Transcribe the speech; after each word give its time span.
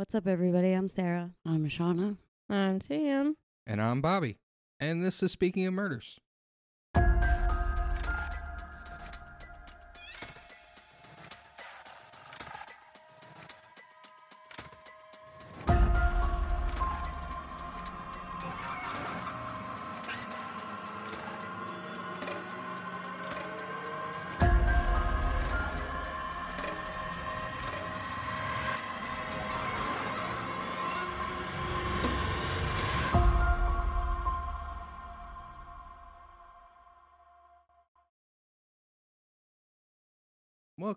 What's 0.00 0.14
up, 0.14 0.26
everybody? 0.26 0.72
I'm 0.72 0.88
Sara. 0.88 1.32
I'm 1.44 1.66
Shauna. 1.66 2.16
I'm 2.48 2.80
Sam. 2.80 3.36
And 3.66 3.82
I'm 3.82 4.00
Bobby. 4.00 4.38
And 4.80 5.04
this 5.04 5.22
is 5.22 5.30
Speaking 5.30 5.66
of 5.66 5.74
Murders. 5.74 6.18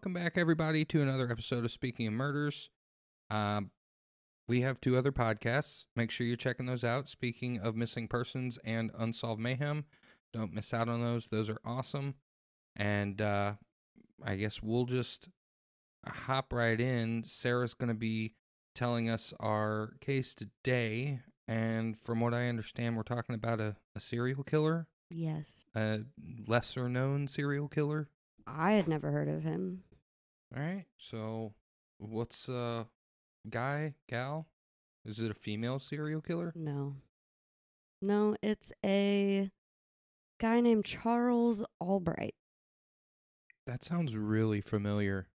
Welcome 0.03 0.21
back, 0.21 0.37
everybody, 0.37 0.83
to 0.83 1.01
another 1.01 1.31
episode 1.31 1.63
of 1.63 1.71
Speaking 1.71 2.07
of 2.07 2.13
Murders. 2.13 2.69
Um, 3.29 3.71
we 4.49 4.59
have 4.59 4.81
two 4.81 4.97
other 4.97 5.13
podcasts. 5.13 5.85
Make 5.95 6.11
sure 6.11 6.27
you're 6.27 6.35
checking 6.35 6.65
those 6.65 6.83
out. 6.83 7.07
Speaking 7.07 7.57
of 7.61 7.77
missing 7.77 8.09
persons 8.09 8.59
and 8.65 8.91
unsolved 8.99 9.39
mayhem, 9.39 9.85
don't 10.33 10.53
miss 10.53 10.73
out 10.73 10.89
on 10.89 10.99
those. 10.99 11.29
Those 11.29 11.49
are 11.49 11.61
awesome. 11.63 12.15
And 12.75 13.21
uh, 13.21 13.53
I 14.21 14.35
guess 14.35 14.61
we'll 14.61 14.87
just 14.87 15.29
hop 16.05 16.51
right 16.51 16.81
in. 16.81 17.23
Sara's 17.25 17.73
going 17.73 17.87
to 17.87 17.93
be 17.93 18.33
telling 18.75 19.09
us 19.09 19.33
our 19.39 19.93
case 20.01 20.35
today. 20.35 21.21
And 21.47 21.97
from 21.97 22.19
what 22.19 22.33
I 22.33 22.49
understand, 22.49 22.97
we're 22.97 23.03
talking 23.03 23.35
about 23.35 23.61
a, 23.61 23.77
a 23.95 24.01
serial 24.01 24.43
killer, 24.43 24.85
Yes. 25.09 25.63
a 25.73 26.01
lesser 26.45 26.89
known 26.89 27.29
serial 27.29 27.69
killer. 27.69 28.09
I 28.45 28.73
had 28.73 28.89
never 28.89 29.09
heard 29.09 29.29
of 29.29 29.43
him. 29.43 29.83
All 30.55 30.61
right. 30.61 30.85
So, 30.97 31.53
what's 31.97 32.47
uh, 32.47 32.83
guy, 33.49 33.95
gal? 34.07 34.47
Is 35.05 35.19
it 35.19 35.31
a 35.31 35.35
female 35.35 35.79
serial 35.79 36.21
killer? 36.21 36.53
No. 36.55 36.95
No, 38.01 38.35
it's 38.41 38.71
a 38.85 39.49
guy 40.39 40.59
named 40.61 40.85
Charles 40.85 41.63
Albright. 41.81 42.35
That 43.65 43.83
sounds 43.83 44.15
really 44.15 44.61
familiar. 44.61 45.27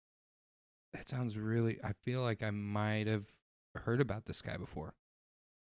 That 0.93 1.09
sounds 1.09 1.37
really. 1.39 1.79
I 1.83 1.93
feel 2.05 2.23
like 2.23 2.43
I 2.43 2.51
might 2.51 3.07
have 3.07 3.29
heard 3.77 4.01
about 4.01 4.27
this 4.27 4.43
guy 4.43 4.57
before. 4.57 4.95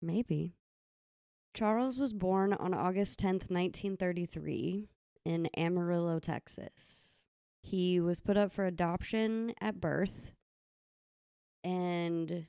Maybe. 0.00 0.54
Charles 1.54 1.98
was 1.98 2.12
born 2.12 2.54
on 2.54 2.72
August 2.72 3.18
10th, 3.20 3.50
1933, 3.50 4.88
in 5.24 5.48
Amarillo, 5.56 6.18
Texas. 6.18 7.11
He 7.62 8.00
was 8.00 8.20
put 8.20 8.36
up 8.36 8.52
for 8.52 8.66
adoption 8.66 9.54
at 9.60 9.80
birth 9.80 10.32
and 11.64 12.46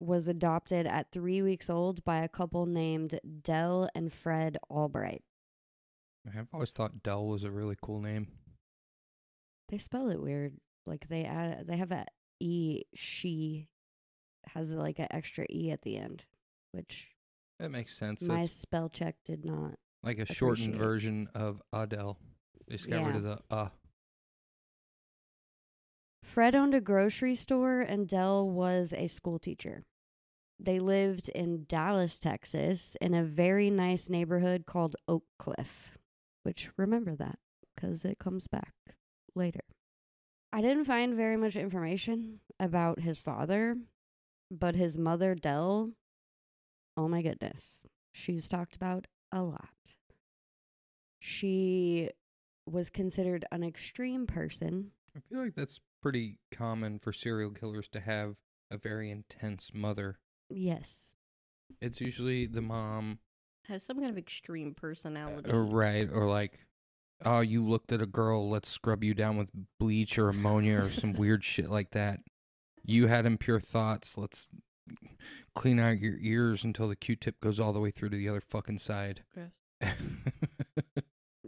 was 0.00 0.28
adopted 0.28 0.86
at 0.86 1.10
three 1.10 1.42
weeks 1.42 1.68
old 1.68 2.04
by 2.04 2.18
a 2.18 2.28
couple 2.28 2.66
named 2.66 3.18
Delle 3.42 3.88
and 3.94 4.12
Fred 4.12 4.58
Albright. 4.70 5.22
I've 6.26 6.48
always 6.52 6.70
thought 6.70 7.02
Delle 7.02 7.26
was 7.26 7.44
a 7.44 7.50
really 7.50 7.76
cool 7.82 8.00
name. 8.00 8.28
They 9.68 9.78
spell 9.78 10.08
it 10.10 10.20
weird. 10.22 10.54
Like 10.86 11.08
they 11.08 11.24
add, 11.24 11.66
they 11.66 11.76
have 11.76 11.90
a 11.92 12.06
e. 12.40 12.82
She 12.94 13.68
has 14.48 14.72
like 14.72 14.98
an 14.98 15.08
extra 15.10 15.46
e 15.50 15.70
at 15.70 15.82
the 15.82 15.96
end, 15.96 16.24
which 16.72 17.08
That 17.58 17.70
makes 17.70 17.96
sense. 17.96 18.22
my 18.22 18.42
It's 18.42 18.52
spell 18.52 18.88
check 18.90 19.16
did 19.24 19.44
not. 19.44 19.74
like 20.02 20.18
a 20.18 20.26
shortened 20.32 20.74
version 20.76 21.28
of 21.34 21.62
Adele. 21.72 22.18
They 22.68 22.76
just 22.76 22.88
got 22.90 23.06
rid 23.06 23.16
of 23.16 23.22
the 23.22 23.38
uh. 23.50 23.68
Fred 26.34 26.56
owned 26.56 26.74
a 26.74 26.80
grocery 26.80 27.36
store 27.36 27.78
and 27.78 28.08
Delle 28.08 28.50
was 28.50 28.92
a 28.92 29.06
school 29.06 29.38
teacher. 29.38 29.84
They 30.58 30.80
lived 30.80 31.28
in 31.28 31.64
Dallas, 31.68 32.18
Texas, 32.18 32.96
in 33.00 33.14
a 33.14 33.22
very 33.22 33.70
nice 33.70 34.08
neighborhood 34.08 34.66
called 34.66 34.96
Oak 35.06 35.22
Cliff, 35.38 35.96
which 36.42 36.70
remember 36.76 37.14
that 37.14 37.38
because 37.76 38.04
it 38.04 38.18
comes 38.18 38.48
back 38.48 38.74
later. 39.36 39.60
I 40.52 40.60
didn't 40.60 40.86
find 40.86 41.14
very 41.14 41.36
much 41.36 41.54
information 41.54 42.40
about 42.58 42.98
his 42.98 43.16
father, 43.16 43.76
but 44.50 44.74
his 44.74 44.98
mother, 44.98 45.36
Delle, 45.36 45.92
oh 46.96 47.06
my 47.06 47.22
goodness, 47.22 47.84
she's 48.12 48.48
talked 48.48 48.74
about 48.74 49.06
a 49.30 49.44
lot. 49.44 49.68
She 51.20 52.10
was 52.68 52.90
considered 52.90 53.44
an 53.52 53.62
extreme 53.62 54.26
person 54.26 54.90
I 55.16 55.20
feel 55.20 55.44
like 55.44 55.54
that's 55.54 55.80
pretty 56.04 56.36
common 56.52 56.98
for 56.98 57.14
serial 57.14 57.50
killers 57.50 57.88
to 57.88 57.98
have 57.98 58.34
a 58.70 58.76
very 58.76 59.10
intense 59.10 59.70
mother. 59.72 60.18
Yes. 60.50 61.14
It's 61.80 61.98
usually 61.98 62.44
the 62.44 62.60
mom 62.60 63.20
Has 63.68 63.84
some 63.84 63.96
kind 63.96 64.10
of 64.10 64.18
extreme 64.18 64.74
personality. 64.74 65.50
Uh, 65.50 65.56
right, 65.56 66.06
or 66.12 66.28
like, 66.28 66.66
oh, 67.24 67.40
you 67.40 67.66
looked 67.66 67.90
at 67.90 68.02
a 68.02 68.06
girl, 68.06 68.50
let's 68.50 68.68
scrub 68.68 69.02
you 69.02 69.14
down 69.14 69.38
with 69.38 69.50
bleach 69.80 70.18
or 70.18 70.28
ammonia 70.28 70.82
or 70.82 70.90
some 70.90 71.14
weird 71.14 71.42
shit 71.52 71.70
like 71.70 71.92
that. 71.92 72.20
You 72.84 73.06
had 73.06 73.24
impure 73.24 73.58
thoughts, 73.58 74.18
let's 74.18 74.50
clean 75.54 75.80
out 75.80 76.00
your 76.00 76.18
ears 76.20 76.64
until 76.64 76.86
the 76.86 76.96
Q-tip 76.96 77.40
goes 77.40 77.58
all 77.58 77.72
the 77.72 77.80
way 77.80 77.90
through 77.90 78.10
to 78.10 78.16
the 78.18 78.28
other 78.28 78.42
fucking 78.42 78.78
side. 78.78 79.22
Gross. 79.32 79.48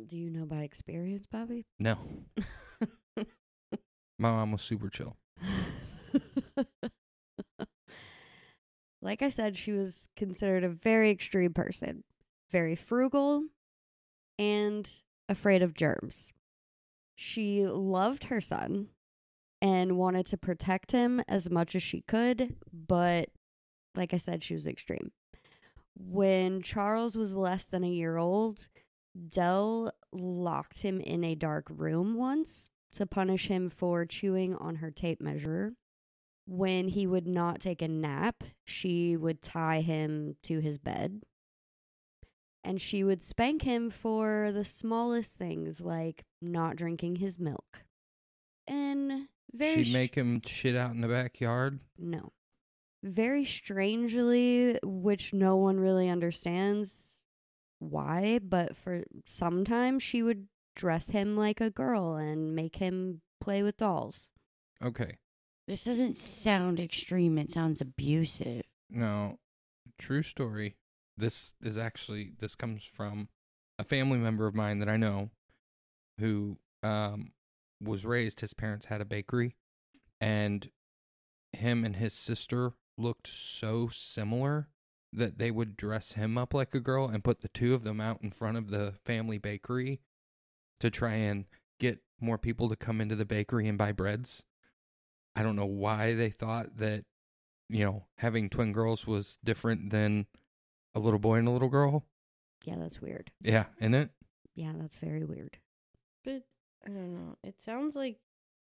Do 0.08 0.16
you 0.16 0.30
know 0.30 0.46
by 0.46 0.62
experience, 0.62 1.26
Bobby? 1.30 1.66
no, 1.78 1.98
my 4.18 4.30
mom 4.30 4.52
was 4.52 4.62
super 4.62 4.88
chill. 4.88 5.16
like 9.02 9.22
I 9.22 9.28
said, 9.28 9.56
she 9.56 9.72
was 9.72 10.08
considered 10.16 10.64
a 10.64 10.68
very 10.68 11.10
extreme 11.10 11.52
person, 11.52 12.04
very 12.50 12.74
frugal 12.74 13.44
and 14.38 14.88
afraid 15.28 15.62
of 15.62 15.74
germs. 15.74 16.28
She 17.14 17.66
loved 17.66 18.24
her 18.24 18.40
son 18.40 18.88
and 19.62 19.96
wanted 19.96 20.26
to 20.26 20.36
protect 20.36 20.92
him 20.92 21.22
as 21.28 21.50
much 21.50 21.74
as 21.74 21.82
she 21.82 22.02
could, 22.02 22.56
but 22.72 23.30
like 23.94 24.12
I 24.12 24.18
said, 24.18 24.44
she 24.44 24.54
was 24.54 24.66
extreme. 24.66 25.12
When 25.98 26.60
Charles 26.60 27.16
was 27.16 27.34
less 27.34 27.64
than 27.64 27.82
a 27.82 27.88
year 27.88 28.18
old, 28.18 28.68
Delle 29.28 29.90
locked 30.12 30.82
him 30.82 31.00
in 31.00 31.24
a 31.24 31.34
dark 31.34 31.66
room 31.70 32.16
once 32.16 32.68
to 32.92 33.06
punish 33.06 33.48
him 33.48 33.68
for 33.68 34.04
chewing 34.06 34.54
on 34.56 34.76
her 34.76 34.90
tape 34.90 35.20
measure. 35.20 35.74
When 36.46 36.88
he 36.88 37.06
would 37.06 37.26
not 37.26 37.60
take 37.60 37.82
a 37.82 37.88
nap, 37.88 38.44
she 38.64 39.16
would 39.16 39.42
tie 39.42 39.80
him 39.80 40.36
to 40.44 40.60
his 40.60 40.78
bed. 40.78 41.22
And 42.62 42.80
she 42.80 43.04
would 43.04 43.22
spank 43.22 43.62
him 43.62 43.90
for 43.90 44.50
the 44.52 44.64
smallest 44.64 45.36
things 45.36 45.80
like 45.80 46.24
not 46.40 46.76
drinking 46.76 47.16
his 47.16 47.38
milk. 47.38 47.84
And 48.66 49.28
very 49.52 49.84
She'd 49.84 49.92
make 49.92 50.14
him 50.14 50.40
shit 50.44 50.76
out 50.76 50.92
in 50.92 51.00
the 51.00 51.08
backyard. 51.08 51.80
no. 51.98 52.32
Very 53.02 53.44
strangely, 53.44 54.78
which 54.82 55.32
no 55.32 55.56
one 55.56 55.78
really 55.78 56.08
understands 56.08 57.20
why, 57.78 58.40
but 58.42 58.74
for 58.74 59.04
sometimes 59.26 60.02
she 60.02 60.22
would 60.22 60.48
dress 60.76 61.08
him 61.08 61.36
like 61.36 61.60
a 61.60 61.70
girl 61.70 62.14
and 62.14 62.54
make 62.54 62.76
him 62.76 63.22
play 63.40 63.62
with 63.62 63.76
dolls. 63.78 64.28
Okay, 64.84 65.16
This 65.66 65.84
doesn't 65.84 66.16
sound 66.16 66.78
extreme. 66.78 67.38
It 67.38 67.50
sounds 67.50 67.80
abusive. 67.80 68.62
No, 68.88 69.38
true 69.98 70.22
story. 70.22 70.76
This 71.16 71.54
is 71.62 71.76
actually 71.76 72.32
this 72.38 72.54
comes 72.54 72.84
from 72.84 73.28
a 73.78 73.84
family 73.84 74.18
member 74.18 74.46
of 74.46 74.54
mine 74.54 74.78
that 74.78 74.88
I 74.88 74.96
know 74.96 75.30
who 76.20 76.58
um 76.82 77.32
was 77.82 78.04
raised 78.04 78.40
his 78.40 78.54
parents 78.54 78.86
had 78.86 79.00
a 79.00 79.04
bakery 79.04 79.54
and 80.20 80.70
him 81.52 81.84
and 81.84 81.96
his 81.96 82.12
sister 82.14 82.72
looked 82.98 83.26
so 83.28 83.88
similar 83.92 84.68
that 85.12 85.38
they 85.38 85.50
would 85.50 85.76
dress 85.76 86.12
him 86.12 86.36
up 86.38 86.54
like 86.54 86.74
a 86.74 86.80
girl 86.80 87.06
and 87.08 87.24
put 87.24 87.40
the 87.40 87.48
two 87.48 87.74
of 87.74 87.82
them 87.82 88.00
out 88.00 88.20
in 88.22 88.30
front 88.30 88.56
of 88.56 88.68
the 88.70 88.94
family 89.04 89.36
bakery 89.38 90.00
to 90.80 90.90
try 90.90 91.14
and 91.14 91.44
get 91.78 92.00
more 92.20 92.38
people 92.38 92.68
to 92.68 92.76
come 92.76 93.00
into 93.00 93.16
the 93.16 93.24
bakery 93.24 93.68
and 93.68 93.78
buy 93.78 93.92
breads. 93.92 94.42
I 95.34 95.42
don't 95.42 95.56
know 95.56 95.66
why 95.66 96.14
they 96.14 96.30
thought 96.30 96.78
that 96.78 97.04
you 97.68 97.84
know, 97.84 98.04
having 98.18 98.48
twin 98.48 98.72
girls 98.72 99.06
was 99.06 99.38
different 99.42 99.90
than 99.90 100.26
a 100.94 101.00
little 101.00 101.18
boy 101.18 101.36
and 101.36 101.48
a 101.48 101.50
little 101.50 101.68
girl. 101.68 102.04
Yeah, 102.64 102.76
that's 102.78 103.00
weird. 103.00 103.30
Yeah, 103.42 103.66
isn't 103.80 103.94
it? 103.94 104.10
Yeah, 104.54 104.72
that's 104.76 104.94
very 104.94 105.24
weird. 105.24 105.58
But 106.24 106.42
I 106.84 106.88
don't 106.88 107.14
know. 107.14 107.36
It 107.42 107.60
sounds 107.60 107.96
like 107.96 108.18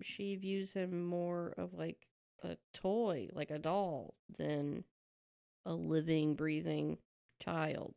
she 0.03 0.37
views 0.37 0.73
him 0.73 1.07
more 1.07 1.55
of 1.57 1.75
like 1.75 2.07
a 2.43 2.57
toy, 2.75 3.29
like 3.33 3.51
a 3.51 3.59
doll, 3.59 4.15
than 4.39 4.85
a 5.65 5.73
living, 5.73 6.35
breathing 6.35 6.99
child. 7.43 7.95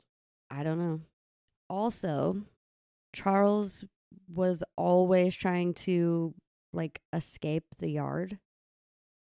I 0.50 0.64
don't 0.64 0.80
know. 0.80 1.02
Also, 1.70 2.42
Charles 3.14 3.86
was 4.34 4.64
always 4.78 5.36
trying 5.36 5.74
to 5.74 6.34
like 6.74 7.02
escape 7.14 7.66
the 7.80 7.90
yard. 7.90 8.40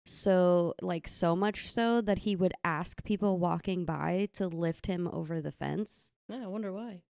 So, 0.06 0.74
like, 0.80 1.06
so 1.06 1.36
much 1.36 1.70
so 1.70 2.00
that 2.00 2.20
he 2.20 2.34
would 2.34 2.54
ask 2.64 3.04
people 3.04 3.38
walking 3.38 3.84
by 3.84 4.28
to 4.34 4.48
lift 4.48 4.86
him 4.86 5.06
over 5.12 5.40
the 5.42 5.52
fence. 5.52 6.10
Yeah, 6.28 6.44
I 6.44 6.46
wonder 6.46 6.72
why. 6.72 7.02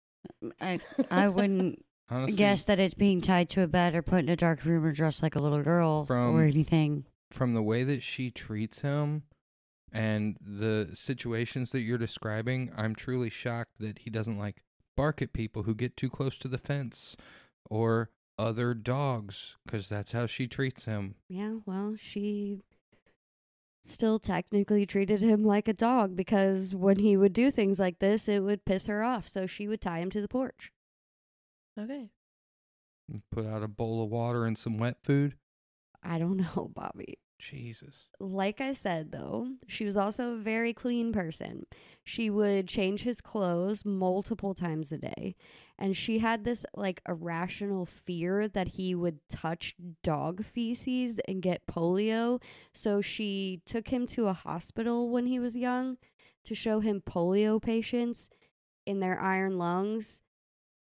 I 0.61 0.81
I 1.11 1.29
wouldn't 1.29 1.85
Honestly, 2.11 2.37
guess 2.37 2.65
that 2.65 2.81
it's 2.81 2.95
being 2.95 3.21
tied 3.21 3.49
to 3.51 3.63
a 3.63 3.69
bed 3.69 3.95
or 3.95 4.03
put 4.03 4.21
in 4.21 4.29
a 4.29 4.35
dark 4.37 4.65
room 4.65 4.85
or 4.85 4.93
dressed 4.93 5.23
like 5.23 5.37
a 5.37 5.39
little 5.43 5.63
girl 5.63 6.07
From- 6.07 6.35
or 6.37 6.43
anything. 6.43 7.05
from 7.31 7.55
the 7.55 7.63
way 7.63 7.85
that 7.85 8.03
she 8.03 8.31
treats 8.33 8.81
him 8.81 9.23
and 9.93 10.37
the 10.41 10.91
situations 10.95 11.71
that 11.71 11.81
you're 11.81 11.99
describing, 11.99 12.73
I'm 12.77 12.95
truly 12.97 13.31
shocked 13.31 13.79
that 13.79 14.01
he 14.01 14.11
doesn't 14.11 14.39
like 14.39 14.63
bark 14.97 15.23
at 15.23 15.33
people 15.33 15.63
who 15.63 15.75
get 15.75 15.97
too 15.97 16.11
close 16.11 16.37
to 16.39 16.49
the 16.49 16.59
fence 16.59 17.17
or 17.71 18.11
other 18.39 18.75
dogs 18.75 19.57
because 19.67 19.89
that's 19.89 20.13
how 20.13 20.27
she 20.27 20.47
treats 20.47 20.85
him. 20.85 21.17
Yeah, 21.29 21.57
well, 21.67 21.95
she 21.99 22.61
still 23.85 24.19
technically 24.19 24.85
treated 24.87 25.21
him 25.21 25.45
like 25.45 25.67
a 25.67 25.73
dog 25.73 26.15
because 26.15 26.75
when 26.75 26.99
he 26.99 27.17
would 27.17 27.33
do 27.33 27.51
things 27.51 27.79
like 27.79 27.99
this, 27.99 28.29
it 28.29 28.41
would 28.43 28.65
piss 28.65 28.87
her 28.87 29.03
off. 29.03 29.29
So 29.29 29.47
she 29.47 29.67
would 29.67 29.81
tie 29.81 29.99
him 30.01 30.11
to 30.11 30.21
the 30.21 30.29
porch. 30.29 30.73
Okay. 31.79 32.11
Put 33.33 33.47
out 33.47 33.63
a 33.63 33.69
bowl 33.69 34.05
of 34.05 34.11
water 34.11 34.45
and 34.45 34.59
some 34.59 34.79
wet 34.79 34.99
food. 35.03 35.35
I 36.03 36.19
don't 36.19 36.37
know, 36.57 36.71
Bobby. 36.75 37.19
Jesus. 37.39 38.09
like 38.19 38.61
I 38.61 38.73
said, 38.73 39.13
though, 39.13 39.49
she 39.67 39.85
was 39.85 39.97
also 39.97 40.33
a 40.33 40.39
very 40.39 40.73
clean 40.73 41.13
person. 41.13 41.67
She 42.05 42.31
would 42.31 42.67
change 42.67 43.03
his 43.03 43.21
clothes 43.21 43.85
multiple 43.85 44.55
times 44.55 44.91
a 44.93 44.99
day. 44.99 45.37
And 45.79 45.97
she 45.97 46.19
had 46.19 46.45
this 46.45 46.67
like 46.75 47.01
irrational 47.09 47.87
fear 47.87 48.49
that 48.49 48.69
he 48.69 48.95
would 48.95 49.21
touch 49.29 49.75
dog 50.03 50.45
feces 50.45 51.21
and 51.29 51.43
get 51.43 51.67
polio. 51.67 52.43
So 52.73 53.01
she 53.01 53.63
took 53.65 53.89
him 53.89 54.07
to 54.09 54.27
a 54.27 54.33
hospital 54.33 55.11
when 55.11 55.27
he 55.27 55.39
was 55.39 55.57
young 55.57 55.97
to 56.45 56.55
show 56.55 56.81
him 56.81 57.03
polio 57.07 57.63
patients 57.63 58.31
in 58.87 59.01
their 59.01 59.21
iron 59.21 59.59
lungs. 59.59 60.23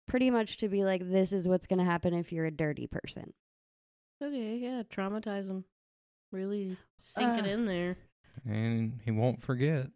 Pretty 0.07 0.30
much 0.30 0.57
to 0.57 0.68
be 0.68 0.84
like, 0.84 1.10
this 1.10 1.31
is 1.31 1.48
what's 1.48 1.68
going 1.68 1.80
to 1.80 1.86
happen 1.86 2.13
if 2.13 2.34
you're 2.34 2.46
a 2.46 2.51
dirty 2.51 2.88
person. 2.88 3.34
Okay, 4.22 4.57
yeah, 4.57 4.84
traumatize 4.84 5.48
him. 5.48 5.63
Really 6.33 6.75
sink 6.97 7.38
it 7.39 7.45
in 7.45 7.65
there. 7.68 7.95
And 8.44 9.00
he 9.06 9.12
won't 9.12 9.41
forget. 9.44 9.88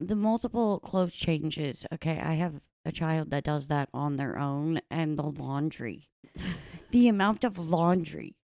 The 0.00 0.16
multiple 0.16 0.80
clothes 0.80 1.14
changes. 1.14 1.84
Okay, 1.92 2.18
I 2.18 2.34
have 2.34 2.54
a 2.86 2.92
child 2.92 3.30
that 3.30 3.44
does 3.44 3.68
that 3.68 3.90
on 3.92 4.16
their 4.16 4.38
own, 4.38 4.80
and 4.90 5.18
the 5.18 5.22
laundry, 5.26 6.08
the 6.90 7.08
amount 7.08 7.44
of 7.44 7.58
laundry. 7.58 8.36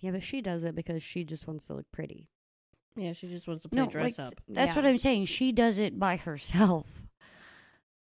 Yeah, 0.00 0.12
but 0.12 0.22
she 0.22 0.40
does 0.40 0.62
it 0.64 0.74
because 0.74 1.02
she 1.02 1.22
just 1.24 1.46
wants 1.46 1.66
to 1.66 1.74
look 1.74 1.86
pretty. 1.92 2.28
Yeah, 2.96 3.12
she 3.12 3.28
just 3.28 3.46
wants 3.46 3.62
to 3.64 3.68
play 3.68 3.76
No, 3.80 3.86
dress 3.86 4.18
like, 4.18 4.26
up. 4.28 4.34
That's 4.48 4.74
what 4.74 4.86
I'm 4.86 4.98
saying. 4.98 5.26
She 5.26 5.52
does 5.52 5.78
it 5.78 5.98
by 5.98 6.16
herself, 6.16 6.86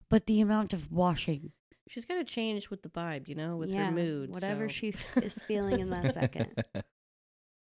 but 0.09 0.26
the 0.26 0.41
amount 0.41 0.73
of 0.73 0.91
washing. 0.91 1.52
She's 1.88 2.05
got 2.05 2.14
to 2.17 2.25
change 2.25 2.70
with 2.70 2.82
the 2.82 2.88
vibe, 2.88 3.29
you 3.29 3.35
know, 3.35 3.56
with 3.56 3.69
Yeah, 3.70 3.87
her 3.87 3.93
mood. 3.93 4.31
Whatever 4.31 4.69
so- 4.69 4.73
she 4.73 4.88
f- 4.94 5.17
is 5.23 5.35
feeling 5.47 5.81
in 5.81 5.91
that 5.91 6.14
second. 6.14 6.64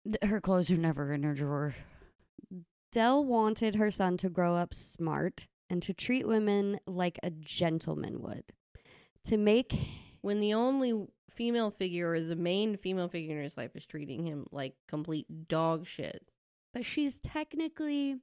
Th- 0.05 0.31
Her 0.31 0.41
clothes 0.41 0.71
are 0.71 0.77
never 0.77 1.13
in 1.13 1.23
her 1.23 1.35
drawer. 1.35 1.75
Delle 2.93 3.25
wanted 3.25 3.77
her 3.77 3.91
son 3.91 4.17
to 4.19 4.29
grow 4.29 4.55
up 4.55 4.75
smart 4.75 5.47
and 5.69 5.83
to 5.85 5.95
treat 5.95 6.27
women 6.27 6.81
like 6.87 7.19
a 7.23 7.31
gentleman 7.31 8.21
would. 8.23 8.45
To 9.25 9.37
make 9.37 9.73
when 10.23 10.41
the 10.41 10.55
only 10.55 11.07
female 11.31 11.71
figure 11.71 12.11
or 12.11 12.21
the 12.21 12.35
main 12.37 12.77
female 12.77 13.09
figure 13.09 13.37
in 13.37 13.45
his 13.45 13.57
life 13.57 13.77
is 13.77 13.87
treating 13.87 14.25
him 14.27 14.47
like 14.51 14.75
complete 14.89 15.49
dog 15.49 15.87
shit. 15.87 16.23
but 16.75 16.85
she's 16.85 17.19
technically 17.21 18.17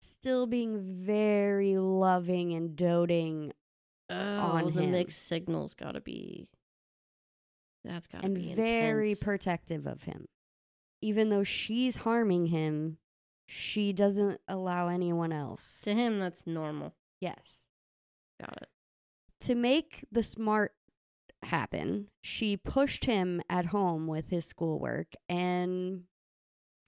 still 0.00 0.46
being 0.46 0.82
very 1.04 1.76
loving 1.78 2.52
and 2.54 2.76
doting 2.76 3.52
Oh, 4.08 4.14
On 4.14 4.72
the 4.72 4.82
him. 4.82 4.92
mixed 4.92 5.26
signals 5.26 5.74
got 5.74 5.92
to 5.92 6.00
be. 6.00 6.46
That's 7.84 8.06
got 8.06 8.22
to 8.22 8.28
be 8.28 8.46
and 8.50 8.56
be 8.56 8.62
very 8.62 9.10
intense. 9.10 9.24
protective 9.24 9.86
of 9.86 10.02
him. 10.04 10.26
Even 11.00 11.28
though 11.28 11.44
she's 11.44 11.96
harming 11.96 12.46
him, 12.46 12.98
she 13.46 13.92
doesn't 13.92 14.40
allow 14.48 14.88
anyone 14.88 15.32
else. 15.32 15.80
to 15.82 15.94
him, 15.94 16.18
that's 16.18 16.46
normal. 16.46 16.94
Yes. 17.20 17.66
Got 18.40 18.58
it. 18.62 18.68
to 19.40 19.54
make 19.54 20.04
the 20.10 20.22
smart 20.22 20.74
happen, 21.42 22.08
she 22.20 22.56
pushed 22.56 23.04
him 23.04 23.40
at 23.48 23.66
home 23.66 24.06
with 24.06 24.30
his 24.30 24.44
schoolwork 24.44 25.08
and 25.28 26.04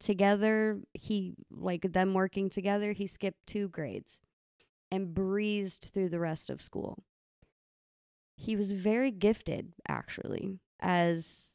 together 0.00 0.80
he 0.94 1.34
like 1.50 1.92
them 1.92 2.14
working 2.14 2.50
together, 2.50 2.92
he 2.92 3.06
skipped 3.06 3.46
two 3.46 3.68
grades 3.68 4.20
and 4.90 5.14
breezed 5.14 5.90
through 5.92 6.08
the 6.08 6.20
rest 6.20 6.50
of 6.50 6.62
school. 6.62 7.04
He 8.36 8.56
was 8.56 8.72
very 8.72 9.10
gifted 9.10 9.72
actually. 9.88 10.58
As 10.80 11.54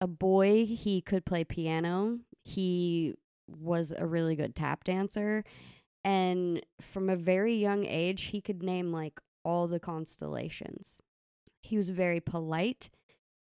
a 0.00 0.06
boy, 0.06 0.66
he 0.66 1.00
could 1.00 1.24
play 1.24 1.44
piano. 1.44 2.20
He 2.44 3.14
was 3.46 3.92
a 3.96 4.06
really 4.06 4.36
good 4.36 4.54
tap 4.54 4.84
dancer 4.84 5.44
and 6.04 6.64
from 6.80 7.08
a 7.08 7.16
very 7.16 7.54
young 7.54 7.84
age 7.84 8.22
he 8.24 8.40
could 8.40 8.62
name 8.62 8.92
like 8.92 9.20
all 9.44 9.68
the 9.68 9.80
constellations. 9.80 11.00
He 11.62 11.76
was 11.76 11.90
very 11.90 12.20
polite 12.20 12.90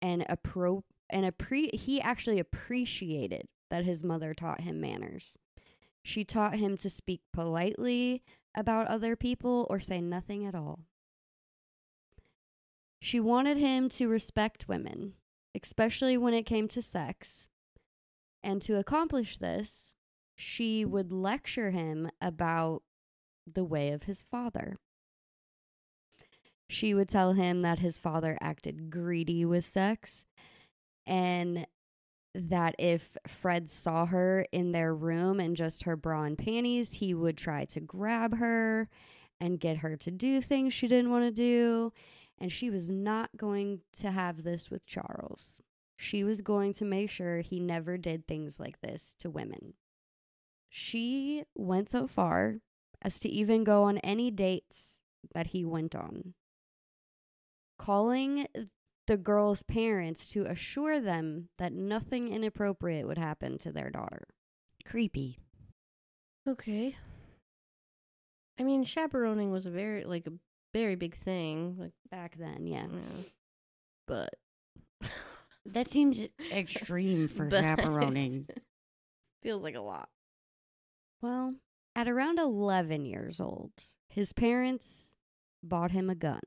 and 0.02 0.26
appro 0.28 0.84
and 1.10 1.26
a 1.26 1.32
pre 1.32 1.70
he 1.74 2.02
actually 2.02 2.40
appreciated 2.40 3.48
that 3.70 3.86
his 3.86 4.04
mother 4.04 4.34
taught 4.34 4.62
him 4.62 4.82
manners. 4.82 5.38
She 6.04 6.24
taught 6.24 6.56
him 6.56 6.78
to 6.78 6.90
speak 6.90 7.22
politely 7.32 8.24
about 8.56 8.88
other 8.88 9.16
people 9.16 9.68
or 9.70 9.80
say 9.80 10.02
nothing 10.02 10.46
at 10.46 10.56
all. 10.56 10.80
She 13.00 13.20
wanted 13.20 13.58
him 13.58 13.88
to 13.90 14.10
respect 14.10 14.68
women, 14.68 15.14
especially 15.60 16.18
when 16.18 16.34
it 16.34 16.44
came 16.44 16.68
to 16.70 16.82
sex. 16.82 17.48
And 18.44 18.62
to 18.64 18.78
accomplish 18.78 19.38
this, 19.38 19.94
she 20.36 20.84
would 20.86 21.12
lecture 21.12 21.72
him 21.72 22.10
about 22.22 22.84
the 23.52 23.64
way 23.64 23.90
of 23.90 24.04
his 24.04 24.24
father. 24.24 24.78
She 26.70 26.94
would 26.94 27.10
tell 27.10 27.34
him 27.34 27.62
that 27.62 27.80
his 27.80 27.98
father 27.98 28.38
acted 28.42 28.90
greedy 28.90 29.44
with 29.46 29.66
sex 29.66 30.26
and 31.06 31.68
that 32.34 32.76
if 32.80 33.18
Fred 33.28 33.70
saw 33.70 34.06
her 34.06 34.46
in 34.52 34.72
their 34.72 34.96
room 34.96 35.40
in 35.40 35.54
just 35.56 35.84
her 35.84 35.98
bra 35.98 36.24
and 36.24 36.38
panties, 36.38 36.94
he 36.94 37.14
would 37.14 37.38
try 37.38 37.66
to 37.66 37.82
grab 37.82 38.38
her 38.38 38.88
and 39.42 39.60
get 39.60 39.78
her 39.78 39.98
to 39.98 40.12
do 40.12 40.42
things 40.42 40.74
she 40.74 40.88
didn't 40.88 41.12
want 41.12 41.26
to 41.26 41.32
do. 41.32 41.92
And 42.40 42.52
she 42.52 42.70
was 42.70 42.90
not 42.90 43.30
going 43.38 43.82
to 44.00 44.12
have 44.12 44.44
this 44.44 44.70
with 44.72 44.86
Charles. 44.86 45.62
She 45.96 46.24
was 46.24 46.42
going 46.42 46.74
to 46.74 46.86
make 46.86 47.10
sure 47.10 47.42
he 47.42 47.60
never 47.60 47.98
did 47.98 48.28
things 48.28 48.60
like 48.60 48.82
this 48.82 49.14
to 49.20 49.30
women. 49.30 49.76
She 50.70 51.44
went 51.56 51.90
so 51.90 52.08
far 52.08 52.58
as 53.02 53.20
to 53.20 53.30
even 53.30 53.64
go 53.64 53.84
on 53.84 53.98
any 54.00 54.32
dates 54.32 55.02
that 55.34 55.48
he 55.48 55.64
went 55.64 55.96
on, 55.96 56.34
calling 57.78 58.48
the 59.08 59.18
girls' 59.18 59.64
parents 59.64 60.28
to 60.30 60.46
assure 60.46 61.00
them 61.00 61.50
that 61.58 61.74
nothing 61.74 62.32
inappropriate 62.32 63.06
would 63.06 63.18
happen 63.18 63.58
to 63.60 63.72
their 63.72 63.90
daughter. 63.90 64.28
Creepy. 64.86 65.38
Okay. 66.48 66.96
I 68.60 68.64
mean, 68.64 68.84
chaperoning 68.84 69.52
was 69.52 69.66
a 69.66 69.72
very 69.72 70.06
like 70.06 70.26
a 70.28 70.34
very 70.74 70.96
big 70.96 71.16
thing. 71.18 71.76
Like, 71.78 71.92
Back 72.10 72.36
then, 72.38 72.68
yeah. 72.68 72.88
yeah. 72.92 73.24
but 74.08 74.30
That 75.66 75.90
seems 75.90 76.22
extreme 76.52 77.28
for 77.28 77.46
But- 77.46 77.62
chaperoning. 77.78 78.48
feels 79.42 79.64
like 79.64 79.76
a 79.76 79.82
lot. 79.82 80.10
Well, 81.22 81.56
at 81.96 82.08
around 82.08 82.40
11 82.40 83.06
years 83.06 83.40
old, 83.40 83.72
his 84.10 84.34
parents 84.34 85.14
bought 85.64 85.92
him 85.92 86.10
a 86.10 86.16
gun. 86.16 86.42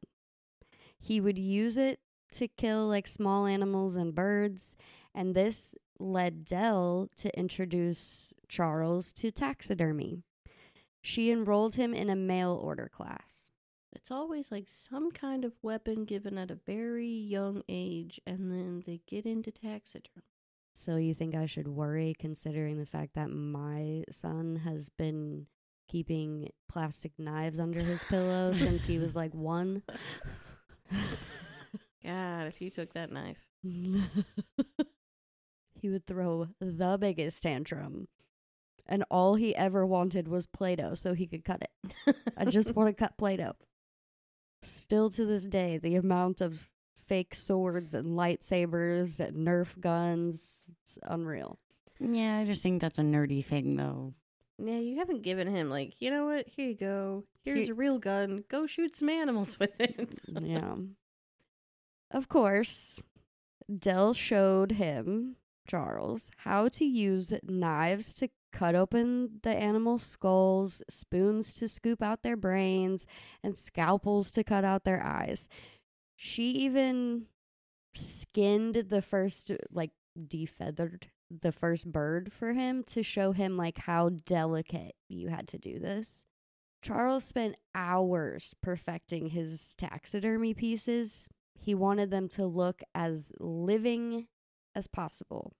He 0.99 1.21
would 1.21 1.39
use 1.39 1.77
it 1.77 2.01
to 2.33 2.49
kill 2.49 2.89
like 2.89 3.07
small 3.07 3.47
animals 3.47 3.95
and 3.95 4.15
birds, 4.15 4.77
and 5.15 5.35
this 5.35 5.75
led 6.01 6.45
Delle 6.45 7.09
to 7.19 7.39
introduce 7.39 8.35
Charles 8.49 9.13
to 9.13 9.31
taxidermy. 9.31 10.25
She 11.01 11.31
enrolled 11.31 11.77
him 11.77 11.95
in 11.95 12.11
a 12.11 12.17
mail 12.17 12.59
order 12.61 12.89
class. 12.93 13.53
It's 14.05 14.11
always 14.11 14.53
like 14.53 14.67
some 14.69 15.11
kind 15.13 15.47
of 15.47 15.55
weapon 15.63 16.05
given 16.05 16.37
at 16.37 16.51
a 16.51 16.59
very 16.67 17.09
young 17.09 17.63
age, 17.71 18.21
and 18.27 18.53
then 18.53 18.83
they 18.85 19.01
get 19.07 19.25
into 19.25 19.51
taxidermy. 19.51 20.27
So 20.75 20.97
you 20.97 21.15
think 21.15 21.35
I 21.35 21.47
should 21.47 21.69
worry 21.69 22.15
considering 22.19 22.77
the 22.77 22.85
fact 22.85 23.15
that 23.15 23.31
my 23.31 24.05
son 24.11 24.57
has 24.57 24.91
been 24.91 25.47
keeping 25.89 26.51
plastic 26.69 27.13
knives 27.17 27.59
under 27.59 27.81
his 27.81 28.05
pillow 28.05 28.53
since 28.53 28.85
he 28.85 28.99
was 28.99 29.17
like 29.17 29.33
one? 29.33 29.83
God, 32.05 32.49
if 32.49 32.61
you 32.61 32.69
took 32.69 32.93
that 32.93 33.11
knife. 33.11 33.39
he 33.63 34.03
would 35.89 36.07
throw 36.07 36.49
the 36.61 36.99
biggest 37.01 37.43
tantrum. 37.43 38.09
And 38.87 39.03
all 39.11 39.37
he 39.37 39.57
ever 39.57 39.87
wanted 39.87 40.29
was 40.29 40.47
Play 40.47 40.77
Doh 40.77 40.95
so 40.95 41.15
he 41.15 41.27
could 41.27 41.43
cut 41.43 41.63
it. 41.63 42.17
I 42.37 42.45
just 42.45 42.77
want 42.77 42.91
to 42.91 42.93
cut 43.03 43.17
Play 43.17 43.39
Doh. 43.39 43.55
Still 44.65 45.11
to 45.11 45.25
this 45.25 45.47
day, 45.47 45.79
the 45.79 45.97
amount 45.97 46.41
of 46.41 46.69
fake 47.07 47.35
swords 47.35 47.95
and 47.95 48.17
lightsabers 48.19 49.21
and 49.21 49.47
Nerf 49.47 49.79
guns, 49.81 50.71
it's 50.83 50.99
unreal. 51.03 51.59
Yeah, 52.01 52.39
I 52.39 52.45
just 52.45 52.63
think 52.63 52.81
that's 52.81 52.99
a 52.99 53.03
nerdy 53.03 53.45
thing, 53.45 53.77
though. 53.77 54.15
Yeah, 54.59 54.79
you 54.79 54.99
haven't 54.99 55.23
given 55.23 55.49
him 55.49 55.69
like, 55.71 56.01
you 56.01 56.11
know 56.11 56.27
what? 56.27 56.47
Here 56.49 56.69
you 56.69 56.75
go. 56.77 57.25
Here's 57.45 57.65
Here- 57.65 57.73
a 57.73 57.77
real 57.77 57.99
gun. 57.99 58.45
Go 58.49 58.67
shoot 58.67 58.97
some 58.97 59.09
animals 59.09 59.59
with 59.61 59.79
it. 59.81 60.19
yeah. 60.29 60.75
Of 62.11 62.29
course, 62.29 63.01
Delle 63.79 64.15
showed 64.15 64.73
him, 64.73 65.37
Charles, 65.67 66.31
how 66.39 66.69
to 66.69 66.85
use 66.85 67.33
knives 67.43 68.15
to 68.15 68.29
cut 68.55 68.75
open 68.75 69.41
the 69.43 69.51
animal 69.51 69.99
skulls, 69.99 70.83
spoons 70.89 71.53
to 71.55 71.69
scoop 71.69 72.01
out 72.01 72.23
their 72.23 72.37
brains, 72.37 73.07
and 73.43 73.59
scalpels 73.59 74.31
to 74.31 74.45
cut 74.45 74.65
out 74.65 74.85
their 74.85 75.03
eyes. 75.03 75.49
She 76.17 76.51
even 76.53 77.27
skinned 77.95 78.77
the 78.89 79.03
first, 79.03 79.51
like, 79.73 79.91
defeathered 80.17 81.09
the 81.29 81.53
first 81.53 81.91
bird 81.91 82.33
for 82.33 82.53
him 82.53 82.85
to 82.85 83.03
show 83.03 83.33
him, 83.33 83.57
like, 83.57 83.79
how 83.79 84.11
delicate 84.11 84.95
you 85.09 85.29
had 85.29 85.49
to 85.49 85.59
do 85.59 85.81
this. 85.81 86.27
Charles 86.81 87.25
spent 87.25 87.57
hours 87.75 88.55
perfecting 88.63 89.31
his 89.31 89.75
taxidermy 89.77 90.55
pieces. 90.55 91.29
He 91.59 91.75
wanted 91.75 92.11
them 92.11 92.29
to 92.31 92.47
look 92.47 92.83
as 92.95 93.33
living 93.41 94.29
as 94.77 94.87
possible. 94.87 95.55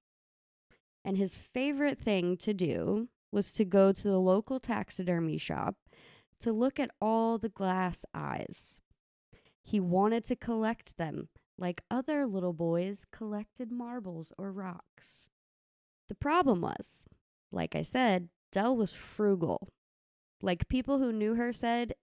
And 1.05 1.19
his 1.19 1.35
favorite 1.35 1.99
thing 1.99 2.37
to 2.39 2.55
do 2.55 3.09
was 3.31 3.53
to 3.55 3.65
go 3.65 3.93
to 3.93 4.03
the 4.03 4.21
local 4.21 4.59
taxidermy 4.59 5.39
shop 5.39 5.77
to 6.41 6.53
look 6.53 6.81
at 6.81 6.91
all 7.01 7.39
the 7.39 7.49
glass 7.49 8.05
eyes. 8.15 8.81
He 9.63 9.81
wanted 9.81 10.25
to 10.25 10.37
collect 10.37 10.97
them 10.97 11.29
like 11.59 11.83
other 11.91 12.27
little 12.27 12.53
boys 12.53 13.07
collected 13.13 13.71
marbles 13.71 14.33
or 14.39 14.53
rocks. 14.53 15.29
The 16.09 16.15
problem 16.15 16.61
was, 16.61 17.05
like 17.53 17.75
I 17.75 17.83
said, 17.83 18.29
Delle 18.51 18.77
was 18.77 18.93
frugal. 18.93 19.69
Like 20.43 20.69
people 20.69 20.99
who 20.99 21.13
knew 21.13 21.35
her 21.35 21.53
said, 21.53 21.95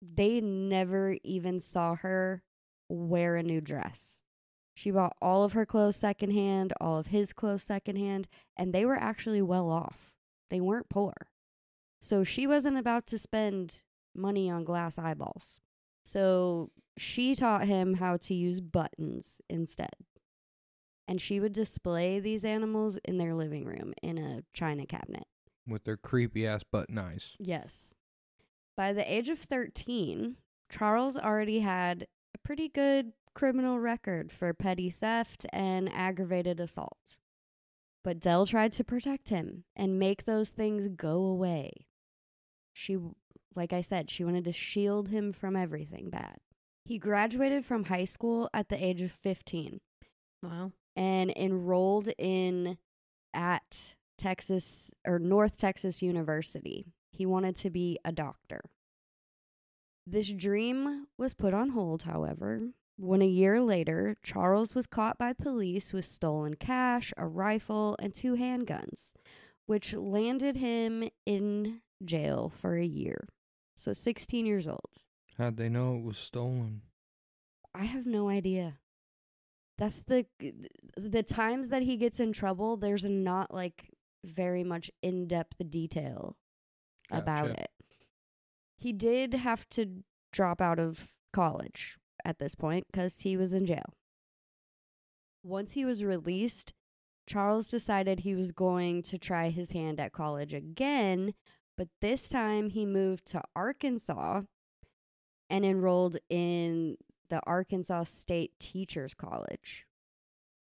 they 0.00 0.40
never 0.40 1.16
even 1.24 1.60
saw 1.60 1.96
her 1.96 2.42
wear 2.88 3.36
a 3.36 3.42
new 3.42 3.60
dress. 3.60 4.23
She 4.74 4.90
bought 4.90 5.16
all 5.22 5.44
of 5.44 5.52
her 5.52 5.64
clothes 5.64 5.96
secondhand, 5.96 6.72
all 6.80 6.98
of 6.98 7.06
his 7.08 7.32
clothes 7.32 7.62
secondhand, 7.62 8.28
and 8.56 8.72
they 8.72 8.84
were 8.84 8.96
actually 8.98 9.40
well 9.40 9.70
off. 9.70 10.12
They 10.50 10.60
weren't 10.60 10.88
poor. 10.88 11.14
So 12.00 12.24
she 12.24 12.46
wasn't 12.46 12.76
about 12.76 13.06
to 13.08 13.18
spend 13.18 13.82
money 14.14 14.50
on 14.50 14.64
glass 14.64 14.98
eyeballs. 14.98 15.60
So 16.04 16.70
she 16.98 17.34
taught 17.34 17.66
him 17.66 17.94
how 17.94 18.16
to 18.18 18.34
use 18.34 18.60
buttons 18.60 19.40
instead. 19.48 19.94
And 21.06 21.20
she 21.20 21.38
would 21.38 21.52
display 21.52 22.18
these 22.18 22.44
animals 22.44 22.98
in 23.04 23.18
their 23.18 23.34
living 23.34 23.64
room 23.64 23.94
in 24.02 24.18
a 24.18 24.42
china 24.52 24.86
cabinet. 24.86 25.26
with 25.66 25.84
their 25.84 25.96
creepy 25.96 26.46
ass 26.46 26.62
button 26.62 26.98
eyes. 26.98 27.36
Yes. 27.38 27.94
By 28.76 28.92
the 28.92 29.10
age 29.10 29.28
of 29.30 29.38
13, 29.38 30.36
Charles 30.68 31.16
already 31.16 31.60
had 31.60 32.06
a 32.34 32.38
pretty 32.38 32.68
good 32.68 33.12
criminal 33.34 33.78
record 33.78 34.30
for 34.32 34.52
petty 34.54 34.90
theft 34.90 35.44
and 35.52 35.92
aggravated 35.92 36.60
assault. 36.60 37.18
But 38.02 38.20
Delle 38.20 38.46
tried 38.46 38.72
to 38.74 38.84
protect 38.84 39.28
him 39.30 39.64
and 39.74 39.98
make 39.98 40.24
those 40.24 40.50
things 40.50 40.88
go 40.88 41.22
away. 41.24 41.86
She, 42.72 42.98
like 43.54 43.72
I 43.72 43.80
said, 43.80 44.10
she 44.10 44.24
wanted 44.24 44.44
to 44.44 44.52
shield 44.52 45.08
him 45.08 45.32
from 45.32 45.56
everything 45.56 46.10
bad. 46.10 46.36
He 46.84 46.98
graduated 46.98 47.64
from 47.64 47.84
high 47.84 48.04
school 48.04 48.50
at 48.52 48.68
the 48.68 48.82
age 48.84 49.00
of 49.00 49.10
15 49.10 49.80
Wow. 50.42 50.72
and 50.94 51.32
enrolled 51.34 52.08
in 52.18 52.76
at 53.32 53.94
Texas 54.18 54.92
or 55.06 55.18
North 55.18 55.56
Texas 55.56 56.02
University. 56.02 56.84
He 57.10 57.24
wanted 57.24 57.56
to 57.56 57.70
be 57.70 57.98
a 58.04 58.12
doctor. 58.12 58.60
This 60.06 60.30
dream 60.30 61.06
was 61.16 61.32
put 61.32 61.54
on 61.54 61.70
hold, 61.70 62.02
however, 62.02 62.68
when 62.96 63.22
a 63.22 63.26
year 63.26 63.60
later, 63.60 64.16
Charles 64.22 64.74
was 64.74 64.86
caught 64.86 65.18
by 65.18 65.32
police 65.32 65.92
with 65.92 66.04
stolen 66.04 66.54
cash, 66.54 67.12
a 67.16 67.26
rifle, 67.26 67.96
and 67.98 68.14
two 68.14 68.34
handguns, 68.34 69.12
which 69.66 69.94
landed 69.94 70.56
him 70.56 71.08
in 71.26 71.80
jail 72.04 72.52
for 72.54 72.76
a 72.76 72.84
year. 72.84 73.28
So 73.76 73.92
16 73.92 74.46
years 74.46 74.68
old. 74.68 75.02
How'd 75.36 75.56
they 75.56 75.68
know 75.68 75.96
it 75.96 76.04
was 76.04 76.18
stolen? 76.18 76.82
I 77.74 77.84
have 77.84 78.06
no 78.06 78.28
idea. 78.28 78.78
That's 79.76 80.02
the 80.02 80.26
the 80.96 81.24
times 81.24 81.70
that 81.70 81.82
he 81.82 81.96
gets 81.96 82.20
in 82.20 82.32
trouble. 82.32 82.76
There's 82.76 83.04
not 83.04 83.52
like 83.52 83.90
very 84.24 84.62
much 84.62 84.92
in 85.02 85.26
depth 85.26 85.56
detail 85.68 86.36
about 87.10 87.50
it. 87.50 87.70
He 88.78 88.92
did 88.92 89.34
have 89.34 89.68
to 89.70 90.04
drop 90.32 90.60
out 90.60 90.78
of 90.78 91.08
college 91.32 91.98
at 92.24 92.38
this 92.38 92.54
point 92.54 92.86
because 92.90 93.20
he 93.20 93.36
was 93.36 93.52
in 93.52 93.66
jail. 93.66 93.92
Once 95.42 95.72
he 95.72 95.84
was 95.84 96.02
released, 96.02 96.72
Charles 97.26 97.68
decided 97.68 98.20
he 98.20 98.34
was 98.34 98.52
going 98.52 99.02
to 99.02 99.18
try 99.18 99.50
his 99.50 99.72
hand 99.72 100.00
at 100.00 100.12
college 100.12 100.54
again, 100.54 101.34
but 101.76 101.88
this 102.00 102.28
time 102.28 102.70
he 102.70 102.86
moved 102.86 103.26
to 103.26 103.42
Arkansas 103.54 104.42
and 105.50 105.64
enrolled 105.64 106.18
in 106.30 106.96
the 107.28 107.40
Arkansas 107.46 108.04
State 108.04 108.52
Teachers 108.58 109.14
College. 109.14 109.86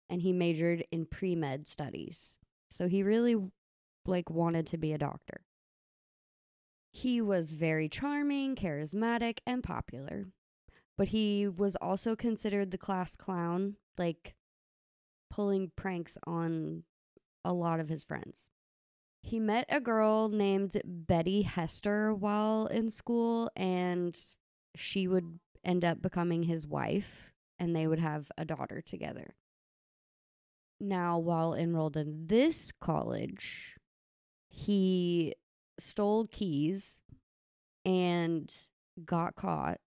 And 0.10 0.22
he 0.22 0.34
majored 0.34 0.86
in 0.92 1.06
pre-med 1.06 1.68
studies. 1.68 2.38
So 2.70 2.88
he 2.88 3.04
really 3.04 3.36
like 4.06 4.30
wanted 4.30 4.68
to 4.68 4.78
be 4.78 4.94
a 4.94 4.98
doctor. 4.98 5.42
He 6.92 7.22
was 7.22 7.52
very 7.52 7.90
charming, 7.90 8.56
charismatic, 8.56 9.40
and 9.48 9.64
popular. 9.64 10.28
But 10.98 11.10
he 11.10 11.48
was 11.48 11.76
also 11.78 12.16
considered 12.16 12.72
the 12.72 12.78
class 12.78 13.16
clown, 13.16 13.78
like 13.98 14.36
pulling 15.30 15.72
pranks 15.76 16.18
on 16.28 16.84
a 17.44 17.54
lot 17.54 17.80
of 17.80 17.90
his 17.90 18.04
friends. 18.04 18.50
He 19.22 19.40
met 19.40 19.66
a 19.70 19.82
girl 19.82 20.30
named 20.30 20.80
Betty 20.86 21.44
Hester 21.44 22.14
while 22.14 22.68
in 22.68 22.90
school, 22.90 23.50
and 23.56 24.18
she 24.76 25.08
would 25.08 25.40
end 25.64 25.86
up 25.86 26.02
becoming 26.02 26.44
his 26.44 26.68
wife, 26.68 27.32
and 27.58 27.76
they 27.76 27.88
would 27.88 28.00
have 28.00 28.30
a 28.38 28.46
daughter 28.46 28.82
together. 28.82 29.36
Now, 30.80 31.18
while 31.18 31.54
enrolled 31.54 31.96
in 31.96 32.28
this 32.28 32.72
college, 32.82 33.78
he 34.50 35.34
stole 35.80 36.28
keys 36.28 37.00
and 37.86 38.52
got 39.06 39.36
caught 39.36 39.80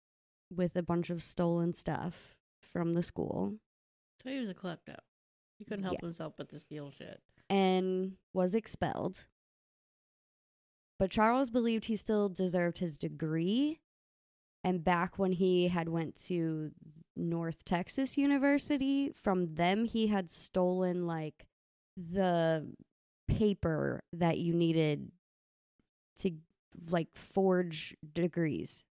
with 0.56 0.76
a 0.76 0.82
bunch 0.82 1.11
of 1.11 1.23
stolen 1.23 1.73
stuff 1.73 2.37
from 2.61 2.94
the 2.94 3.02
school 3.02 3.54
So 4.23 4.30
he 4.30 4.38
was 4.40 4.49
a 4.49 4.54
klepto. 4.54 4.96
He 5.58 5.64
couldn't 5.64 5.84
help 5.84 5.99
Yeah. 6.00 6.06
himself 6.06 6.34
but 6.37 6.49
to 6.50 6.58
steal 6.58 6.90
shit. 6.90 7.20
and 7.50 8.16
was 8.32 8.54
expelled. 8.54 9.26
But 10.99 11.11
Charles 11.11 11.50
believed 11.50 11.87
he 11.87 11.96
still 11.96 12.28
deserved 12.28 12.78
his 12.78 12.96
degree. 12.99 13.80
And 14.62 14.82
back 14.82 15.18
when 15.18 15.32
he 15.32 15.68
had 15.68 15.88
went 15.90 16.14
to 16.26 16.73
North 17.16 17.64
Texas 17.64 18.16
University, 18.16 19.11
from 19.12 19.54
them 19.54 19.84
he 19.84 20.06
had 20.06 20.30
stolen 20.30 21.06
like 21.06 21.46
the 21.96 22.73
paper 23.28 24.02
that 24.12 24.38
you 24.38 24.54
needed 24.54 25.12
to 26.20 26.30
like 26.88 27.08
forge 27.14 27.94
degrees. 28.14 28.82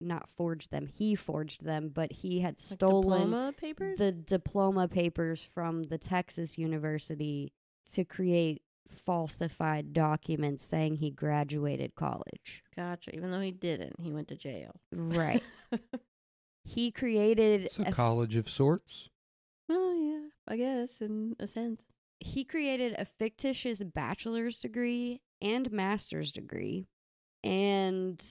Not 0.00 0.28
forged 0.30 0.70
them. 0.70 0.86
He 0.86 1.14
forged 1.14 1.64
them, 1.64 1.90
but 1.94 2.10
he 2.12 2.40
had 2.40 2.54
Like 2.54 2.60
stolen 2.60 3.18
diploma 3.30 3.52
papers? 3.56 3.98
the 3.98 4.12
diploma 4.12 4.88
papers 4.88 5.42
from 5.42 5.82
the 5.84 5.98
Texas 5.98 6.56
University 6.56 7.52
to 7.92 8.04
create 8.04 8.62
falsified 8.88 9.92
documents 9.92 10.64
saying 10.64 10.96
he 10.96 11.10
graduated 11.10 11.94
college. 11.94 12.62
gotcha. 12.74 13.14
Even 13.14 13.30
though 13.30 13.40
he 13.40 13.50
didn't, 13.52 14.00
he 14.00 14.10
went 14.12 14.28
to 14.28 14.36
jail. 14.36 14.72
Right. 14.92 15.42
he 16.64 16.90
created 16.90 17.62
It's 17.66 17.78
a 17.78 17.82
a 17.82 17.92
college 17.92 18.36
of 18.36 18.48
sorts. 18.48 19.08
well, 19.68 19.94
yeah. 19.94 20.20
I 20.48 20.56
guess, 20.56 21.00
in 21.00 21.36
a 21.38 21.46
sense. 21.46 21.82
he 22.20 22.42
created 22.44 22.94
a 22.98 23.04
fictitious 23.04 23.82
bachelor's 23.82 24.58
degree 24.58 25.20
and 25.40 25.70
master's 25.70 26.32
degree 26.32 26.86
and 27.44 28.22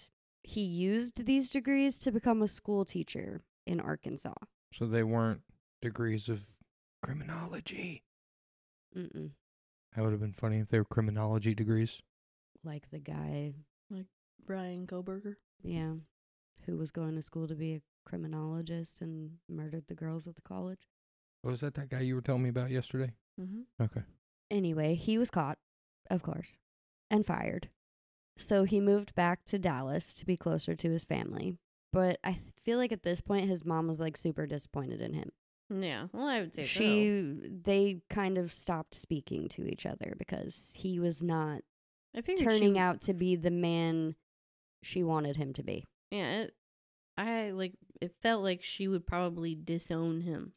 he 0.43 0.61
used 0.61 1.25
these 1.25 1.49
degrees 1.49 1.97
to 1.99 2.11
become 2.11 2.41
a 2.41 2.47
school 2.47 2.85
teacher 2.85 3.41
in 3.65 3.79
Arkansas. 3.79 4.33
So 4.73 4.85
they 4.85 5.03
weren't 5.03 5.41
degrees 5.81 6.29
of 6.29 6.43
criminology. 7.01 8.03
Mm-mm. 8.97 9.31
That 9.95 10.03
would 10.03 10.11
have 10.11 10.21
been 10.21 10.33
funny 10.33 10.59
if 10.59 10.69
they 10.69 10.79
were 10.79 10.85
criminology 10.85 11.53
degrees. 11.55 12.01
Like 12.63 12.89
the 12.91 12.99
guy, 12.99 13.53
like 13.89 14.05
Bryan 14.45 14.85
Kohberger. 14.87 15.35
yeah, 15.63 15.93
who 16.65 16.77
was 16.77 16.91
going 16.91 17.15
to 17.15 17.21
school 17.21 17.47
to 17.47 17.55
be 17.55 17.75
a 17.75 17.81
criminologist 18.05 19.01
and 19.01 19.31
murdered 19.47 19.87
the 19.87 19.95
girls 19.95 20.27
at 20.27 20.35
the 20.35 20.41
college. 20.41 20.87
Was 21.43 21.61
that 21.61 21.75
that 21.75 21.89
guy 21.89 22.01
you 22.01 22.15
were 22.15 22.21
telling 22.21 22.43
me 22.43 22.49
about 22.49 22.69
yesterday? 22.69 23.13
Mm-hmm. 23.39 23.83
Okay. 23.83 24.01
Anyway, 24.51 24.95
he 24.95 25.17
was 25.17 25.29
caught, 25.29 25.57
of 26.09 26.21
course, 26.21 26.57
and 27.09 27.25
fired. 27.25 27.69
So 28.39 28.63
he 28.63 28.79
moved 28.79 29.13
back 29.15 29.43
to 29.45 29.59
Dallas 29.59 30.13
to 30.15 30.25
be 30.25 30.37
closer 30.37 30.75
to 30.75 30.89
his 30.89 31.03
family. 31.03 31.57
But 31.91 32.19
I 32.23 32.37
feel 32.63 32.77
like 32.77 32.91
at 32.91 33.03
this 33.03 33.21
point, 33.21 33.47
his 33.47 33.65
mom 33.65 33.87
was 33.87 33.99
like 33.99 34.15
super 34.15 34.45
disappointed 34.45 35.01
in 35.01 35.13
him. 35.13 35.31
Yeah, 35.71 36.07
well, 36.13 36.27
I 36.27 36.39
would 36.39 36.55
say 36.55 36.63
so. 36.63 36.67
She, 36.67 37.35
they 37.63 38.01
kind 38.09 38.37
of 38.37 38.51
stopped 38.53 38.95
speaking 38.95 39.47
to 39.49 39.67
each 39.67 39.85
other 39.85 40.15
because 40.17 40.73
he 40.77 40.99
was 40.99 41.23
not 41.23 41.61
turning 42.39 42.73
she, 42.73 42.79
out 42.79 43.01
to 43.01 43.13
be 43.13 43.35
the 43.35 43.51
man 43.51 44.15
she 44.81 45.03
wanted 45.03 45.37
him 45.37 45.53
to 45.53 45.63
be. 45.63 45.85
Yeah, 46.09 46.41
it, 46.41 46.55
I 47.17 47.51
like. 47.51 47.73
It 48.01 48.15
felt 48.21 48.43
like 48.43 48.63
she 48.63 48.87
would 48.87 49.05
probably 49.05 49.53
disown 49.53 50.21
him. 50.21 50.53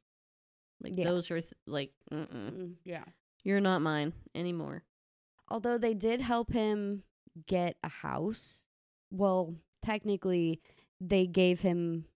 Like 0.83 0.97
Yeah. 0.97 1.05
those 1.05 1.31
are 1.31 1.41
th- 1.41 1.53
like, 1.67 1.93
Mm-mm, 2.13 2.29
mm-hmm. 2.29 2.67
yeah. 2.85 3.05
you're 3.45 3.61
not 3.61 3.83
mine 3.83 4.13
anymore. 4.35 4.85
Although 5.49 5.77
they 5.79 5.93
did 5.95 6.21
help 6.21 6.53
him 6.53 7.03
get 7.47 7.77
a 7.83 7.89
house. 7.89 8.63
Well, 9.11 9.55
technically, 9.83 10.61
they 11.01 11.27
gave 11.27 11.61
him 11.61 12.07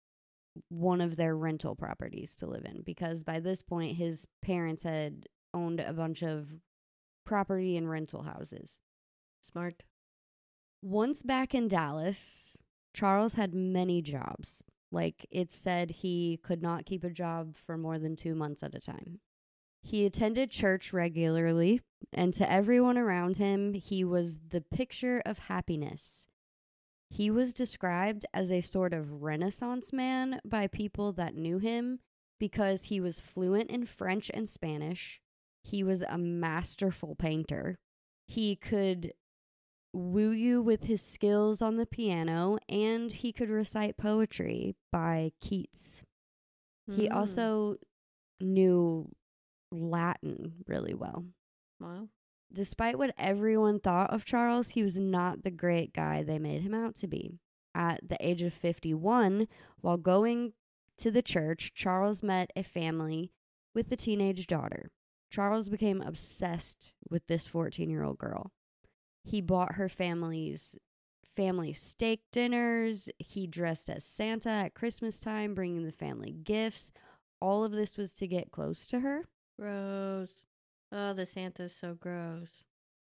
one 0.69 1.01
of 1.01 1.17
their 1.17 1.37
rental 1.37 1.75
properties 1.75 2.35
to 2.37 2.47
live 2.47 2.65
in 2.65 2.83
because 2.83 3.23
by 3.23 3.41
this 3.41 3.63
point, 3.63 3.97
his 3.97 4.27
parents 4.43 4.83
had 4.83 5.27
owned 5.53 5.81
a 5.81 5.93
bunch 5.93 6.23
of 6.23 6.49
property 7.25 7.77
and 7.77 7.91
rental 7.91 8.23
houses. 8.23 8.81
Smart. 9.43 9.83
Once 10.83 11.23
back 11.23 11.55
in 11.55 11.69
Dallas, 11.69 12.57
Charles 12.95 13.35
had 13.35 13.55
many 13.55 14.01
jobs. 14.03 14.63
Like 14.91 15.27
it 15.31 15.51
said, 15.51 15.91
he 15.91 16.39
could 16.43 16.63
not 16.63 16.87
keep 16.87 17.05
a 17.05 17.11
job 17.11 17.57
for 17.57 17.77
more 17.77 17.99
than 17.99 18.17
two 18.17 18.35
months 18.35 18.63
at 18.63 18.75
a 18.75 18.81
time. 18.81 19.21
He 19.87 20.05
attended 20.05 20.51
church 20.51 20.93
regularly, 20.93 21.81
and 22.13 22.35
to 22.35 22.51
everyone 22.51 22.99
around 22.99 23.37
him, 23.37 23.73
he 23.75 24.03
was 24.03 24.39
the 24.49 24.61
picture 24.61 25.23
of 25.25 25.39
happiness. 25.39 26.27
He 27.09 27.31
was 27.31 27.55
described 27.55 28.27
as 28.35 28.51
a 28.51 28.61
sort 28.61 28.93
of 28.93 29.23
Renaissance 29.23 29.93
man 29.93 30.41
by 30.45 30.67
people 30.67 31.13
that 31.13 31.37
knew 31.37 31.59
him 31.59 32.01
because 32.41 32.87
he 32.87 33.01
was 33.01 33.21
fluent 33.21 33.71
in 33.71 33.85
French 33.87 34.29
and 34.35 34.49
Spanish. 34.49 35.21
He 35.63 35.85
was 35.85 36.03
a 36.03 36.19
masterful 36.19 37.15
painter. 37.15 37.79
He 38.27 38.57
could 38.57 39.13
woo 39.93 40.31
you 40.31 40.61
with 40.63 40.83
his 40.83 41.01
skills 41.01 41.63
on 41.63 41.77
the 41.77 41.87
piano, 41.87 42.59
and 42.69 43.13
he 43.13 43.33
could 43.33 43.51
recite 43.51 43.97
poetry 43.97 44.75
by 44.91 45.31
Keats. 45.41 46.03
He 46.89 47.09
Mm. 47.09 47.15
also 47.15 47.77
knew 48.41 49.13
Latin 49.71 50.65
really 50.67 50.95
well. 50.95 51.25
Wow. 51.81 52.09
Despite 52.53 52.99
what 52.99 53.15
everyone 53.19 53.81
thought 53.81 54.13
of 54.13 54.25
Charles, 54.25 54.71
he 54.71 54.83
was 54.83 54.97
not 54.97 55.43
the 55.43 55.51
great 55.51 55.93
guy 55.93 56.23
they 56.23 56.39
made 56.39 56.63
him 56.63 56.75
out 56.75 56.95
to 56.97 57.07
be. 57.07 57.39
At 57.75 58.09
the 58.09 58.17
age 58.21 58.41
of 58.41 58.55
51, 58.55 59.49
while 59.81 59.99
going 59.99 60.55
to 60.99 61.11
the 61.11 61.23
church, 61.23 61.75
Charles 61.75 62.23
met 62.23 62.51
a 62.57 62.63
family 62.63 63.33
with 63.75 63.93
a 63.93 63.97
teenage 63.97 64.47
daughter. 64.47 64.91
Charles 65.31 65.69
became 65.69 66.01
obsessed 66.01 66.95
with 67.11 67.27
this 67.27 67.47
14 67.47 67.91
year 67.91 68.03
old 68.03 68.19
girl. 68.19 68.53
He 69.25 69.41
bought 69.41 69.75
her 69.75 69.89
family's 69.89 70.79
family 71.25 71.73
steak 71.73 72.23
dinners. 72.33 73.11
He 73.19 73.47
dressed 73.47 73.91
as 73.91 74.05
Santa 74.05 74.49
at 74.49 74.75
Christmas 74.75 75.19
time, 75.19 75.55
bringing 75.55 75.85
the 75.85 75.93
family 75.93 76.33
gifts. 76.33 76.93
All 77.41 77.65
of 77.65 77.73
this 77.73 77.99
was 77.99 78.15
to 78.15 78.27
get 78.27 78.51
close 78.51 78.87
to 78.87 79.01
her. 79.01 79.25
Gross. 79.59 80.31
Oh, 80.93 81.13
the 81.13 81.27
Santa's 81.27 81.75
so 81.75 81.95
gross. 81.95 82.65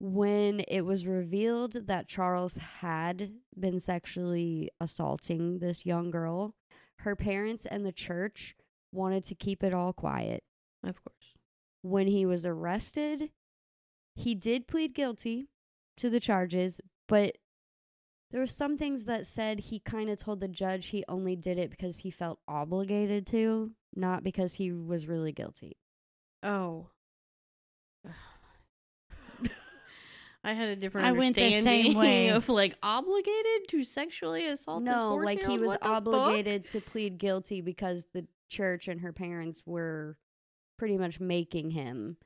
when 0.00 0.60
it 0.60 0.80
was 0.80 1.06
revealed 1.06 1.86
that 1.86 2.08
Charles 2.08 2.54
had 2.80 3.32
been 3.58 3.78
sexually 3.80 4.70
assaulting 4.80 5.58
this 5.58 5.84
young 5.84 6.10
girl, 6.10 6.54
her 7.00 7.14
parents 7.14 7.66
and 7.66 7.84
the 7.84 7.92
church 7.92 8.56
wanted 8.92 9.24
to 9.24 9.34
keep 9.34 9.62
it 9.62 9.74
all 9.74 9.92
quiet. 9.92 10.42
Of 10.82 11.04
course. 11.04 11.34
When 11.82 12.06
he 12.06 12.24
was 12.24 12.46
arrested, 12.46 13.30
he 14.14 14.34
did 14.34 14.66
plead 14.66 14.94
guilty 14.94 15.48
to 15.98 16.08
the 16.08 16.20
charges, 16.20 16.80
but 17.06 17.36
there 18.30 18.40
were 18.40 18.46
some 18.46 18.78
things 18.78 19.04
that 19.04 19.26
said 19.26 19.60
he 19.60 19.80
kind 19.80 20.08
of 20.08 20.18
told 20.18 20.40
the 20.40 20.48
judge 20.48 20.86
he 20.86 21.04
only 21.08 21.36
did 21.36 21.58
it 21.58 21.70
because 21.70 21.98
he 21.98 22.10
felt 22.10 22.38
obligated 22.48 23.26
to, 23.28 23.72
not 23.94 24.22
because 24.24 24.54
he 24.54 24.72
was 24.72 25.08
really 25.08 25.32
guilty. 25.32 25.76
Oh. 26.42 26.86
I 30.42 30.54
had 30.54 30.70
a 30.70 30.76
different 30.76 31.06
I 31.06 31.12
went 31.12 31.36
the 31.36 31.60
same 31.60 31.94
way. 31.98 32.28
of 32.30 32.48
like 32.48 32.74
obligated 32.82 33.68
to 33.68 33.84
sexually 33.84 34.46
assault. 34.46 34.82
No, 34.82 35.14
like 35.16 35.42
he 35.42 35.58
was 35.58 35.72
the 35.72 35.78
fuck? 35.78 35.86
obligated 35.90 36.64
to 36.66 36.80
plead 36.80 37.18
guilty 37.18 37.60
because 37.60 38.06
the 38.14 38.26
church 38.48 38.88
and 38.88 39.02
her 39.02 39.12
parents 39.12 39.62
were 39.66 40.16
pretty 40.78 40.96
much 40.96 41.20
making 41.20 41.70
him, 41.72 42.16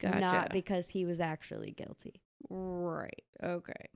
Gotcha. 0.00 0.20
not 0.20 0.50
because 0.52 0.88
he 0.88 1.04
was 1.04 1.18
actually 1.18 1.72
guilty. 1.72 2.22
right. 2.48 3.24
Okay. 3.42 3.88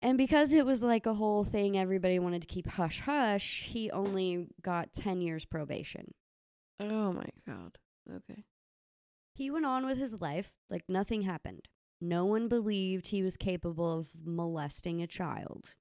And 0.00 0.16
because 0.18 0.52
it 0.52 0.64
was 0.64 0.82
like 0.82 1.04
a 1.06 1.14
whole 1.14 1.44
thing, 1.44 1.76
everybody 1.78 2.18
wanted 2.18 2.40
to 2.42 2.48
keep 2.48 2.66
hush 2.68 3.00
hush. 3.00 3.64
He 3.70 3.90
only 3.90 4.48
got 4.62 4.92
10 4.94 5.20
years 5.20 5.44
probation. 5.44 6.12
Oh 6.80 7.12
my 7.12 7.26
god. 7.46 7.76
Okay. 8.10 8.44
He 9.34 9.50
went 9.50 9.66
on 9.66 9.84
with 9.84 9.98
his 9.98 10.20
life 10.20 10.52
like 10.70 10.84
nothing 10.88 11.22
happened. 11.22 11.68
No 12.00 12.24
one 12.24 12.48
believed 12.48 13.08
he 13.08 13.22
was 13.22 13.36
capable 13.36 13.98
of 13.98 14.08
molesting 14.24 15.02
a 15.02 15.06
child. 15.06 15.74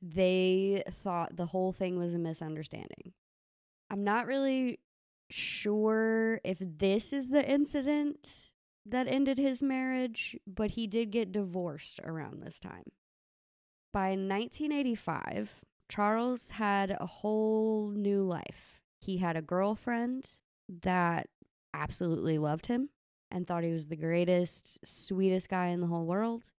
They 0.00 0.82
thought 0.90 1.36
the 1.36 1.46
whole 1.46 1.72
thing 1.72 1.98
was 1.98 2.14
a 2.14 2.18
misunderstanding. 2.18 3.12
I'm 3.90 4.04
not 4.04 4.26
really 4.26 4.80
sure 5.30 6.40
if 6.44 6.58
this 6.60 7.12
is 7.12 7.28
the 7.28 7.46
incident 7.48 8.50
that 8.84 9.08
ended 9.08 9.38
his 9.38 9.62
marriage, 9.62 10.36
but 10.46 10.72
he 10.72 10.86
did 10.86 11.10
get 11.10 11.32
divorced 11.32 12.00
around 12.04 12.40
this 12.40 12.60
time. 12.60 12.84
By 13.92 14.10
1985, 14.10 15.64
Charles 15.88 16.50
had 16.50 16.96
a 16.98 17.06
whole 17.06 17.90
new 17.90 18.22
life. 18.22 18.80
He 19.00 19.18
had 19.18 19.36
a 19.36 19.42
girlfriend 19.42 20.30
that 20.68 21.28
absolutely 21.76 22.38
loved 22.38 22.66
him 22.66 22.88
and 23.30 23.46
thought 23.46 23.64
he 23.64 23.72
was 23.72 23.86
the 23.86 23.96
greatest, 23.96 24.78
sweetest 24.84 25.48
guy 25.48 25.68
in 25.68 25.80
the 25.80 25.86
whole 25.86 26.06
world. 26.06 26.50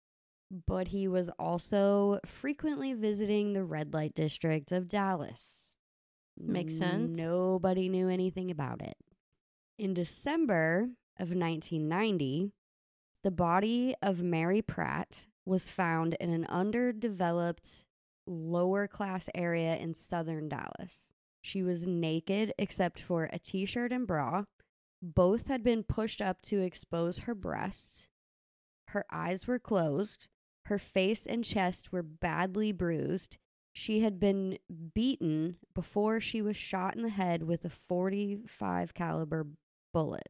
But 0.67 0.89
he 0.89 1.09
was 1.09 1.29
also 1.39 2.21
frequently 2.25 2.93
visiting 2.93 3.53
the 3.53 3.65
red 3.65 3.93
light 3.93 4.15
district 4.15 4.71
of 4.71 4.89
Dallas. 4.89 5.75
Makes 6.39 6.79
sense. 6.79 7.17
Nobody 7.17 7.89
knew 7.89 8.09
anything 8.09 8.51
about 8.51 8.83
it. 8.83 8.97
In 9.79 9.95
December 9.95 10.91
of 11.19 11.31
1990, 11.31 12.53
the 13.25 13.31
body 13.31 13.95
of 14.03 14.23
Mary 14.23 14.63
Pratt 14.63 15.27
was 15.45 15.69
found 15.69 16.15
in 16.21 16.31
an 16.31 16.45
underdeveloped 16.47 17.87
lower 18.27 18.87
class 18.87 19.29
area 19.35 19.77
in 19.77 19.95
southern 19.95 20.49
Dallas. 20.49 21.13
She 21.41 21.63
was 21.63 21.87
naked 21.87 22.53
except 22.59 23.01
for 23.01 23.31
a 23.33 23.39
t 23.39 23.65
shirt 23.67 23.93
and 23.93 24.07
bra. 24.07 24.45
Both 25.03 25.49
had 25.49 25.63
been 25.63 25.83
pushed 25.83 26.23
up 26.23 26.43
to 26.43 26.63
expose 26.63 27.21
her 27.21 27.35
breasts. 27.35 28.09
Her 28.89 29.05
eyes 29.11 29.47
were 29.47 29.59
closed. 29.59 30.29
Her 30.67 30.79
face 30.79 31.27
and 31.27 31.45
chest 31.45 31.93
were 31.93 32.03
badly 32.03 32.73
bruised. 32.73 33.39
She 33.73 34.01
had 34.01 34.19
been 34.19 34.59
beaten 34.95 35.57
before 35.75 36.19
she 36.19 36.41
was 36.41 36.57
shot 36.57 36.97
in 36.97 37.03
the 37.03 37.11
head 37.11 37.43
with 37.43 37.65
a 37.65 37.71
45 37.71 38.95
caliber 38.95 39.47
bullet. 39.93 40.29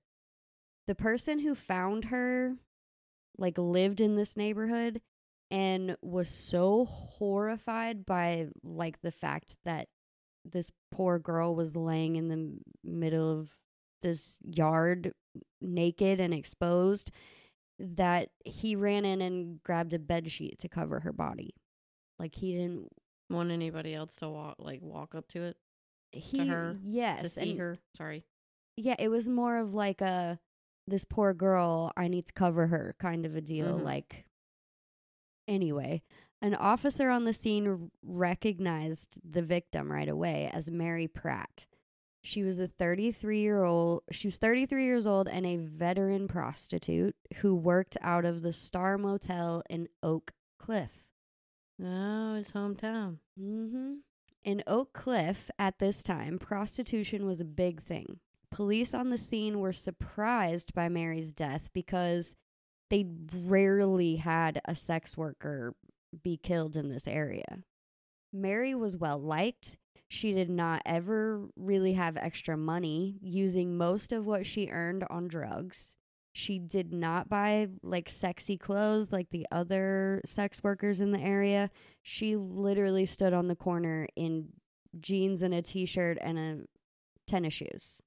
The 0.86 0.94
person 0.94 1.38
who 1.38 1.54
found 1.54 2.06
her 2.06 2.56
like 3.38 3.58
lived 3.58 4.00
in 4.00 4.16
this 4.16 4.36
neighborhood 4.36 5.00
and 5.50 5.96
was 6.02 6.28
so 6.28 6.84
horrified 6.86 8.04
by 8.04 8.48
like 8.64 9.00
the 9.00 9.12
fact 9.12 9.56
that 9.64 9.88
this 10.44 10.70
poor 10.90 11.18
girl 11.18 11.54
was 11.54 11.76
laying 11.76 12.16
in 12.16 12.28
the 12.28 12.58
middle 12.82 13.40
of 13.40 13.50
this 14.06 14.38
yard 14.42 15.12
naked 15.60 16.20
and 16.20 16.32
exposed 16.32 17.10
that 17.78 18.30
he 18.44 18.74
ran 18.76 19.04
in 19.04 19.20
and 19.20 19.62
grabbed 19.62 19.92
a 19.92 19.98
bed 19.98 20.30
sheet 20.30 20.58
to 20.60 20.68
cover 20.68 21.00
her 21.00 21.12
body. 21.12 21.54
Like 22.18 22.34
he 22.36 22.52
didn't 22.52 22.88
Want 23.28 23.50
anybody 23.50 23.92
else 23.92 24.14
to 24.16 24.28
walk 24.28 24.54
like 24.60 24.80
walk 24.80 25.16
up 25.16 25.26
to 25.32 25.42
it 25.42 25.56
he 26.12 26.46
her, 26.46 26.76
yes 26.84 27.22
to 27.24 27.30
see 27.30 27.50
and- 27.50 27.58
her? 27.58 27.78
Sorry. 27.96 28.24
Yeah, 28.76 28.94
it 28.98 29.08
was 29.08 29.28
more 29.28 29.56
of 29.56 29.74
like 29.74 30.00
a 30.00 30.38
this 30.86 31.04
poor 31.04 31.34
girl, 31.34 31.90
I 31.96 32.06
need 32.08 32.26
to 32.26 32.32
cover 32.32 32.68
her 32.68 32.94
kind 33.00 33.26
of 33.26 33.34
a 33.34 33.40
deal. 33.40 33.80
Mhm. 33.80 33.82
Like, 33.82 34.24
anyway, 35.48 36.02
an 36.42 36.54
officer 36.54 37.10
on 37.10 37.24
the 37.24 37.32
scene 37.32 37.90
recognized 38.02 39.18
the 39.28 39.42
victim 39.42 39.90
right 39.90 40.08
away 40.08 40.48
as 40.52 40.70
Mary 40.70 41.08
Pratt. 41.08 41.66
She 42.26 42.42
was 42.42 42.58
a 42.58 42.66
33 42.66 43.38
year 43.38 43.62
old. 43.62 44.02
She 44.10 44.26
was 44.26 44.36
33 44.36 44.84
years 44.84 45.06
old 45.06 45.28
and 45.28 45.46
a 45.46 45.58
veteran 45.58 46.26
prostitute 46.26 47.14
who 47.36 47.54
worked 47.54 47.96
out 48.02 48.24
of 48.24 48.42
the 48.42 48.52
Star 48.52 48.98
Motel 48.98 49.62
in 49.70 49.88
Oak 50.02 50.32
Cliff. 50.58 50.90
Oh, 51.80 52.34
it's 52.34 52.50
hometown. 52.50 53.18
Mm-hmm. 53.40 53.94
In 54.42 54.64
Oak 54.66 54.92
Cliff, 54.92 55.52
at 55.56 55.78
this 55.78 56.02
time, 56.02 56.40
prostitution 56.40 57.26
was 57.26 57.40
a 57.40 57.44
big 57.44 57.80
thing. 57.80 58.18
Police 58.50 58.92
on 58.92 59.10
the 59.10 59.18
scene 59.18 59.60
were 59.60 59.72
surprised 59.72 60.74
by 60.74 60.88
Mary's 60.88 61.30
death 61.30 61.70
because 61.72 62.34
they 62.90 63.06
rarely 63.32 64.16
had 64.16 64.60
a 64.64 64.74
sex 64.74 65.16
worker 65.16 65.76
be 66.24 66.36
killed 66.36 66.76
in 66.76 66.88
this 66.88 67.06
area. 67.06 67.60
Mary 68.32 68.74
was 68.74 68.96
well 68.96 69.18
liked. 69.20 69.76
She 70.08 70.32
did 70.32 70.50
not 70.50 70.82
ever 70.86 71.48
really 71.56 71.94
have 71.94 72.16
extra 72.16 72.56
money, 72.56 73.18
using 73.20 73.76
most 73.76 74.12
of 74.12 74.26
what 74.26 74.46
she 74.46 74.68
earned 74.70 75.04
on 75.10 75.28
drugs. 75.28 75.94
She 76.32 76.58
did 76.58 76.92
not 76.92 77.28
buy 77.28 77.68
like 77.82 78.10
sexy 78.10 78.58
clothes 78.58 79.10
like 79.10 79.30
the 79.30 79.46
other 79.50 80.20
sex 80.26 80.62
workers 80.62 81.00
in 81.00 81.12
the 81.12 81.20
area. 81.20 81.70
She 82.02 82.36
literally 82.36 83.06
stood 83.06 83.32
on 83.32 83.48
the 83.48 83.56
corner 83.56 84.06
in 84.16 84.48
jeans 85.00 85.42
and 85.42 85.54
a 85.54 85.62
t 85.62 85.86
shirt 85.86 86.18
and 86.20 86.38
a 86.38 86.58
tennis 87.26 87.54
shoes. 87.54 87.98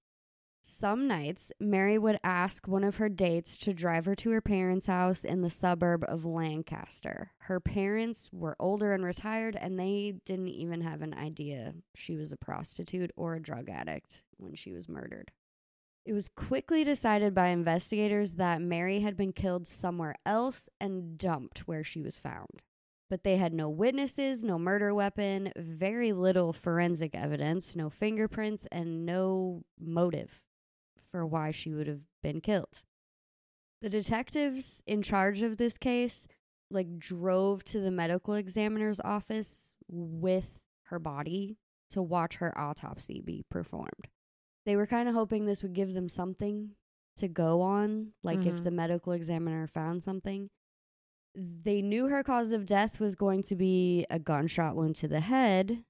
Some 0.62 1.08
nights, 1.08 1.52
Mary 1.60 1.98
would 1.98 2.18
ask 2.24 2.68
one 2.68 2.84
of 2.84 2.98
her 2.98 3.08
dates 3.08 3.58
to 3.60 3.74
drive 3.74 4.06
her 4.06 4.16
to 4.16 4.32
her 4.32 4.42
parents' 4.42 4.88
house 4.88 5.24
in 5.24 5.42
the 5.42 5.50
suburb 5.50 6.04
of 6.08 6.26
Lancaster. 6.26 7.32
Her 7.40 7.60
parents 7.62 8.30
were 8.34 8.58
older 8.60 8.94
and 8.94 9.04
retired, 9.04 9.56
and 9.56 9.80
they 9.80 10.16
didn't 10.26 10.50
even 10.50 10.82
have 10.82 11.02
an 11.02 11.14
idea 11.14 11.76
she 11.96 12.18
was 12.18 12.32
a 12.34 12.38
prostitute 12.38 13.12
or 13.16 13.36
a 13.36 13.42
drug 13.42 13.70
addict 13.70 14.24
when 14.38 14.54
she 14.54 14.74
was 14.74 14.90
murdered. 14.90 15.32
It 16.06 16.14
was 16.14 16.28
quickly 16.28 16.84
decided 16.84 17.34
by 17.34 17.48
investigators 17.48 18.34
that 18.34 18.62
Mary 18.62 19.00
had 19.00 19.16
been 19.16 19.34
killed 19.34 19.66
somewhere 19.66 20.16
else 20.26 20.70
and 20.80 21.18
dumped 21.18 21.68
where 21.68 21.84
she 21.84 22.02
was 22.02 22.18
found. 22.18 22.64
But 23.10 23.24
they 23.24 23.38
had 23.38 23.54
no 23.54 23.70
witnesses, 23.70 24.44
no 24.44 24.60
murder 24.60 24.94
weapon, 24.94 25.52
very 25.56 26.12
little 26.12 26.54
forensic 26.54 27.16
evidence, 27.16 27.76
no 27.76 27.90
fingerprints, 27.90 28.68
and 28.72 29.06
no 29.06 29.64
motive 29.80 30.42
for 31.12 31.26
why 31.26 31.52
she 31.52 31.74
would 31.74 31.88
have 31.88 32.02
been 32.22 32.42
killed. 32.42 32.82
The 33.82 33.90
detectives 33.90 34.84
in 34.86 35.02
charge 35.02 35.42
of 35.42 35.58
this 35.58 35.78
case 35.78 36.28
like 36.72 37.00
drove 37.00 37.64
to 37.66 37.80
the 37.80 37.92
medical 37.92 38.34
examiner's 38.36 39.00
office 39.00 39.76
with 39.88 40.60
her 40.84 41.00
body 41.00 41.58
to 41.92 42.02
watch 42.02 42.36
her 42.36 42.56
autopsy 42.58 43.22
be 43.22 43.44
performed. 43.50 44.08
They 44.66 44.76
were 44.76 44.86
kind 44.86 45.10
of 45.10 45.16
hoping 45.16 45.46
this 45.46 45.64
would 45.64 45.74
give 45.74 45.94
them 45.94 46.10
something 46.10 46.76
to 47.18 47.28
go 47.28 47.62
on, 47.62 48.14
like 48.22 48.46
if 48.46 48.56
Mhm. 48.58 48.64
the 48.66 48.72
medical 48.72 49.14
examiner 49.14 49.66
found 49.66 50.04
something. 50.04 50.50
They 51.36 51.82
knew 51.82 52.08
her 52.10 52.24
cause 52.24 52.52
of 52.52 52.66
death 52.66 53.00
was 53.00 53.16
going 53.16 53.44
to 53.44 53.56
be 53.56 54.06
a 54.10 54.20
gunshot 54.20 54.76
wound 54.76 54.96
to 54.98 55.08
the 55.08 55.22
head, 55.22 55.84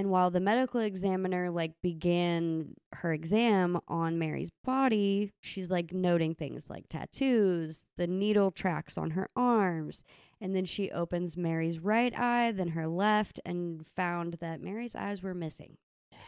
and 0.00 0.10
while 0.10 0.30
the 0.30 0.40
medical 0.40 0.80
examiner 0.80 1.50
like 1.50 1.72
began 1.82 2.74
her 2.94 3.12
exam 3.12 3.78
on 3.86 4.18
Mary's 4.18 4.50
body, 4.64 5.30
she's 5.42 5.70
like 5.70 5.92
noting 5.92 6.34
things 6.34 6.70
like 6.70 6.88
tattoos, 6.88 7.84
the 7.98 8.06
needle 8.06 8.50
tracks 8.50 8.96
on 8.96 9.10
her 9.10 9.28
arms, 9.36 10.02
and 10.40 10.56
then 10.56 10.64
she 10.64 10.90
opens 10.90 11.36
Mary's 11.36 11.78
right 11.78 12.18
eye, 12.18 12.50
then 12.50 12.68
her 12.68 12.88
left, 12.88 13.40
and 13.44 13.86
found 13.86 14.38
that 14.40 14.62
Mary's 14.62 14.96
eyes 14.96 15.22
were 15.22 15.34
missing 15.34 15.76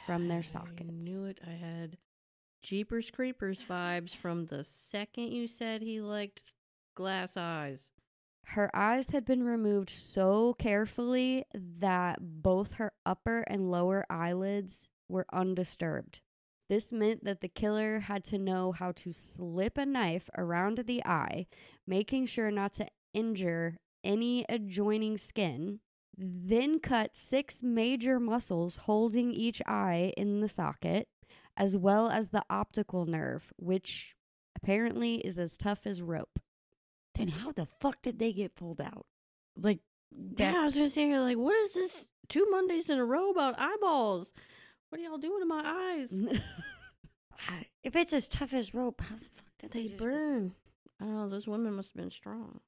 from 0.05 0.29
their 0.29 0.43
sockets. 0.43 0.91
I 0.91 0.93
knew 0.93 1.25
it. 1.25 1.41
I 1.47 1.53
had 1.53 1.97
Jeepers 2.63 3.11
Creepers 3.11 3.65
vibes 3.67 4.15
from 4.15 4.45
the 4.45 4.65
second 4.65 5.33
you 5.33 5.49
said 5.49 5.81
he 5.81 6.03
liked 6.03 6.53
glass 6.95 7.39
eyes. 7.39 7.92
Her 8.45 8.71
eyes 8.75 9.11
had 9.11 9.25
been 9.25 9.43
removed 9.45 9.91
so 9.91 10.55
carefully 10.55 11.45
that 11.55 12.19
both 12.21 12.75
her 12.75 12.93
upper 13.07 13.45
and 13.47 13.71
lower 13.71 14.05
eyelids 14.11 14.89
were 15.09 15.27
undisturbed. 15.33 16.21
This 16.69 16.93
meant 16.93 17.25
that 17.25 17.41
the 17.41 17.49
killer 17.49 18.01
had 18.01 18.25
to 18.25 18.39
know 18.39 18.73
how 18.73 18.93
to 18.93 19.13
slip 19.13 19.79
a 19.79 19.87
knife 19.87 20.29
around 20.37 20.79
the 20.79 21.05
eye, 21.05 21.47
making 21.87 22.27
sure 22.27 22.51
not 22.51 22.73
to 22.75 22.87
injure 23.15 23.79
any 24.05 24.45
adjoining 24.49 25.19
skin, 25.19 25.81
then 26.17 26.79
cut 26.79 27.17
six 27.17 27.63
major 27.63 28.21
muscles 28.21 28.79
holding 28.79 29.33
each 29.33 29.63
eye 29.67 30.13
in 30.17 30.41
the 30.41 30.49
socket, 30.49 31.09
as 31.57 31.77
well 31.77 32.09
as 32.09 32.29
the 32.29 32.45
optical 32.51 33.07
nerve, 33.07 33.53
which 33.57 34.15
apparently 34.57 35.17
is 35.17 35.39
as 35.39 35.57
tough 35.57 35.87
as 35.87 36.03
rope. 36.03 36.39
Then 37.15 37.29
how 37.29 37.53
the 37.53 37.67
fuck 37.67 38.03
did 38.03 38.19
they 38.19 38.33
get 38.33 38.55
pulled 38.55 38.81
out? 38.81 39.07
Like 39.57 39.81
Yeah, 40.37 40.55
I 40.61 40.65
was 40.65 40.75
just 40.75 40.95
saying, 40.95 41.15
like, 41.15 41.37
what 41.37 41.55
is 41.65 41.75
this? 41.75 41.93
Two 42.29 42.47
Mondays 42.51 42.89
in 42.89 42.99
a 42.99 43.05
row 43.05 43.31
about 43.31 43.59
eyeballs. 43.59 44.33
What 44.89 45.01
are 45.01 45.05
y'all 45.05 45.19
doing 45.19 45.41
to 45.41 45.47
my 45.47 45.63
eyes? 45.65 46.13
If 47.83 47.97
it's 47.97 48.13
as 48.13 48.29
tough 48.29 48.53
as 48.53 48.75
rope, 48.75 49.01
how 49.01 49.17
the 49.17 49.25
fuck 49.25 49.53
did 49.59 49.73
they, 49.73 49.89
They 49.89 49.95
burn. 49.97 50.55
I 51.01 51.05
don't 51.05 51.15
know. 51.17 51.29
Those 51.29 51.49
women 51.49 51.75
must 51.75 51.89
have 51.91 52.01
been 52.01 52.11
strong. 52.11 52.61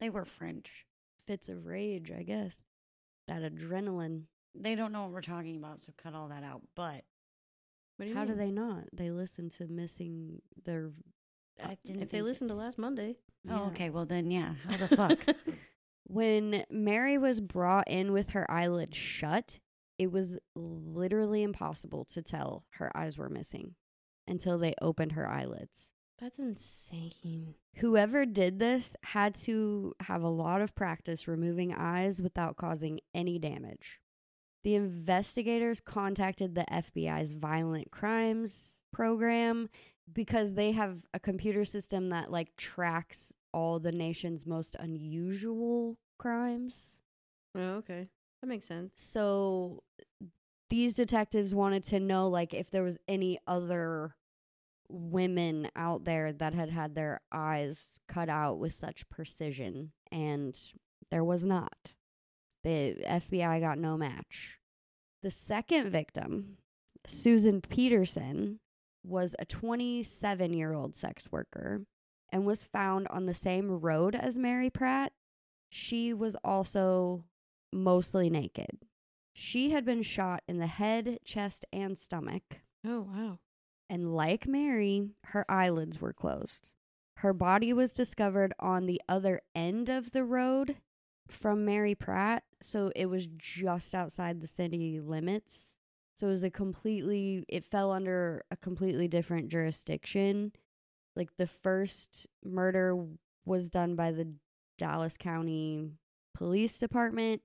They 0.00 0.10
were 0.10 0.24
French. 0.24 0.86
fits 1.26 1.48
of 1.48 1.66
rage, 1.66 2.12
I 2.12 2.22
guess. 2.22 2.62
That 3.26 3.42
adrenaline. 3.42 4.24
They 4.54 4.74
don't 4.76 4.92
know 4.92 5.02
what 5.02 5.12
we're 5.12 5.22
talking 5.22 5.56
about, 5.56 5.82
so 5.84 5.92
cut 6.00 6.14
all 6.14 6.28
that 6.28 6.44
out. 6.44 6.62
But 6.76 7.02
What 7.96 8.06
do 8.06 8.08
you 8.08 8.14
How 8.14 8.24
do 8.24 8.34
they 8.34 8.52
not? 8.52 8.84
They 8.92 9.10
listen 9.10 9.48
to 9.50 9.66
missing 9.66 10.40
their. 10.64 10.90
I 11.62 11.76
didn't. 11.84 12.02
If 12.02 12.10
they 12.10 12.22
listened 12.22 12.48
to 12.50 12.54
last 12.56 12.78
Monday. 12.78 13.16
Oh, 13.48 13.54
Yeah. 13.56 13.62
okay. 13.66 13.90
Well, 13.90 14.06
then, 14.06 14.30
yeah. 14.30 14.54
How 14.68 14.76
the 14.76 14.96
fuck? 14.96 15.18
When 16.06 16.64
Mary 16.70 17.16
was 17.16 17.40
brought 17.40 17.88
in 17.88 18.12
with 18.12 18.30
her 18.30 18.48
eyelids 18.50 18.96
shut, 18.96 19.58
it 19.98 20.12
was 20.12 20.38
literally 20.54 21.42
impossible 21.42 22.04
to 22.12 22.20
tell 22.22 22.64
her 22.72 22.94
eyes 22.94 23.16
were 23.16 23.30
missing 23.30 23.74
until 24.28 24.58
they 24.58 24.74
opened 24.82 25.12
her 25.12 25.26
eyelids. 25.28 25.88
That's 26.20 26.38
insane. 26.38 27.54
Whoever 27.76 28.26
did 28.26 28.58
this 28.58 28.94
had 29.02 29.34
to 29.36 29.94
have 30.00 30.22
a 30.22 30.28
lot 30.28 30.60
of 30.60 30.74
practice 30.74 31.26
removing 31.26 31.72
eyes 31.74 32.20
without 32.20 32.56
causing 32.56 33.00
any 33.14 33.38
damage. 33.38 33.98
The 34.62 34.74
investigators 34.74 35.80
contacted 35.80 36.54
the 36.54 36.66
FBI's 36.70 37.32
violent 37.32 37.90
crimes 37.90 38.80
program 38.92 39.70
because 40.12 40.54
they 40.54 40.72
have 40.72 41.04
a 41.14 41.20
computer 41.20 41.64
system 41.64 42.10
that 42.10 42.30
like 42.30 42.56
tracks 42.56 43.32
all 43.52 43.78
the 43.78 43.92
nation's 43.92 44.46
most 44.46 44.76
unusual 44.78 45.96
crimes. 46.18 47.00
Oh, 47.54 47.76
okay. 47.76 48.08
That 48.40 48.48
makes 48.48 48.66
sense. 48.66 48.92
So 48.96 49.82
these 50.70 50.94
detectives 50.94 51.54
wanted 51.54 51.84
to 51.84 52.00
know 52.00 52.28
like 52.28 52.52
if 52.52 52.70
there 52.70 52.82
was 52.82 52.98
any 53.08 53.38
other 53.46 54.16
women 54.88 55.68
out 55.76 56.04
there 56.04 56.32
that 56.32 56.52
had 56.54 56.68
had 56.70 56.94
their 56.94 57.20
eyes 57.32 58.00
cut 58.08 58.28
out 58.28 58.58
with 58.58 58.74
such 58.74 59.08
precision 59.08 59.92
and 60.12 60.58
there 61.10 61.24
was 61.24 61.44
not. 61.44 61.94
The 62.64 62.96
FBI 63.06 63.60
got 63.60 63.78
no 63.78 63.96
match. 63.96 64.58
The 65.22 65.30
second 65.30 65.90
victim, 65.90 66.58
Susan 67.06 67.60
Peterson, 67.60 68.60
was 69.04 69.36
a 69.38 69.44
27 69.44 70.52
year 70.52 70.72
old 70.72 70.96
sex 70.96 71.28
worker 71.30 71.82
and 72.32 72.46
was 72.46 72.62
found 72.62 73.06
on 73.08 73.26
the 73.26 73.34
same 73.34 73.70
road 73.70 74.14
as 74.14 74.36
Mary 74.36 74.70
Pratt. 74.70 75.12
She 75.68 76.12
was 76.12 76.36
also 76.44 77.24
mostly 77.72 78.30
naked. 78.30 78.78
She 79.32 79.70
had 79.70 79.84
been 79.84 80.02
shot 80.02 80.42
in 80.48 80.58
the 80.58 80.66
head, 80.66 81.18
chest, 81.24 81.64
and 81.72 81.98
stomach. 81.98 82.60
Oh, 82.86 83.08
wow. 83.12 83.38
And 83.90 84.14
like 84.14 84.46
Mary, 84.46 85.10
her 85.26 85.44
eyelids 85.50 86.00
were 86.00 86.12
closed. 86.12 86.70
Her 87.18 87.32
body 87.32 87.72
was 87.72 87.92
discovered 87.92 88.54
on 88.58 88.86
the 88.86 89.00
other 89.08 89.40
end 89.54 89.88
of 89.88 90.12
the 90.12 90.24
road 90.24 90.76
from 91.28 91.64
Mary 91.64 91.94
Pratt, 91.94 92.44
so 92.60 92.92
it 92.94 93.06
was 93.06 93.26
just 93.26 93.94
outside 93.94 94.40
the 94.40 94.46
city 94.46 95.00
limits. 95.00 95.73
So 96.24 96.28
it 96.28 96.32
was 96.32 96.42
a 96.42 96.48
completely, 96.48 97.44
it 97.48 97.66
fell 97.66 97.92
under 97.92 98.46
a 98.50 98.56
completely 98.56 99.08
different 99.08 99.50
jurisdiction. 99.50 100.52
Like 101.14 101.36
the 101.36 101.46
first 101.46 102.26
murder 102.42 102.96
was 103.44 103.68
done 103.68 103.94
by 103.94 104.10
the 104.10 104.32
Dallas 104.78 105.18
County 105.18 105.90
Police 106.34 106.78
Department, 106.78 107.42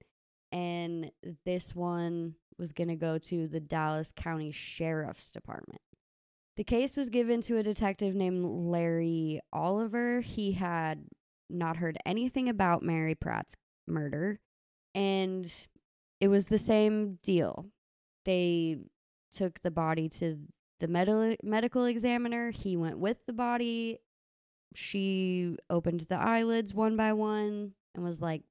and 0.53 1.11
this 1.45 1.75
one 1.75 2.35
was 2.57 2.71
going 2.71 2.87
to 2.87 2.95
go 2.95 3.17
to 3.17 3.49
the 3.49 3.59
Dallas 3.59 4.13
County 4.15 4.49
Sheriff's 4.49 5.29
Department. 5.29 5.81
The 6.55 6.63
case 6.63 6.95
was 6.95 7.09
given 7.09 7.41
to 7.41 7.57
a 7.57 7.63
detective 7.63 8.15
named 8.15 8.45
Larry 8.45 9.41
Oliver. 9.51 10.21
He 10.21 10.53
had 10.53 11.03
not 11.49 11.75
heard 11.75 11.97
anything 12.05 12.47
about 12.47 12.81
Mary 12.81 13.13
Pratt's 13.13 13.57
murder, 13.89 14.39
and 14.95 15.53
it 16.21 16.29
was 16.29 16.45
the 16.45 16.57
same 16.57 17.19
deal. 17.21 17.65
They 18.29 18.77
took 19.31 19.59
the 19.63 19.71
body 19.71 20.07
to 20.09 20.37
the 20.79 20.87
med- 20.87 21.37
medical 21.41 21.85
examiner. 21.85 22.51
He 22.51 22.77
went 22.77 22.99
with 22.99 23.17
the 23.25 23.33
body. 23.33 23.97
She 24.75 25.55
opened 25.67 26.01
the 26.01 26.15
eyelids 26.19 26.71
one 26.75 26.95
by 26.95 27.13
one 27.13 27.71
and 27.95 28.03
was 28.03 28.21
like, 28.21 28.43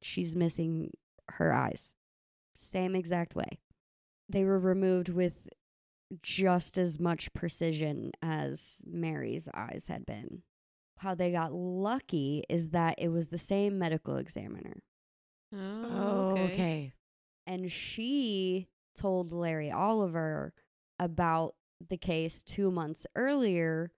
she's 0.00 0.34
missing 0.34 0.92
her 1.32 1.52
eyes. 1.52 1.92
Same 2.56 2.96
exact 2.96 3.34
way. 3.36 3.58
They 4.30 4.44
were 4.44 4.58
removed 4.58 5.10
with 5.10 5.46
just 6.22 6.78
as 6.78 6.98
much 6.98 7.30
precision 7.34 8.12
as 8.22 8.80
Mary's 8.86 9.46
eyes 9.52 9.88
had 9.88 10.06
been. 10.06 10.42
How 11.00 11.14
they 11.14 11.32
got 11.32 11.52
lucky 11.52 12.44
is 12.48 12.70
that 12.70 12.94
it 12.96 13.08
was 13.08 13.28
the 13.28 13.38
same 13.38 13.78
medical 13.78 14.16
examiner. 14.16 14.82
Oh, 15.52 15.84
Oh, 15.90 16.30
okay. 16.32 16.52
okay. 16.54 16.92
And 17.46 17.70
she 17.70 18.68
told 18.98 19.32
Larry 19.32 19.70
Oliver 19.70 20.52
about 20.98 21.54
the 21.86 21.96
case 21.96 22.42
two 22.42 22.70
months 22.70 23.06
earlier 23.14 23.92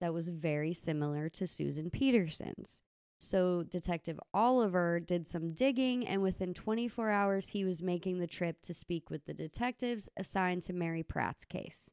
that 0.00 0.14
was 0.14 0.28
very 0.28 0.72
similar 0.72 1.28
to 1.28 1.46
Susan 1.46 1.90
Peterson's. 1.90 2.80
So 3.18 3.62
Detective 3.62 4.18
Oliver 4.32 4.98
did 4.98 5.26
some 5.26 5.52
digging, 5.52 6.06
and 6.06 6.22
within 6.22 6.54
24 6.54 7.10
hours, 7.10 7.48
he 7.48 7.66
was 7.66 7.82
making 7.82 8.18
the 8.18 8.26
trip 8.26 8.62
to 8.62 8.72
speak 8.72 9.10
with 9.10 9.26
the 9.26 9.34
detectives 9.34 10.08
assigned 10.16 10.62
to 10.64 10.72
Mary 10.72 11.02
Pratt's 11.02 11.44
case. 11.44 11.90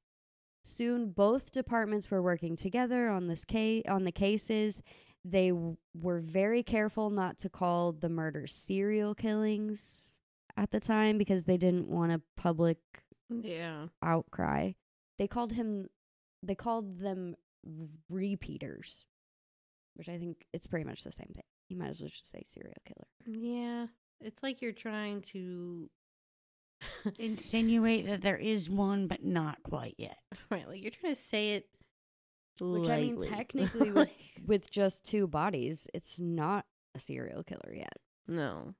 Soon, 0.63 1.11
both 1.11 1.51
departments 1.51 2.09
were 2.09 2.21
working 2.21 2.55
together 2.55 3.09
on 3.09 3.27
this 3.27 3.43
case. 3.43 3.83
On 3.89 4.05
the 4.05 4.11
cases, 4.11 4.81
they 5.25 5.49
w- 5.49 5.75
were 5.93 6.19
very 6.19 6.63
careful 6.63 7.09
not 7.09 7.37
to 7.39 7.49
call 7.49 7.91
the 7.91 8.09
murders 8.09 8.53
serial 8.53 9.13
killings 9.13 10.16
at 10.57 10.71
the 10.71 10.79
time 10.79 11.17
because 11.17 11.45
they 11.45 11.55
didn't 11.57 11.87
want 11.87 12.11
a 12.11 12.21
public 12.35 12.79
Yeah. 13.29 13.87
outcry. 14.01 14.73
They 15.19 15.27
called 15.27 15.53
him 15.53 15.87
they 16.43 16.55
called 16.55 16.99
them 16.99 17.35
repeaters, 18.09 19.05
which 19.95 20.07
I 20.09 20.17
think 20.17 20.45
it's 20.53 20.67
pretty 20.67 20.85
much 20.85 21.03
the 21.03 21.11
same 21.11 21.31
thing. 21.33 21.43
You 21.69 21.77
might 21.77 21.89
as 21.89 21.99
well 21.99 22.09
just 22.09 22.29
say 22.29 22.43
serial 22.45 22.73
killer. 22.85 23.07
Yeah. 23.39 23.87
It's 24.21 24.41
like 24.43 24.61
you're 24.61 24.71
trying 24.71 25.21
to 25.33 25.89
Insinuate 27.19 28.05
that 28.05 28.21
there 28.21 28.37
is 28.37 28.69
one, 28.69 29.07
but 29.07 29.23
not 29.23 29.63
quite 29.63 29.95
yet. 29.97 30.17
right, 30.51 30.67
like 30.67 30.81
you're 30.81 30.91
trying 30.91 31.15
to 31.15 31.19
say 31.21 31.53
it 31.55 31.67
Which 32.59 32.87
I 32.89 33.01
mean 33.01 33.21
technically 33.23 33.91
with 33.91 34.09
with 34.45 34.69
just 34.69 35.03
two 35.03 35.27
bodies, 35.27 35.87
it's 35.93 36.19
not 36.19 36.65
a 36.95 36.99
serial 36.99 37.43
killer 37.43 37.73
yet. 37.75 37.97
no. 38.27 38.75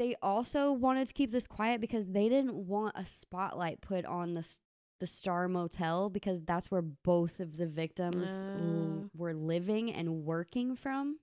They 0.00 0.16
also 0.22 0.72
wanted 0.72 1.06
to 1.08 1.12
keep 1.12 1.30
this 1.30 1.46
quiet 1.46 1.78
because 1.78 2.06
they 2.06 2.30
didn't 2.30 2.54
want 2.54 2.96
a 2.96 3.04
spotlight 3.04 3.82
put 3.82 4.06
on 4.06 4.32
the 4.32 4.48
the 4.98 5.06
Star 5.06 5.46
Motel 5.46 6.08
because 6.08 6.42
that's 6.42 6.70
where 6.70 6.80
both 6.80 7.38
of 7.38 7.58
the 7.58 7.66
victims 7.66 8.30
l- 8.30 9.04
Uh. 9.04 9.08
were 9.14 9.34
living 9.34 9.92
and 9.92 10.24
working 10.24 10.74
from. 10.74 11.18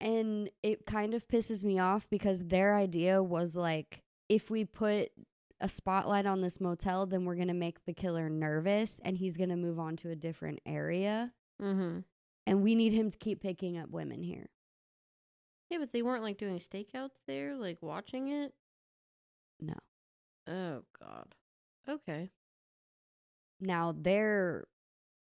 And 0.00 0.48
it 0.62 0.86
kind 0.86 1.12
of 1.12 1.28
pisses 1.28 1.62
me 1.62 1.78
off 1.78 2.08
because 2.08 2.40
their 2.40 2.74
idea 2.74 3.22
was 3.22 3.54
like 3.54 4.02
if 4.30 4.50
we 4.50 4.64
put 4.64 5.12
a 5.60 5.68
spotlight 5.68 6.24
on 6.24 6.40
this 6.40 6.60
motel, 6.62 7.04
then 7.04 7.26
we're 7.26 7.36
going 7.36 7.48
to 7.48 7.54
make 7.54 7.84
the 7.84 7.92
killer 7.92 8.30
nervous 8.30 8.98
and 9.04 9.18
he's 9.18 9.36
going 9.36 9.50
to 9.50 9.56
move 9.56 9.78
on 9.78 9.96
to 9.96 10.10
a 10.10 10.16
different 10.16 10.60
area. 10.64 11.32
Mm-hmm. 11.60 12.00
And 12.46 12.62
we 12.62 12.74
need 12.74 12.92
him 12.94 13.10
to 13.10 13.18
keep 13.18 13.40
picking 13.42 13.76
up 13.76 13.90
women 13.90 14.22
here. 14.22 14.48
Yeah, 15.70 15.78
but 15.78 15.92
they 15.92 16.02
weren't 16.02 16.22
like 16.22 16.38
doing 16.38 16.58
stakeouts 16.58 17.22
there, 17.26 17.56
like 17.56 17.78
watching 17.80 18.28
it. 18.28 18.52
No. 19.60 19.74
Oh 20.46 20.82
God. 21.00 21.34
Okay. 21.88 22.30
Now 23.60 23.92
their 23.92 24.64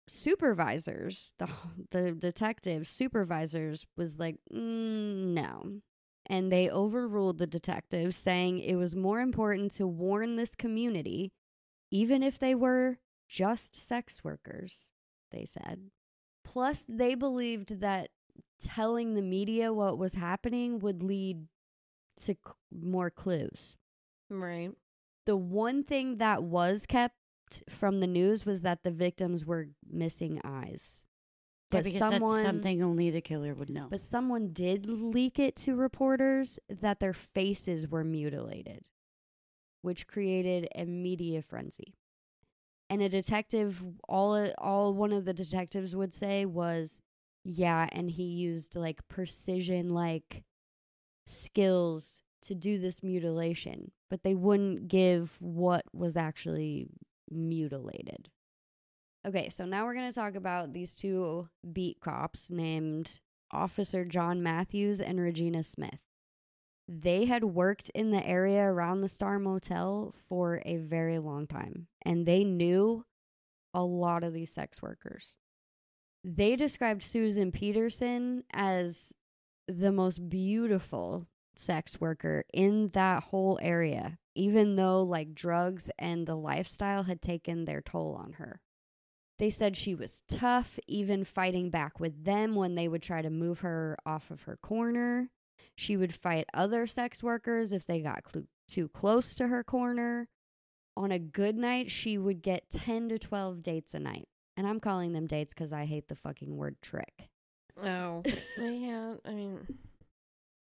supervisors, 0.09 1.33
the 1.39 1.49
the 1.91 2.13
detectives 2.13 2.89
supervisors 2.89 3.87
was 3.97 4.19
like, 4.19 4.37
mm, 4.53 5.35
no. 5.35 5.81
And 6.29 6.51
they 6.51 6.69
overruled 6.69 7.39
the 7.39 7.47
detective, 7.47 8.15
saying 8.15 8.59
it 8.59 8.75
was 8.75 8.97
more 8.97 9.21
important 9.21 9.73
to 9.77 9.87
warn 9.87 10.37
this 10.37 10.55
community 10.57 11.33
even 11.91 12.23
if 12.23 12.39
they 12.39 12.55
were 12.55 12.99
just 13.29 13.77
sex 13.77 14.25
workers, 14.25 14.89
they 15.31 15.45
said. 15.45 15.91
Plus 16.45 16.85
they 16.89 17.15
believed 17.15 17.81
that 17.81 18.11
telling 18.63 19.15
the 19.15 19.23
media 19.23 19.73
what 19.73 19.99
was 19.99 20.15
happening 20.15 20.79
would 20.79 21.03
lead 21.03 21.47
to 22.17 22.33
c- 22.35 22.37
more 22.73 23.11
clues 23.11 23.77
Right. 24.31 24.73
the 25.27 25.37
one 25.37 25.85
thing 25.85 26.17
that 26.19 26.43
was 26.43 26.87
kept 26.87 27.15
from 27.69 28.01
the 28.01 28.07
news 28.07 28.45
was 28.47 28.63
that 28.63 28.83
the 28.83 28.91
victims 28.91 29.45
were 29.45 29.69
missing 29.89 30.41
eyes. 30.45 31.03
Yeah, 31.73 31.83
But 31.83 31.93
someone 31.93 32.43
that's 32.43 32.47
something 32.49 32.83
only 32.83 33.11
the 33.11 33.21
killer 33.21 33.55
would 33.55 33.71
know. 33.71 33.89
but 33.91 34.01
someone 34.01 34.53
did 34.53 34.87
leak 34.87 35.39
it 35.39 35.55
to 35.57 35.75
reporters 35.77 36.59
that 36.69 36.99
their 37.01 37.13
faces 37.13 37.87
were 37.89 38.03
mutilated, 38.05 38.87
which 39.83 40.07
created 40.07 40.69
a 40.75 40.85
media 40.87 41.43
frenzy. 41.43 41.95
And 42.89 43.03
a 43.03 43.09
detective 43.09 43.83
all 44.09 44.51
all 44.59 44.95
one 44.95 45.13
of 45.13 45.25
the 45.25 45.35
detectives 45.35 45.95
would 45.95 46.15
say 46.15 46.45
was, 46.47 47.01
"Yeah, 47.49 47.89
and 47.93 48.11
he 48.11 48.25
used 48.25 48.75
like 48.75 49.07
precision 49.07 49.91
like 49.91 50.43
skills 51.29 52.21
to 52.43 52.57
do 52.57 52.79
this 52.81 53.05
mutilation, 53.05 53.93
but 54.11 54.25
they 54.25 54.35
wouldn't 54.35 54.89
give 54.89 55.37
what 55.41 55.85
was 55.93 56.17
actually 56.17 56.89
mutilated." 57.31 58.31
Okay, 59.25 59.49
so 59.49 59.65
now 59.65 59.85
we're 59.85 59.95
going 59.95 60.11
to 60.11 60.15
talk 60.15 60.35
about 60.35 60.73
these 60.73 60.97
two 60.97 61.49
beat 61.73 62.01
cops 62.01 62.51
named 62.51 63.21
Officer 63.53 64.05
John 64.05 64.43
Matthews 64.43 65.01
and 65.01 65.21
Regina 65.21 65.63
Smith. 65.63 66.01
They 66.89 67.27
had 67.27 67.45
worked 67.45 67.91
in 67.91 68.11
the 68.11 68.27
area 68.27 68.65
around 68.65 69.01
the 69.01 69.09
Star 69.09 69.39
Motel 69.39 70.13
for 70.29 70.63
a 70.65 70.79
very 70.79 71.19
long 71.21 71.47
time, 71.47 71.87
and 72.03 72.27
they 72.27 72.43
knew 72.43 73.05
a 73.73 73.85
lot 73.85 74.25
of 74.25 74.33
these 74.33 74.53
sex 74.53 74.83
workers. 74.83 75.37
They 76.29 76.57
described 76.57 77.05
Susan 77.05 77.53
Peterson 77.53 78.43
as 78.53 79.13
the 79.69 79.93
most 79.93 80.29
beautiful 80.29 81.29
sex 81.55 82.01
worker 82.01 82.43
in 82.53 82.89
that 82.89 83.23
whole 83.23 83.61
area, 83.63 84.19
even 84.35 84.75
though 84.75 85.03
like 85.03 85.37
drugs 85.37 85.89
and 86.01 86.27
the 86.27 86.35
lifestyle 86.35 87.05
had 87.05 87.23
taken 87.23 87.65
their 87.65 87.81
toll 87.81 88.19
on 88.21 88.33
her. 88.35 88.61
They 89.39 89.51
said 89.51 89.77
she 89.77 89.95
was 89.95 90.23
tough, 90.27 90.81
even 90.89 91.23
fighting 91.23 91.71
back 91.71 92.01
with 92.01 92.25
them 92.25 92.57
when 92.57 92.75
they 92.75 92.89
would 92.89 93.03
try 93.03 93.23
to 93.23 93.31
move 93.31 93.61
her 93.61 93.97
off 94.05 94.33
of 94.33 94.43
her 94.43 94.57
corner. 94.57 95.31
She 95.77 95.97
would 95.97 96.13
fight 96.13 96.47
other 96.53 96.89
sex 96.89 97.23
workers 97.23 97.73
if 97.73 97.87
they 97.87 98.01
got 98.01 98.25
cl- 98.29 98.47
too 98.67 98.89
close 98.89 99.37
to 99.37 99.47
her 99.47 99.63
corner. 99.63 100.27
On 100.97 101.13
a 101.13 101.21
good 101.21 101.57
night, 101.57 101.89
she 101.89 102.19
would 102.19 102.43
get 102.43 102.69
10 102.71 103.11
to 103.11 103.19
12 103.21 103.63
dates 103.63 103.95
a 103.95 104.01
night. 104.01 104.27
And 104.57 104.67
I'm 104.67 104.81
calling 104.81 105.13
them 105.13 105.27
dates 105.27 105.53
because 105.53 105.73
I 105.73 105.85
hate 105.85 106.09
the 106.09 106.15
fucking 106.15 106.57
word 106.57 106.77
trick. 106.81 107.29
Oh. 107.83 108.23
yeah. 108.59 109.15
I 109.25 109.33
mean, 109.33 109.67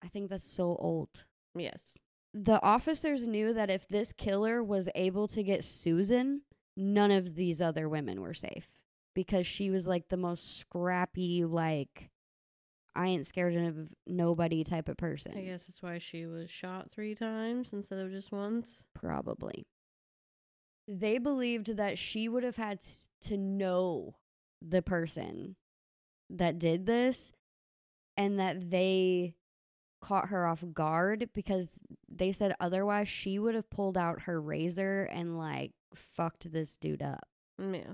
I 0.03 0.07
think 0.07 0.29
that's 0.29 0.47
so 0.47 0.75
old. 0.79 1.25
yes. 1.55 1.79
The 2.33 2.61
officers 2.61 3.29
knew 3.29 3.53
that 3.53 3.69
if 3.69 3.87
this 3.87 4.11
killer 4.11 4.61
was 4.61 4.89
able 4.93 5.29
to 5.29 5.41
get 5.41 5.63
Susan, 5.63 6.41
none 6.75 7.09
of 7.11 7.35
these 7.35 7.61
other 7.61 7.87
women 7.87 8.19
were 8.19 8.33
safe 8.33 8.67
because 9.13 9.47
she 9.47 9.69
was 9.69 9.87
like 9.87 10.09
the 10.09 10.17
most 10.17 10.59
scrappy, 10.59 11.45
like, 11.45 12.09
I 12.93 13.07
ain't 13.07 13.25
scared 13.25 13.55
of 13.55 13.89
nobody 14.05 14.65
type 14.65 14.89
of 14.89 14.97
person. 14.97 15.33
I 15.37 15.41
guess 15.41 15.63
that's 15.63 15.81
why 15.81 15.99
she 15.99 16.25
was 16.25 16.49
shot 16.51 16.91
three 16.91 17.15
times 17.15 17.71
instead 17.71 17.99
of 17.99 18.11
just 18.11 18.33
once. 18.33 18.83
Probably. 18.93 19.65
They 20.87 21.17
believed 21.17 21.77
that 21.77 21.97
she 21.97 22.29
would 22.29 22.43
have 22.43 22.57
had 22.57 22.79
to 23.23 23.37
know 23.37 24.15
the 24.61 24.81
person 24.81 25.55
that 26.29 26.59
did 26.59 26.85
this 26.85 27.33
and 28.17 28.39
that 28.39 28.69
they 28.69 29.35
caught 30.01 30.29
her 30.29 30.45
off 30.45 30.63
guard 30.73 31.29
because 31.33 31.69
they 32.07 32.31
said 32.31 32.55
otherwise 32.59 33.09
she 33.09 33.39
would 33.39 33.55
have 33.55 33.69
pulled 33.69 33.97
out 33.97 34.23
her 34.23 34.39
razor 34.39 35.03
and 35.11 35.37
like 35.37 35.71
fucked 35.95 36.51
this 36.51 36.77
dude 36.77 37.01
up. 37.01 37.27
Mm, 37.59 37.75
yeah. 37.75 37.93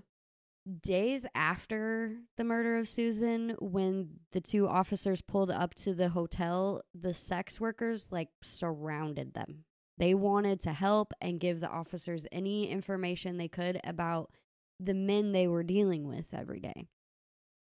Days 0.81 1.25
after 1.33 2.17
the 2.37 2.43
murder 2.43 2.77
of 2.77 2.87
Susan, 2.87 3.55
when 3.59 4.19
the 4.31 4.41
two 4.41 4.67
officers 4.67 5.21
pulled 5.21 5.49
up 5.49 5.73
to 5.75 5.93
the 5.93 6.09
hotel, 6.09 6.81
the 6.93 7.13
sex 7.13 7.59
workers 7.59 8.09
like 8.11 8.29
surrounded 8.43 9.33
them. 9.33 9.63
They 10.01 10.15
wanted 10.15 10.59
to 10.61 10.73
help 10.73 11.13
and 11.21 11.39
give 11.39 11.59
the 11.59 11.69
officers 11.69 12.25
any 12.31 12.67
information 12.71 13.37
they 13.37 13.47
could 13.47 13.79
about 13.83 14.31
the 14.79 14.95
men 14.95 15.31
they 15.31 15.47
were 15.47 15.61
dealing 15.61 16.07
with 16.07 16.25
every 16.33 16.59
day. 16.59 16.87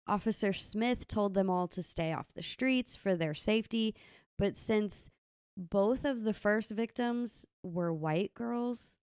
Officer 0.08 0.54
Smith 0.54 1.06
told 1.06 1.34
them 1.34 1.50
all 1.50 1.68
to 1.68 1.82
stay 1.82 2.10
off 2.10 2.32
the 2.32 2.40
streets 2.40 2.96
for 2.96 3.14
their 3.14 3.34
safety, 3.34 3.94
but 4.38 4.56
since 4.56 5.10
both 5.58 6.06
of 6.06 6.22
the 6.22 6.32
first 6.32 6.70
victims 6.70 7.44
were 7.62 7.92
white 7.92 8.32
girls, 8.32 8.96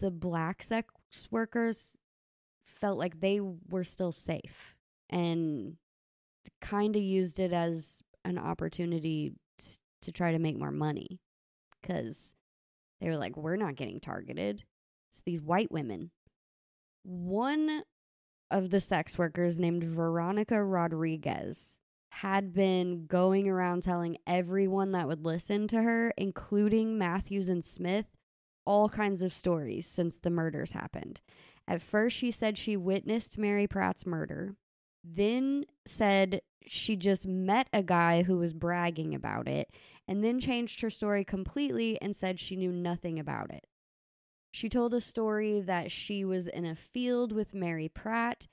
the 0.00 0.10
black 0.10 0.60
sex 0.60 0.92
workers 1.30 1.96
felt 2.64 2.98
like 2.98 3.20
they 3.20 3.40
were 3.40 3.84
still 3.84 4.10
safe 4.10 4.74
and 5.08 5.76
kind 6.60 6.96
of 6.96 7.02
used 7.02 7.38
it 7.38 7.52
as 7.52 8.02
an 8.24 8.36
opportunity 8.36 9.30
to 10.02 10.10
try 10.10 10.32
to 10.32 10.40
make 10.40 10.58
more 10.58 10.72
money 10.72 11.20
because 11.80 12.34
they 13.00 13.08
were 13.08 13.16
like, 13.16 13.36
we're 13.36 13.56
not 13.56 13.76
getting 13.76 14.00
targeted. 14.00 14.64
It's 15.10 15.22
these 15.24 15.40
white 15.40 15.70
women. 15.70 16.10
One 17.04 17.82
of 18.50 18.70
the 18.70 18.80
sex 18.80 19.18
workers 19.18 19.60
named 19.60 19.84
Veronica 19.84 20.62
Rodriguez 20.62 21.78
had 22.10 22.52
been 22.52 23.06
going 23.06 23.48
around 23.48 23.82
telling 23.82 24.16
everyone 24.26 24.92
that 24.92 25.06
would 25.06 25.24
listen 25.24 25.68
to 25.68 25.82
her, 25.82 26.12
including 26.16 26.98
Matthews 26.98 27.48
and 27.48 27.64
Smith, 27.64 28.06
all 28.64 28.88
kinds 28.88 29.22
of 29.22 29.32
stories 29.32 29.86
since 29.86 30.18
the 30.18 30.30
murders 30.30 30.72
happened. 30.72 31.20
At 31.66 31.82
first, 31.82 32.16
she 32.16 32.30
said 32.30 32.58
she 32.58 32.76
witnessed 32.76 33.38
Mary 33.38 33.66
Pratt's 33.66 34.06
murder, 34.06 34.56
then 35.14 35.64
said 35.86 36.42
she 36.66 36.96
just 36.96 37.26
met 37.26 37.68
a 37.72 37.82
guy 37.82 38.22
who 38.22 38.38
was 38.38 38.52
bragging 38.52 39.14
about 39.14 39.48
it, 39.48 39.70
and 40.06 40.22
then 40.22 40.40
changed 40.40 40.80
her 40.80 40.90
story 40.90 41.24
completely 41.24 42.00
and 42.00 42.14
said 42.14 42.38
she 42.38 42.56
knew 42.56 42.72
nothing 42.72 43.18
about 43.18 43.50
it. 43.50 43.64
She 44.50 44.68
told 44.68 44.94
a 44.94 45.00
story 45.00 45.60
that 45.60 45.90
she 45.90 46.24
was 46.24 46.46
in 46.46 46.64
a 46.64 46.74
field 46.74 47.32
with 47.32 47.54
Mary 47.54 47.88
Pratt 47.88 48.46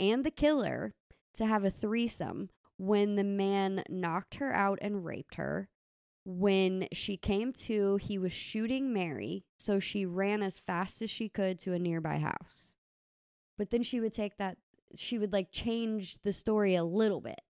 and 0.00 0.24
the 0.24 0.30
killer 0.30 0.94
to 1.34 1.46
have 1.46 1.64
a 1.64 1.70
threesome 1.70 2.50
when 2.76 3.16
the 3.16 3.24
man 3.24 3.82
knocked 3.88 4.36
her 4.36 4.52
out 4.52 4.78
and 4.80 5.04
raped 5.04 5.34
her. 5.36 5.68
When 6.24 6.88
she 6.92 7.16
came 7.16 7.52
to, 7.52 7.96
he 7.96 8.16
was 8.18 8.32
shooting 8.32 8.92
Mary, 8.92 9.44
so 9.58 9.78
she 9.78 10.06
ran 10.06 10.42
as 10.42 10.58
fast 10.58 11.02
as 11.02 11.10
she 11.10 11.28
could 11.28 11.58
to 11.60 11.74
a 11.74 11.78
nearby 11.78 12.18
house. 12.18 12.72
But 13.58 13.70
then 13.70 13.82
she 13.82 14.00
would 14.00 14.14
take 14.14 14.38
that, 14.38 14.56
she 14.96 15.18
would 15.18 15.32
like 15.32 15.50
change 15.50 16.18
the 16.22 16.32
story 16.32 16.74
a 16.74 16.84
little 16.84 17.20
bit. 17.20 17.40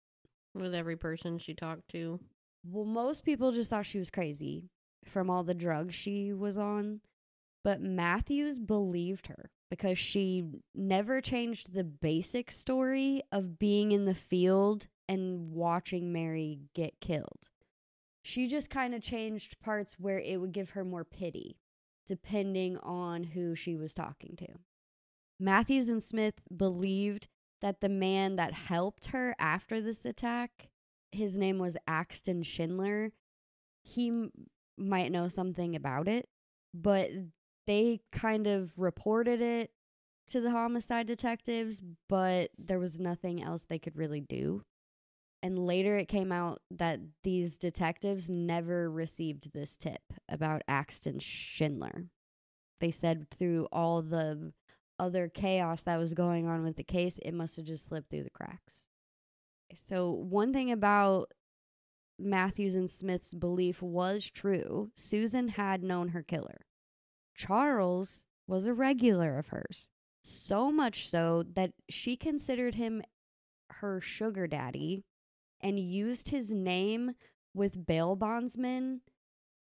With 0.55 0.75
every 0.75 0.97
person 0.97 1.39
she 1.39 1.55
talked 1.55 1.89
to. 1.91 2.21
Well, 2.65 2.85
most 2.85 3.25
people 3.25 3.53
just 3.53 3.71
thought 3.71 3.87
she 3.87 3.99
was 3.99 4.11
crazy 4.11 4.65
from 5.05 5.29
all 5.29 5.43
the 5.43 5.55
drugs 5.55 5.95
she 5.95 6.33
was 6.33 6.57
on. 6.57 7.01
But 7.65 7.81
Matthews 7.81 8.59
believed 8.59 9.27
her 9.29 9.51
because 9.71 9.99
she 9.99 10.45
never 10.75 11.21
changed 11.21 11.73
the 11.73 11.85
basic 11.85 12.51
story 12.51 13.23
of 13.33 13.59
being 13.59 13.91
in 13.93 14.05
the 14.05 14.15
field 14.15 14.87
and 15.09 15.51
watching 15.51 16.13
Mary 16.13 16.61
get 16.75 17.01
killed. 17.01 17.51
She 18.23 18.47
just 18.47 18.71
kind 18.71 18.95
of 18.95 19.03
changed 19.03 19.61
parts 19.61 19.97
where 19.99 20.19
it 20.19 20.41
would 20.41 20.53
give 20.53 20.71
her 20.71 20.85
more 20.85 21.05
pity, 21.05 21.57
depending 22.07 22.79
on 22.79 23.25
who 23.25 23.55
she 23.55 23.77
was 23.77 23.93
talking 23.93 24.37
to. 24.39 24.47
Matthews 25.39 25.89
and 25.89 26.03
Smith 26.03 26.35
believed 26.55 27.29
that 27.61 27.81
the 27.81 27.89
man 27.89 28.37
that 28.37 28.53
helped 28.53 29.07
her 29.07 29.35
after 29.39 29.81
this 29.81 30.05
attack, 30.05 30.69
his 31.13 31.37
name 31.37 31.59
was 31.59 31.77
Axton 31.87 32.43
Schindler, 32.43 33.13
he 33.83 34.09
m- 34.09 34.31
might 34.77 35.13
know 35.13 35.29
something 35.29 35.75
about 35.75 36.09
it, 36.09 36.29
but 36.73 37.11
they 37.67 38.01
kind 38.13 38.47
of 38.47 38.79
reported 38.79 39.41
it 39.41 39.71
to 40.29 40.41
the 40.41 40.51
homicide 40.51 41.07
detectives, 41.07 41.83
but 42.09 42.51
there 42.59 42.79
was 42.79 42.99
nothing 42.99 43.43
else 43.43 43.65
they 43.65 43.79
could 43.79 43.97
really 43.97 44.21
do. 44.21 44.63
And 45.43 45.59
later 45.59 45.97
it 45.99 46.09
came 46.09 46.33
out 46.33 46.63
that 46.71 47.01
these 47.23 47.59
detectives 47.59 48.31
never 48.31 48.91
received 48.91 49.53
this 49.53 49.77
tip 49.77 50.01
about 50.29 50.63
Axton 50.67 51.19
Schindler. 51.19 52.07
They 52.81 52.91
said 52.91 53.29
through 53.31 53.69
all 53.71 54.01
the 54.01 54.53
other 54.99 55.29
chaos 55.29 55.83
that 55.83 55.99
was 55.99 56.15
going 56.15 56.47
on 56.47 56.63
with 56.63 56.77
the 56.77 56.85
case, 56.85 57.19
it 57.23 57.33
must 57.33 57.57
have 57.57 57.67
just 57.67 57.85
slipped 57.85 58.11
through 58.11 58.25
the 58.25 58.31
cracks. 58.31 58.83
So, 59.75 60.11
one 60.11 60.53
thing 60.53 60.71
about 60.71 61.33
Matthews 62.19 62.75
and 62.75 62.91
Smith's 62.91 63.35
belief 63.35 63.83
was 63.83 64.31
true 64.31 64.91
Susan 64.95 65.49
had 65.49 65.83
known 65.83 66.09
her 66.09 66.23
killer. 66.23 66.67
Charles 67.35 68.25
was 68.47 68.67
a 68.67 68.75
regular 68.75 69.39
of 69.39 69.49
hers, 69.49 69.89
so 70.23 70.71
much 70.71 71.09
so 71.09 71.43
that 71.55 71.73
she 71.89 72.17
considered 72.17 72.75
him 72.77 73.03
her 73.71 74.01
sugar 74.01 74.47
daddy 74.47 75.03
and 75.61 75.81
used 75.81 76.29
his 76.29 76.53
name 76.53 77.13
with 77.55 77.87
bail 77.87 78.15
bondsmen 78.15 79.01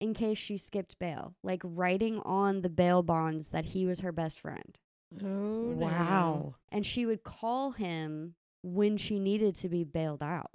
in 0.00 0.14
case 0.14 0.38
she 0.38 0.56
skipped 0.56 0.98
bail, 0.98 1.34
like 1.42 1.60
writing 1.64 2.20
on 2.20 2.62
the 2.62 2.68
bail 2.68 3.02
bonds 3.02 3.48
that 3.48 3.66
he 3.66 3.84
was 3.84 4.00
her 4.00 4.12
best 4.12 4.38
friend. 4.38 4.78
Oh, 5.22 5.72
Wow. 5.76 6.54
And 6.70 6.84
she 6.84 7.06
would 7.06 7.22
call 7.22 7.72
him 7.72 8.34
when 8.62 8.96
she 8.96 9.18
needed 9.18 9.54
to 9.56 9.68
be 9.68 9.84
bailed 9.84 10.22
out. 10.22 10.50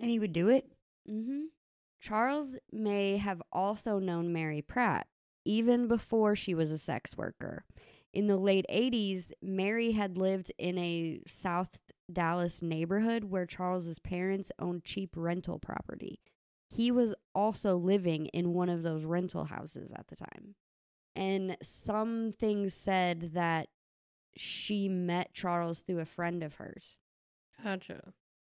And 0.00 0.10
he 0.10 0.18
would 0.18 0.32
do 0.32 0.48
it? 0.48 0.70
Mm-hmm. 1.08 1.44
Charles 2.00 2.56
may 2.72 3.16
have 3.16 3.42
also 3.52 3.98
known 3.98 4.32
Mary 4.32 4.62
Pratt 4.62 5.06
even 5.44 5.88
before 5.88 6.36
she 6.36 6.54
was 6.54 6.70
a 6.70 6.78
sex 6.78 7.16
worker. 7.16 7.64
In 8.12 8.26
the 8.26 8.36
late 8.36 8.66
80s, 8.70 9.30
Mary 9.42 9.92
had 9.92 10.18
lived 10.18 10.52
in 10.58 10.78
a 10.78 11.20
South 11.26 11.78
Dallas 12.12 12.62
neighborhood 12.62 13.24
where 13.24 13.46
Charles's 13.46 13.98
parents 13.98 14.52
owned 14.58 14.84
cheap 14.84 15.10
rental 15.16 15.58
property. 15.58 16.20
He 16.68 16.90
was 16.90 17.14
also 17.34 17.76
living 17.76 18.26
in 18.26 18.52
one 18.52 18.68
of 18.68 18.82
those 18.82 19.04
rental 19.04 19.44
houses 19.44 19.90
at 19.92 20.08
the 20.08 20.16
time. 20.16 20.54
And 21.16 21.56
some 21.62 22.32
things 22.38 22.74
said 22.74 23.32
that 23.34 23.68
she 24.40 24.88
met 24.88 25.32
Charles 25.32 25.82
through 25.82 26.00
a 26.00 26.04
friend 26.04 26.42
of 26.42 26.54
hers. 26.54 26.98
Gotcha. 27.62 28.12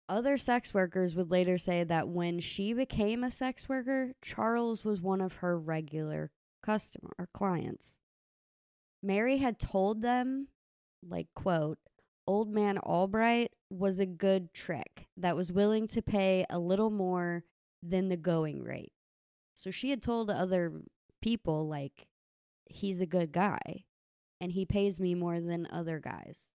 Other 0.08 0.36
sex 0.36 0.74
workers 0.74 1.14
would 1.14 1.30
later 1.30 1.58
say 1.58 1.84
that 1.84 2.08
when 2.08 2.40
she 2.40 2.72
became 2.72 3.24
a 3.24 3.30
sex 3.30 3.68
worker, 3.68 4.12
Charles 4.20 4.84
was 4.84 5.00
one 5.00 5.20
of 5.20 5.36
her 5.36 5.58
regular 5.58 6.30
customer 6.62 7.12
or 7.18 7.28
clients. 7.32 7.98
Mary 9.02 9.38
had 9.38 9.58
told 9.58 10.02
them, 10.02 10.48
like 11.02 11.28
quote, 11.34 11.78
old 12.26 12.52
man 12.52 12.78
Albright 12.78 13.52
was 13.70 13.98
a 13.98 14.06
good 14.06 14.52
trick 14.52 15.06
that 15.16 15.36
was 15.36 15.50
willing 15.50 15.86
to 15.88 16.02
pay 16.02 16.44
a 16.50 16.58
little 16.58 16.90
more 16.90 17.44
than 17.82 18.08
the 18.08 18.16
going 18.16 18.62
rate. 18.62 18.92
So 19.54 19.70
she 19.70 19.90
had 19.90 20.02
told 20.02 20.30
other 20.30 20.72
people 21.20 21.68
like 21.68 22.06
he's 22.66 23.00
a 23.00 23.06
good 23.06 23.32
guy 23.32 23.84
and 24.42 24.50
he 24.52 24.66
pays 24.66 24.98
me 24.98 25.14
more 25.14 25.40
than 25.40 25.68
other 25.70 26.00
guys. 26.00 26.50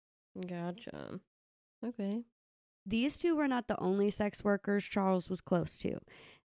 Gotcha. 0.48 1.20
Okay. 1.86 2.24
These 2.84 3.16
two 3.16 3.36
were 3.36 3.46
not 3.46 3.68
the 3.68 3.80
only 3.80 4.10
sex 4.10 4.42
workers 4.42 4.84
Charles 4.84 5.30
was 5.30 5.40
close 5.40 5.78
to. 5.78 6.00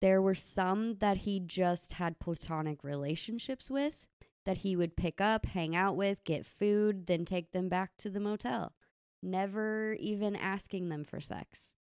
There 0.01 0.21
were 0.21 0.35
some 0.35 0.97
that 0.97 1.19
he 1.19 1.39
just 1.39 1.93
had 1.93 2.19
platonic 2.19 2.83
relationships 2.83 3.69
with, 3.69 4.07
that 4.45 4.57
he 4.57 4.75
would 4.75 4.97
pick 4.97 5.21
up, 5.21 5.45
hang 5.45 5.73
out 5.73 5.95
with, 5.95 6.25
get 6.25 6.45
food, 6.45 7.07
then 7.07 7.23
take 7.23 7.53
them 7.53 7.69
back 7.69 7.91
to 7.99 8.09
the 8.09 8.19
motel, 8.19 8.73
never 9.23 9.93
even 10.01 10.35
asking 10.35 10.89
them 10.89 11.05
for 11.05 11.21
sex. 11.21 11.73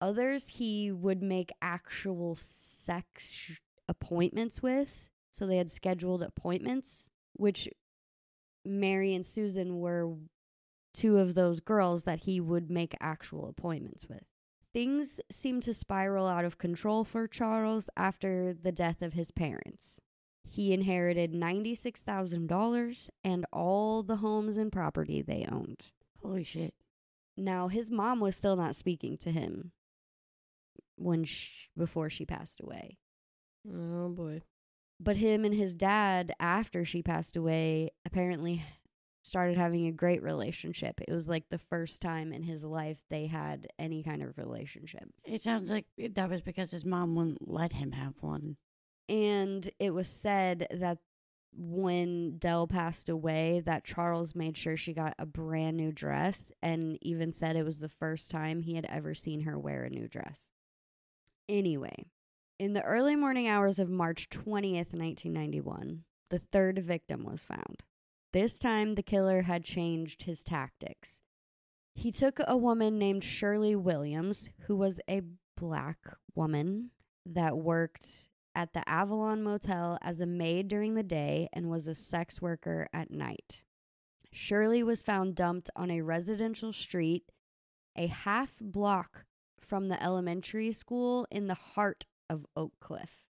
Others 0.00 0.48
he 0.48 0.90
would 0.90 1.22
make 1.22 1.52
actual 1.62 2.34
sex 2.34 3.52
appointments 3.88 4.62
with, 4.62 5.10
so 5.30 5.46
they 5.46 5.58
had 5.58 5.70
scheduled 5.70 6.24
appointments, 6.24 7.08
which 7.34 7.68
Mary 8.64 9.14
and 9.14 9.24
Susan 9.24 9.78
were 9.78 10.14
two 10.92 11.18
of 11.18 11.34
those 11.34 11.60
girls 11.60 12.04
that 12.04 12.20
he 12.20 12.40
would 12.40 12.70
make 12.70 12.94
actual 13.00 13.48
appointments 13.48 14.08
with. 14.08 14.24
Things 14.72 15.20
seemed 15.30 15.62
to 15.64 15.74
spiral 15.74 16.26
out 16.26 16.44
of 16.44 16.58
control 16.58 17.04
for 17.04 17.28
Charles 17.28 17.88
after 17.96 18.52
the 18.52 18.72
death 18.72 19.02
of 19.02 19.12
his 19.12 19.30
parents. 19.30 19.98
He 20.46 20.72
inherited 20.72 21.32
$96,000 21.32 23.10
and 23.22 23.46
all 23.52 24.02
the 24.02 24.16
homes 24.16 24.56
and 24.56 24.70
property 24.72 25.22
they 25.22 25.46
owned. 25.50 25.82
Holy 26.22 26.44
shit. 26.44 26.74
Now, 27.36 27.68
his 27.68 27.90
mom 27.90 28.20
was 28.20 28.36
still 28.36 28.56
not 28.56 28.76
speaking 28.76 29.16
to 29.18 29.30
him 29.30 29.72
when 30.96 31.24
sh- 31.24 31.68
before 31.76 32.10
she 32.10 32.24
passed 32.24 32.60
away. 32.60 32.98
Oh 33.68 34.08
boy. 34.10 34.42
But 35.00 35.16
him 35.16 35.44
and 35.44 35.54
his 35.54 35.74
dad, 35.74 36.34
after 36.38 36.84
she 36.84 37.02
passed 37.02 37.36
away, 37.36 37.90
apparently 38.06 38.62
started 39.22 39.56
having 39.56 39.86
a 39.86 39.92
great 39.92 40.22
relationship. 40.22 41.00
It 41.06 41.12
was 41.12 41.28
like 41.28 41.48
the 41.48 41.58
first 41.58 42.00
time 42.00 42.32
in 42.32 42.42
his 42.42 42.62
life 42.62 43.02
they 43.08 43.26
had 43.26 43.66
any 43.78 44.02
kind 44.02 44.22
of 44.22 44.36
relationship. 44.36 45.08
It 45.24 45.42
sounds 45.42 45.70
like 45.70 45.86
that 46.14 46.30
was 46.30 46.42
because 46.42 46.70
his 46.70 46.84
mom 46.84 47.14
wouldn't 47.14 47.50
let 47.50 47.72
him 47.72 47.92
have 47.92 48.14
one. 48.20 48.56
And 49.08 49.68
it 49.78 49.90
was 49.90 50.08
said 50.08 50.66
that 50.70 50.98
when 51.56 52.36
Delle 52.38 52.66
passed 52.66 53.08
away 53.08 53.62
that 53.64 53.84
Charles 53.84 54.34
made 54.34 54.56
sure 54.56 54.76
she 54.76 54.92
got 54.92 55.14
a 55.18 55.26
brand 55.26 55.76
new 55.76 55.92
dress 55.92 56.52
and 56.62 56.98
even 57.00 57.32
said 57.32 57.56
it 57.56 57.64
was 57.64 57.78
the 57.78 57.88
first 57.88 58.30
time 58.30 58.60
he 58.60 58.74
had 58.74 58.86
ever 58.86 59.14
seen 59.14 59.42
her 59.42 59.58
wear 59.58 59.84
a 59.84 59.90
new 59.90 60.08
dress. 60.08 60.48
Anyway, 61.48 62.06
in 62.58 62.72
the 62.72 62.84
early 62.84 63.16
morning 63.16 63.48
hours 63.48 63.78
of 63.78 63.90
March 63.90 64.28
20th, 64.30 64.92
1991, 64.92 66.04
the 66.30 66.38
third 66.38 66.78
victim 66.78 67.24
was 67.24 67.44
found. 67.44 67.82
This 68.32 68.58
time, 68.58 68.94
the 68.94 69.02
killer 69.02 69.42
had 69.42 69.64
changed 69.64 70.22
his 70.22 70.42
tactics. 70.42 71.20
He 71.94 72.10
took 72.10 72.38
a 72.46 72.56
woman 72.56 72.98
named 72.98 73.24
Shirley 73.24 73.76
Williams, 73.76 74.48
who 74.66 74.76
was 74.76 75.00
a 75.08 75.22
black 75.56 75.98
woman 76.34 76.90
that 77.26 77.56
worked 77.56 78.28
at 78.54 78.72
the 78.72 78.88
Avalon 78.88 79.42
Motel 79.42 79.98
as 80.02 80.20
a 80.20 80.26
maid 80.26 80.68
during 80.68 80.94
the 80.94 81.02
day 81.02 81.48
and 81.52 81.70
was 81.70 81.86
a 81.86 81.94
sex 81.94 82.40
worker 82.40 82.88
at 82.92 83.10
night. 83.10 83.62
Shirley 84.32 84.82
was 84.82 85.02
found 85.02 85.34
dumped 85.34 85.70
on 85.76 85.90
a 85.90 86.02
residential 86.02 86.72
street 86.72 87.30
a 87.96 88.08
half 88.08 88.58
block 88.60 89.24
from 89.60 89.88
the 89.88 90.02
elementary 90.02 90.72
school 90.72 91.26
in 91.30 91.46
the 91.46 91.54
heart 91.54 92.04
of 92.28 92.46
Oak 92.56 92.72
Cliff. 92.80 93.24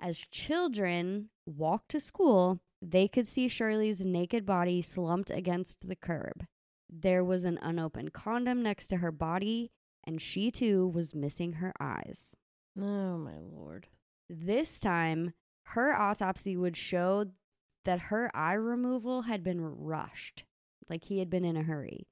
As 0.00 0.18
children 0.18 1.30
walked 1.46 1.90
to 1.90 2.00
school, 2.00 2.60
they 2.80 3.06
could 3.06 3.28
see 3.28 3.46
Shirley's 3.46 4.00
naked 4.00 4.44
body 4.44 4.82
slumped 4.82 5.30
against 5.30 5.86
the 5.86 5.96
curb. 5.96 6.46
There 6.90 7.24
was 7.24 7.44
an 7.44 7.58
unopened 7.62 8.12
condom 8.12 8.62
next 8.62 8.88
to 8.88 8.96
her 8.98 9.12
body, 9.12 9.70
and 10.04 10.20
she 10.20 10.50
too 10.50 10.88
was 10.88 11.14
missing 11.14 11.54
her 11.54 11.72
eyes. 11.80 12.36
Oh 12.76 13.16
my 13.16 13.38
lord. 13.38 13.86
This 14.28 14.80
time, 14.80 15.34
her 15.66 15.94
autopsy 15.94 16.56
would 16.56 16.76
show 16.76 17.26
that 17.84 18.00
her 18.00 18.30
eye 18.34 18.54
removal 18.54 19.22
had 19.22 19.44
been 19.44 19.60
rushed, 19.60 20.44
like 20.88 21.04
he 21.04 21.18
had 21.18 21.30
been 21.30 21.44
in 21.44 21.56
a 21.56 21.62
hurry. 21.62 22.08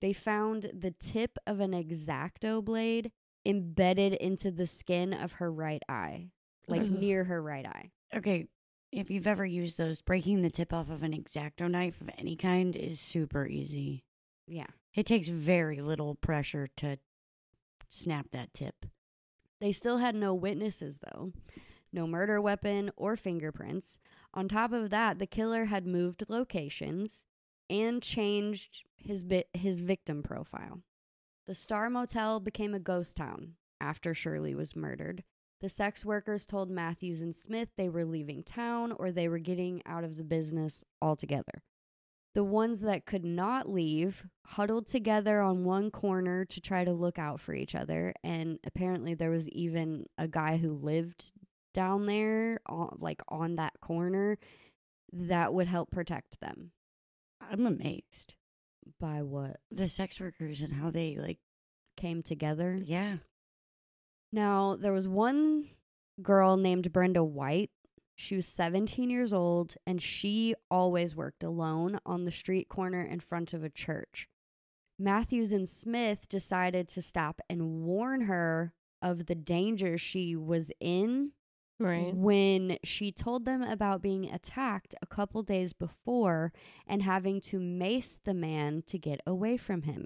They 0.00 0.12
found 0.12 0.70
the 0.72 0.94
tip 0.98 1.38
of 1.46 1.60
an 1.60 1.74
X-Acto 1.74 2.64
blade 2.64 3.12
embedded 3.44 4.14
into 4.14 4.50
the 4.50 4.66
skin 4.66 5.12
of 5.12 5.32
her 5.32 5.50
right 5.50 5.82
eye, 5.88 6.28
like 6.68 6.82
Ugh. 6.82 6.90
near 6.90 7.24
her 7.24 7.42
right 7.42 7.66
eye. 7.66 7.90
Okay, 8.14 8.48
if 8.92 9.10
you've 9.10 9.26
ever 9.26 9.46
used 9.46 9.78
those, 9.78 10.00
breaking 10.00 10.42
the 10.42 10.50
tip 10.50 10.72
off 10.72 10.90
of 10.90 11.02
an 11.02 11.14
X-Acto 11.14 11.70
knife 11.70 12.00
of 12.00 12.10
any 12.18 12.36
kind 12.36 12.74
is 12.74 13.00
super 13.00 13.46
easy. 13.46 14.04
Yeah. 14.46 14.66
It 14.94 15.06
takes 15.06 15.28
very 15.28 15.80
little 15.80 16.16
pressure 16.16 16.68
to 16.78 16.98
snap 17.88 18.26
that 18.32 18.52
tip. 18.52 18.86
They 19.60 19.72
still 19.72 19.98
had 19.98 20.14
no 20.14 20.34
witnesses, 20.34 20.98
though. 20.98 21.32
No 21.92 22.06
murder 22.06 22.40
weapon 22.40 22.90
or 22.96 23.16
fingerprints. 23.16 23.98
On 24.34 24.48
top 24.48 24.72
of 24.72 24.90
that, 24.90 25.18
the 25.18 25.26
killer 25.26 25.66
had 25.66 25.86
moved 25.86 26.24
locations 26.28 27.24
and 27.68 28.02
changed 28.02 28.82
his 28.96 29.22
bit 29.22 29.48
his 29.54 29.80
victim 29.80 30.22
profile. 30.22 30.80
The 31.50 31.56
Star 31.56 31.90
Motel 31.90 32.38
became 32.38 32.74
a 32.74 32.78
ghost 32.78 33.16
town 33.16 33.54
after 33.80 34.14
Shirley 34.14 34.54
was 34.54 34.76
murdered. 34.76 35.24
The 35.60 35.68
sex 35.68 36.04
workers 36.04 36.46
told 36.46 36.70
Matthews 36.70 37.20
and 37.20 37.34
Smith 37.34 37.70
they 37.76 37.88
were 37.88 38.04
leaving 38.04 38.44
town 38.44 38.92
or 38.92 39.10
they 39.10 39.28
were 39.28 39.40
getting 39.40 39.82
out 39.84 40.04
of 40.04 40.16
the 40.16 40.22
business 40.22 40.84
altogether. 41.02 41.64
The 42.36 42.44
ones 42.44 42.82
that 42.82 43.04
could 43.04 43.24
not 43.24 43.68
leave 43.68 44.24
huddled 44.46 44.86
together 44.86 45.40
on 45.40 45.64
one 45.64 45.90
corner 45.90 46.44
to 46.44 46.60
try 46.60 46.84
to 46.84 46.92
look 46.92 47.18
out 47.18 47.40
for 47.40 47.52
each 47.52 47.74
other. 47.74 48.14
And 48.22 48.60
apparently, 48.64 49.14
there 49.14 49.32
was 49.32 49.48
even 49.48 50.06
a 50.16 50.28
guy 50.28 50.56
who 50.56 50.70
lived 50.72 51.32
down 51.74 52.06
there, 52.06 52.60
like 52.96 53.22
on 53.28 53.56
that 53.56 53.72
corner, 53.80 54.38
that 55.12 55.52
would 55.52 55.66
help 55.66 55.90
protect 55.90 56.40
them. 56.40 56.70
I'm 57.40 57.66
amazed. 57.66 58.36
By 58.98 59.22
what 59.22 59.60
The 59.70 59.88
sex 59.88 60.20
workers 60.20 60.60
and 60.60 60.72
how 60.74 60.90
they, 60.90 61.16
like, 61.16 61.38
came 61.96 62.22
together. 62.22 62.80
yeah. 62.82 63.18
Now, 64.32 64.76
there 64.76 64.92
was 64.92 65.08
one 65.08 65.70
girl 66.22 66.56
named 66.56 66.92
Brenda 66.92 67.24
White. 67.24 67.70
She 68.14 68.36
was 68.36 68.46
17 68.46 69.10
years 69.10 69.32
old 69.32 69.76
and 69.86 70.00
she 70.00 70.54
always 70.70 71.16
worked 71.16 71.42
alone 71.42 71.98
on 72.06 72.24
the 72.24 72.30
street 72.32 72.68
corner 72.68 73.00
in 73.00 73.20
front 73.20 73.52
of 73.54 73.64
a 73.64 73.70
church. 73.70 74.28
Matthews 74.98 75.50
and 75.52 75.68
Smith 75.68 76.28
decided 76.28 76.88
to 76.88 77.02
stop 77.02 77.40
and 77.48 77.82
warn 77.82 78.22
her 78.22 78.74
of 79.00 79.26
the 79.26 79.34
danger 79.34 79.96
she 79.96 80.36
was 80.36 80.70
in 80.78 81.32
Right. 81.80 82.14
when 82.14 82.76
she 82.84 83.10
told 83.10 83.46
them 83.46 83.62
about 83.62 84.02
being 84.02 84.30
attacked 84.30 84.94
a 85.00 85.06
couple 85.06 85.42
days 85.42 85.72
before 85.72 86.52
and 86.86 87.02
having 87.02 87.40
to 87.42 87.58
mace 87.58 88.18
the 88.22 88.34
man 88.34 88.82
to 88.86 88.98
get 88.98 89.20
away 89.26 89.56
from 89.56 89.82
him. 89.82 90.04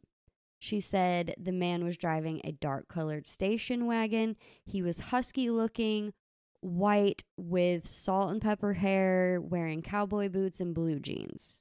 She 0.60 0.80
said 0.80 1.34
the 1.36 1.52
man 1.52 1.84
was 1.84 1.96
driving 1.96 2.40
a 2.44 2.52
dark 2.52 2.86
colored 2.88 3.26
station 3.26 3.86
wagon. 3.86 4.36
He 4.64 4.82
was 4.82 5.10
husky 5.10 5.50
looking, 5.50 6.14
white 6.60 7.24
with 7.36 7.86
salt 7.86 8.30
and 8.30 8.40
pepper 8.40 8.74
hair, 8.74 9.40
wearing 9.42 9.82
cowboy 9.82 10.28
boots 10.28 10.60
and 10.60 10.74
blue 10.74 11.00
jeans. 11.00 11.60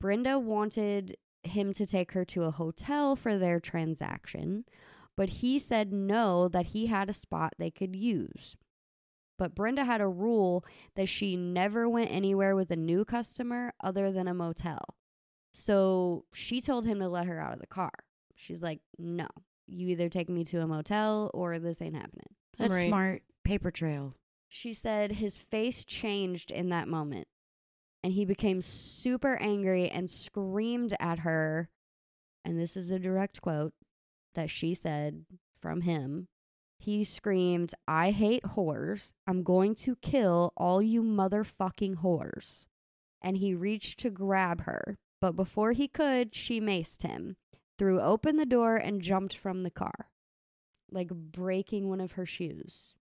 Brenda 0.00 0.38
wanted 0.38 1.16
him 1.42 1.72
to 1.74 1.84
take 1.84 2.12
her 2.12 2.24
to 2.26 2.44
a 2.44 2.50
hotel 2.50 3.16
for 3.16 3.36
their 3.36 3.60
transaction, 3.60 4.64
but 5.16 5.28
he 5.28 5.58
said 5.58 5.92
no, 5.92 6.48
that 6.48 6.66
he 6.66 6.86
had 6.86 7.10
a 7.10 7.14
spot 7.14 7.52
they 7.58 7.70
could 7.70 7.94
use. 7.94 8.56
But 9.40 9.54
Brenda 9.54 9.84
had 9.86 10.02
a 10.02 10.06
rule 10.06 10.66
that 10.96 11.08
she 11.08 11.34
never 11.34 11.88
went 11.88 12.10
anywhere 12.10 12.54
with 12.54 12.70
a 12.70 12.76
new 12.76 13.06
customer 13.06 13.72
other 13.82 14.12
than 14.12 14.28
a 14.28 14.34
motel. 14.34 14.78
So 15.54 16.26
she 16.34 16.60
told 16.60 16.84
him 16.84 16.98
to 16.98 17.08
let 17.08 17.24
her 17.24 17.40
out 17.40 17.54
of 17.54 17.60
the 17.60 17.66
car. 17.66 17.90
She's 18.34 18.60
like, 18.60 18.80
no, 18.98 19.26
you 19.66 19.88
either 19.88 20.10
take 20.10 20.28
me 20.28 20.44
to 20.44 20.60
a 20.60 20.66
motel 20.66 21.30
or 21.32 21.58
this 21.58 21.80
ain't 21.80 21.94
happening. 21.96 22.26
That's 22.58 22.74
Right. 22.74 22.88
smart. 22.88 23.22
Paper 23.42 23.70
trail. 23.70 24.14
She 24.50 24.74
said 24.74 25.12
his 25.12 25.38
face 25.38 25.86
changed 25.86 26.50
in 26.50 26.68
that 26.68 26.86
moment 26.86 27.26
and 28.04 28.12
he 28.12 28.26
became 28.26 28.60
super 28.60 29.38
angry 29.40 29.88
and 29.88 30.10
screamed 30.10 30.94
at 31.00 31.20
her. 31.20 31.70
And 32.44 32.60
this 32.60 32.76
is 32.76 32.90
a 32.90 32.98
direct 32.98 33.40
quote 33.40 33.72
that 34.34 34.50
she 34.50 34.74
said 34.74 35.24
from 35.62 35.80
him. 35.80 36.28
He 36.82 37.04
screamed, 37.04 37.74
I 37.86 38.10
hate 38.10 38.42
whores. 38.42 39.12
I'm 39.26 39.42
going 39.42 39.74
to 39.76 39.96
kill 39.96 40.54
all 40.56 40.80
you 40.80 41.02
motherfucking 41.02 41.96
whores. 41.96 42.64
And 43.20 43.36
he 43.36 43.54
reached 43.54 44.00
to 44.00 44.08
grab 44.08 44.62
her, 44.62 44.96
but 45.20 45.36
before 45.36 45.72
he 45.72 45.88
could, 45.88 46.34
she 46.34 46.58
maced 46.58 47.02
him, 47.02 47.36
threw 47.76 48.00
open 48.00 48.36
the 48.36 48.46
door, 48.46 48.76
and 48.76 49.02
jumped 49.02 49.36
from 49.36 49.62
the 49.62 49.70
car, 49.70 50.08
like 50.90 51.10
breaking 51.10 51.90
one 51.90 52.00
of 52.00 52.12
her 52.12 52.24
shoes. 52.24 52.94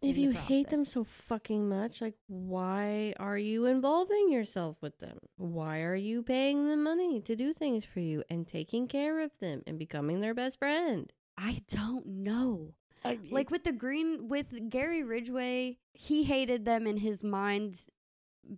If 0.00 0.16
you 0.16 0.32
the 0.32 0.38
hate 0.38 0.70
them 0.70 0.86
so 0.86 1.04
fucking 1.04 1.68
much, 1.68 2.00
like, 2.00 2.16
why 2.28 3.12
are 3.18 3.36
you 3.36 3.66
involving 3.66 4.32
yourself 4.32 4.78
with 4.80 4.98
them? 4.98 5.18
Why 5.36 5.80
are 5.80 5.94
you 5.94 6.22
paying 6.22 6.68
them 6.68 6.84
money 6.84 7.20
to 7.20 7.36
do 7.36 7.52
things 7.52 7.84
for 7.84 8.00
you 8.00 8.24
and 8.30 8.48
taking 8.48 8.88
care 8.88 9.20
of 9.20 9.32
them 9.40 9.62
and 9.66 9.78
becoming 9.78 10.22
their 10.22 10.34
best 10.34 10.58
friend? 10.58 11.12
I 11.36 11.60
don't 11.68 12.06
know. 12.06 12.72
Like 13.30 13.50
with 13.50 13.64
the 13.64 13.72
green 13.72 14.28
with 14.28 14.54
Gary 14.70 15.02
Ridgway, 15.02 15.78
he 15.94 16.24
hated 16.24 16.64
them 16.64 16.86
in 16.86 16.98
his 16.98 17.22
mind 17.24 17.80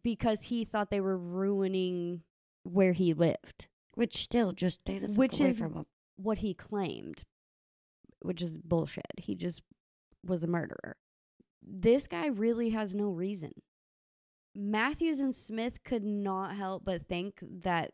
because 0.02 0.42
he 0.44 0.64
thought 0.64 0.90
they 0.90 1.00
were 1.00 1.16
ruining 1.18 2.22
where 2.64 2.92
he 2.92 3.14
lived, 3.14 3.68
which 3.94 4.16
still 4.16 4.52
just 4.52 4.80
stay 4.80 4.98
the 4.98 5.08
fuck 5.08 5.16
Which 5.16 5.40
away 5.40 5.48
is- 5.50 5.58
from 5.58 5.76
'em. 5.78 5.86
what 6.16 6.38
he 6.38 6.52
claimed, 6.54 7.24
which 8.20 8.42
is 8.42 8.58
bullshit. 8.58 9.06
He 9.18 9.34
just 9.34 9.62
was 10.24 10.42
a 10.42 10.48
murderer. 10.48 10.96
This 11.62 12.06
guy 12.06 12.26
really 12.26 12.70
has 12.70 12.94
no 12.94 13.10
reason. 13.10 13.52
Matthews 14.54 15.20
and 15.20 15.34
Smith 15.34 15.82
could 15.84 16.04
not 16.04 16.56
help 16.56 16.84
but 16.84 17.06
think 17.06 17.38
that 17.42 17.92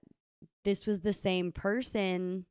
this 0.64 0.86
was 0.86 1.00
the 1.00 1.12
same 1.12 1.52
person 1.52 2.46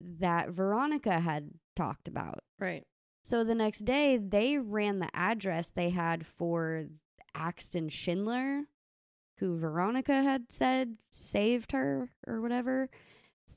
that 0.00 0.50
Veronica 0.50 1.18
had 1.20 1.50
talked 1.74 2.06
about. 2.06 2.44
Right. 2.58 2.86
So 3.26 3.42
the 3.42 3.56
next 3.56 3.84
day, 3.84 4.18
they 4.18 4.56
ran 4.56 5.00
the 5.00 5.08
address 5.12 5.68
they 5.68 5.90
had 5.90 6.24
for 6.24 6.84
Axton 7.34 7.88
Schindler, 7.88 8.66
who 9.38 9.58
Veronica 9.58 10.22
had 10.22 10.52
said 10.52 10.98
saved 11.10 11.72
her 11.72 12.10
or 12.24 12.40
whatever, 12.40 12.88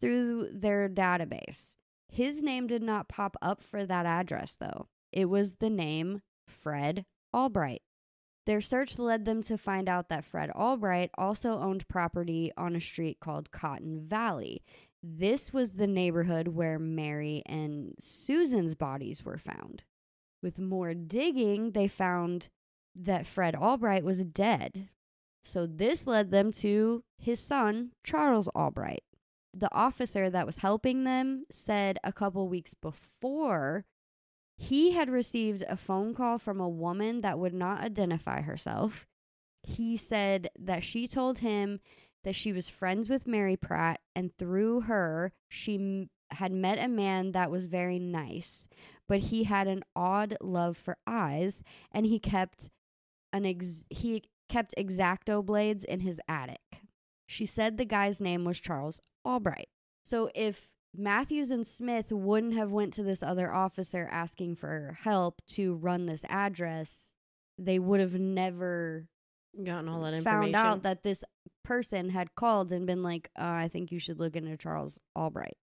through 0.01 0.49
their 0.53 0.89
database. 0.89 1.75
His 2.11 2.41
name 2.41 2.65
did 2.65 2.81
not 2.81 3.09
pop 3.09 3.37
up 3.43 3.61
for 3.61 3.85
that 3.85 4.07
address, 4.07 4.55
though. 4.59 4.87
It 5.11 5.29
was 5.29 5.57
the 5.57 5.69
name 5.69 6.23
Fred 6.47 7.05
Albright. 7.31 7.83
Their 8.47 8.61
search 8.61 8.97
led 8.97 9.25
them 9.25 9.43
to 9.43 9.55
find 9.55 9.87
out 9.87 10.09
that 10.09 10.25
Fred 10.25 10.49
Albright 10.49 11.11
also 11.15 11.59
owned 11.59 11.87
property 11.87 12.51
on 12.57 12.75
a 12.75 12.81
street 12.81 13.19
called 13.19 13.51
Cotton 13.51 14.07
Valley. 14.07 14.63
This 15.01 15.53
was 15.53 15.73
the 15.73 15.87
neighborhood 15.87 16.49
where 16.49 16.77
Mary 16.77 17.41
and 17.45 17.93
Susan's 17.99 18.75
bodies 18.75 19.23
were 19.23 19.37
found. 19.37 19.83
With 20.41 20.59
more 20.59 20.93
digging, 20.93 21.71
they 21.71 21.87
found 21.87 22.49
that 22.95 23.25
Fred 23.25 23.55
Albright 23.55 24.03
was 24.03 24.25
dead. 24.25 24.89
So 25.45 25.65
this 25.65 26.05
led 26.05 26.31
them 26.31 26.51
to 26.53 27.03
his 27.17 27.39
son, 27.39 27.91
Charles 28.03 28.49
Albright. 28.49 29.03
The 29.53 29.73
officer 29.73 30.29
that 30.29 30.45
was 30.45 30.57
helping 30.57 31.05
them 31.05 31.45
said 31.49 31.97
a 32.03 32.13
couple 32.13 32.47
weeks 32.47 32.73
before 32.73 33.85
he 34.57 34.91
had 34.91 35.09
received 35.09 35.63
a 35.67 35.77
phone 35.77 36.13
call 36.13 36.37
from 36.37 36.59
a 36.59 36.69
woman 36.69 37.21
that 37.21 37.39
would 37.39 37.53
not 37.53 37.81
identify 37.81 38.41
herself. 38.41 39.07
He 39.63 39.95
said 39.95 40.49
that 40.59 40.83
she 40.83 41.07
told 41.07 41.39
him 41.39 41.79
that 42.23 42.35
she 42.35 42.51
was 42.51 42.69
friends 42.69 43.09
with 43.09 43.27
Mary 43.27 43.55
Pratt, 43.55 43.99
and 44.15 44.35
through 44.37 44.81
her, 44.81 45.31
she 45.47 45.75
m- 45.75 46.09
had 46.31 46.51
met 46.51 46.77
a 46.77 46.87
man 46.87 47.31
that 47.31 47.51
was 47.51 47.65
very 47.65 47.99
nice, 47.99 48.67
but 49.07 49.19
he 49.19 49.45
had 49.45 49.67
an 49.67 49.83
odd 49.95 50.35
love 50.41 50.77
for 50.77 50.97
eyes, 51.07 51.63
and 51.91 52.05
he 52.05 52.19
kept 52.19 52.69
an 53.31 53.45
ex- 53.45 53.85
he 53.89 54.23
kept 54.49 54.73
X-Acto 54.77 55.45
blades 55.45 55.83
in 55.83 56.01
his 56.01 56.19
attic. 56.27 56.81
She 57.27 57.45
said 57.45 57.77
the 57.77 57.85
guy's 57.85 58.19
name 58.19 58.43
was 58.43 58.59
Charles 58.59 59.01
Albright. 59.23 59.69
So 60.03 60.29
if 60.33 60.69
Matthews 60.95 61.51
and 61.51 61.67
Smith 61.67 62.11
wouldn't 62.11 62.55
have 62.55 62.71
went 62.71 62.93
to 62.95 63.03
this 63.03 63.21
other 63.21 63.53
officer 63.53 64.09
asking 64.11 64.55
for 64.55 64.97
help 65.03 65.41
to 65.49 65.75
run 65.75 66.07
this 66.07 66.25
address, 66.27 67.11
they 67.59 67.77
would 67.77 67.99
have 67.99 68.15
never 68.15 69.07
Gotten 69.63 69.89
all 69.89 70.01
that 70.01 70.13
information. 70.13 70.53
found 70.53 70.55
out 70.55 70.83
that 70.83 71.03
this 71.03 71.23
person 71.63 72.09
had 72.09 72.35
called 72.35 72.71
and 72.71 72.85
been 72.85 73.03
like, 73.03 73.29
uh, 73.37 73.43
I 73.43 73.67
think 73.67 73.91
you 73.91 73.99
should 73.99 74.19
look 74.19 74.35
into 74.35 74.57
Charles 74.57 74.99
Albright. 75.15 75.57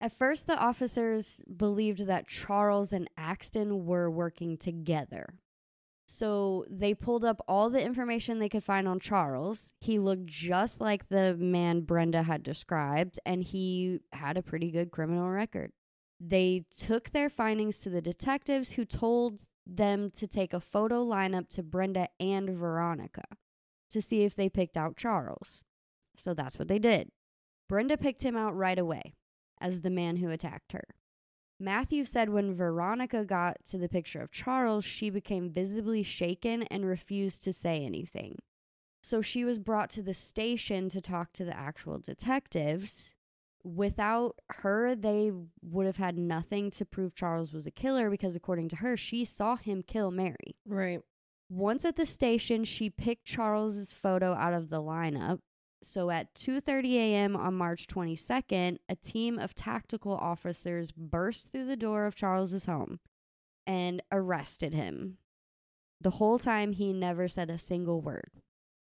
At 0.00 0.12
first, 0.12 0.46
the 0.46 0.58
officers 0.58 1.42
believed 1.54 2.06
that 2.06 2.28
Charles 2.28 2.92
and 2.92 3.10
Axton 3.16 3.84
were 3.84 4.10
working 4.10 4.56
together. 4.56 5.34
So 6.06 6.64
they 6.70 6.94
pulled 6.94 7.24
up 7.24 7.44
all 7.46 7.68
the 7.68 7.84
information 7.84 8.38
they 8.38 8.48
could 8.48 8.64
find 8.64 8.88
on 8.88 9.00
Charles. 9.00 9.74
He 9.80 9.98
looked 9.98 10.26
just 10.26 10.80
like 10.80 11.08
the 11.08 11.36
man 11.36 11.82
Brenda 11.82 12.22
had 12.22 12.42
described, 12.42 13.18
and 13.26 13.42
he 13.42 14.00
had 14.12 14.38
a 14.38 14.42
pretty 14.42 14.70
good 14.70 14.90
criminal 14.90 15.28
record. 15.28 15.72
They 16.18 16.64
took 16.74 17.10
their 17.10 17.28
findings 17.28 17.80
to 17.80 17.90
the 17.90 18.00
detectives 18.00 18.72
who 18.72 18.84
told 18.86 19.40
them 19.68 20.10
to 20.12 20.26
take 20.26 20.52
a 20.52 20.60
photo 20.60 21.04
lineup 21.04 21.48
to 21.50 21.62
Brenda 21.62 22.08
and 22.18 22.50
Veronica 22.50 23.24
to 23.90 24.02
see 24.02 24.22
if 24.22 24.34
they 24.34 24.48
picked 24.48 24.76
out 24.76 24.96
Charles. 24.96 25.64
So 26.16 26.34
that's 26.34 26.58
what 26.58 26.68
they 26.68 26.78
did. 26.78 27.10
Brenda 27.68 27.96
picked 27.96 28.22
him 28.22 28.36
out 28.36 28.56
right 28.56 28.78
away 28.78 29.14
as 29.60 29.80
the 29.80 29.90
man 29.90 30.16
who 30.16 30.30
attacked 30.30 30.72
her. 30.72 30.84
Matthew 31.60 32.04
said 32.04 32.30
when 32.30 32.54
Veronica 32.54 33.24
got 33.24 33.64
to 33.70 33.78
the 33.78 33.88
picture 33.88 34.20
of 34.20 34.30
Charles, 34.30 34.84
she 34.84 35.10
became 35.10 35.50
visibly 35.50 36.02
shaken 36.02 36.62
and 36.64 36.86
refused 36.86 37.42
to 37.42 37.52
say 37.52 37.84
anything. 37.84 38.38
So 39.02 39.22
she 39.22 39.44
was 39.44 39.58
brought 39.58 39.90
to 39.90 40.02
the 40.02 40.14
station 40.14 40.88
to 40.90 41.00
talk 41.00 41.32
to 41.32 41.44
the 41.44 41.56
actual 41.56 41.98
detectives. 41.98 43.10
Without 43.74 44.38
her, 44.50 44.94
they 44.94 45.30
would 45.60 45.86
have 45.86 45.98
had 45.98 46.16
nothing 46.16 46.70
to 46.70 46.86
prove 46.86 47.14
Charles 47.14 47.52
was 47.52 47.66
a 47.66 47.70
killer 47.70 48.08
because, 48.08 48.34
according 48.34 48.68
to 48.70 48.76
her, 48.76 48.96
she 48.96 49.24
saw 49.24 49.56
him 49.56 49.82
kill 49.82 50.10
Mary. 50.10 50.56
Right. 50.66 51.00
Once 51.50 51.84
at 51.84 51.96
the 51.96 52.06
station, 52.06 52.64
she 52.64 52.88
picked 52.88 53.24
Charles's 53.24 53.92
photo 53.92 54.32
out 54.32 54.54
of 54.54 54.70
the 54.70 54.80
lineup. 54.80 55.40
So 55.82 56.10
at 56.10 56.34
2:30 56.34 56.94
a.m. 56.94 57.36
on 57.36 57.54
March 57.54 57.86
22nd, 57.86 58.78
a 58.88 58.96
team 58.96 59.38
of 59.38 59.54
tactical 59.54 60.14
officers 60.14 60.90
burst 60.90 61.52
through 61.52 61.66
the 61.66 61.76
door 61.76 62.06
of 62.06 62.14
Charles's 62.14 62.64
home 62.64 63.00
and 63.66 64.02
arrested 64.10 64.72
him. 64.72 65.18
The 66.00 66.10
whole 66.10 66.38
time 66.38 66.72
he 66.72 66.92
never 66.92 67.28
said 67.28 67.50
a 67.50 67.58
single 67.58 68.00
word. 68.00 68.30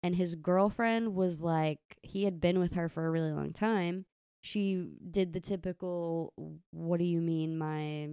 And 0.02 0.16
his 0.16 0.36
girlfriend 0.36 1.14
was 1.16 1.42
like 1.42 1.80
he 2.02 2.24
had 2.24 2.40
been 2.40 2.60
with 2.60 2.74
her 2.74 2.88
for 2.88 3.06
a 3.06 3.12
really 3.12 3.32
long 3.32 3.52
time. 3.52 4.06
She 4.42 4.86
did 5.10 5.34
the 5.34 5.40
typical 5.40 6.34
what 6.72 7.00
do 7.00 7.06
you 7.06 7.22
mean 7.22 7.58
my 7.58 8.10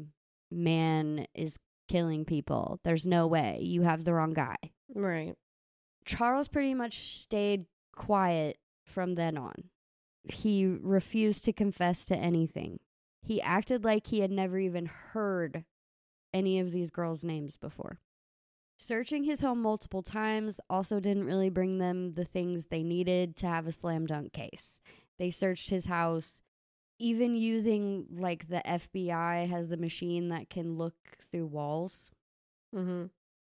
man 0.50 1.26
is 1.34 1.58
killing 1.88 2.24
people. 2.24 2.80
There's 2.84 3.06
no 3.06 3.26
way. 3.26 3.60
You 3.62 3.82
have 3.82 4.04
the 4.04 4.12
wrong 4.12 4.32
guy. 4.32 4.56
Right. 4.94 5.34
Charles 6.04 6.48
pretty 6.48 6.74
much 6.74 6.98
stayed 6.98 7.66
quiet 7.94 8.58
from 8.84 9.14
then 9.14 9.36
on. 9.36 9.70
He 10.24 10.66
refused 10.66 11.44
to 11.44 11.52
confess 11.52 12.04
to 12.06 12.16
anything. 12.16 12.80
He 13.22 13.40
acted 13.42 13.84
like 13.84 14.06
he 14.06 14.20
had 14.20 14.30
never 14.30 14.58
even 14.58 14.86
heard 14.86 15.64
any 16.32 16.58
of 16.58 16.72
these 16.72 16.90
girls' 16.90 17.24
names 17.24 17.56
before. 17.56 18.00
Searching 18.78 19.24
his 19.24 19.40
home 19.40 19.62
multiple 19.62 20.02
times 20.02 20.60
also 20.68 21.00
didn't 21.00 21.24
really 21.24 21.48
bring 21.48 21.78
them 21.78 22.14
the 22.14 22.24
things 22.24 22.66
they 22.66 22.82
needed 22.82 23.34
to 23.36 23.46
have 23.46 23.66
a 23.66 23.72
slam 23.72 24.06
dunk 24.06 24.32
case. 24.32 24.80
They 25.18 25.30
searched 25.30 25.70
his 25.70 25.86
house, 25.86 26.42
even 26.98 27.36
using 27.36 28.06
like 28.10 28.48
the 28.48 28.62
FBI 28.66 29.46
has 29.48 29.68
the 29.68 29.76
machine 29.76 30.28
that 30.30 30.50
can 30.50 30.76
look 30.76 30.94
through 31.30 31.46
walls 31.46 32.10
Mm-hmm. 32.74 33.06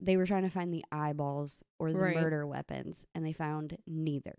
they 0.01 0.17
were 0.17 0.27
trying 0.27 0.43
to 0.43 0.51
find 0.51 0.73
the 0.75 0.85
eyeballs 0.93 1.63
or 1.79 1.93
the 1.93 1.99
Right. 1.99 2.15
murder 2.17 2.47
weapons 2.47 3.07
and 3.15 3.25
they 3.25 3.33
found 3.33 3.79
neither 3.87 4.37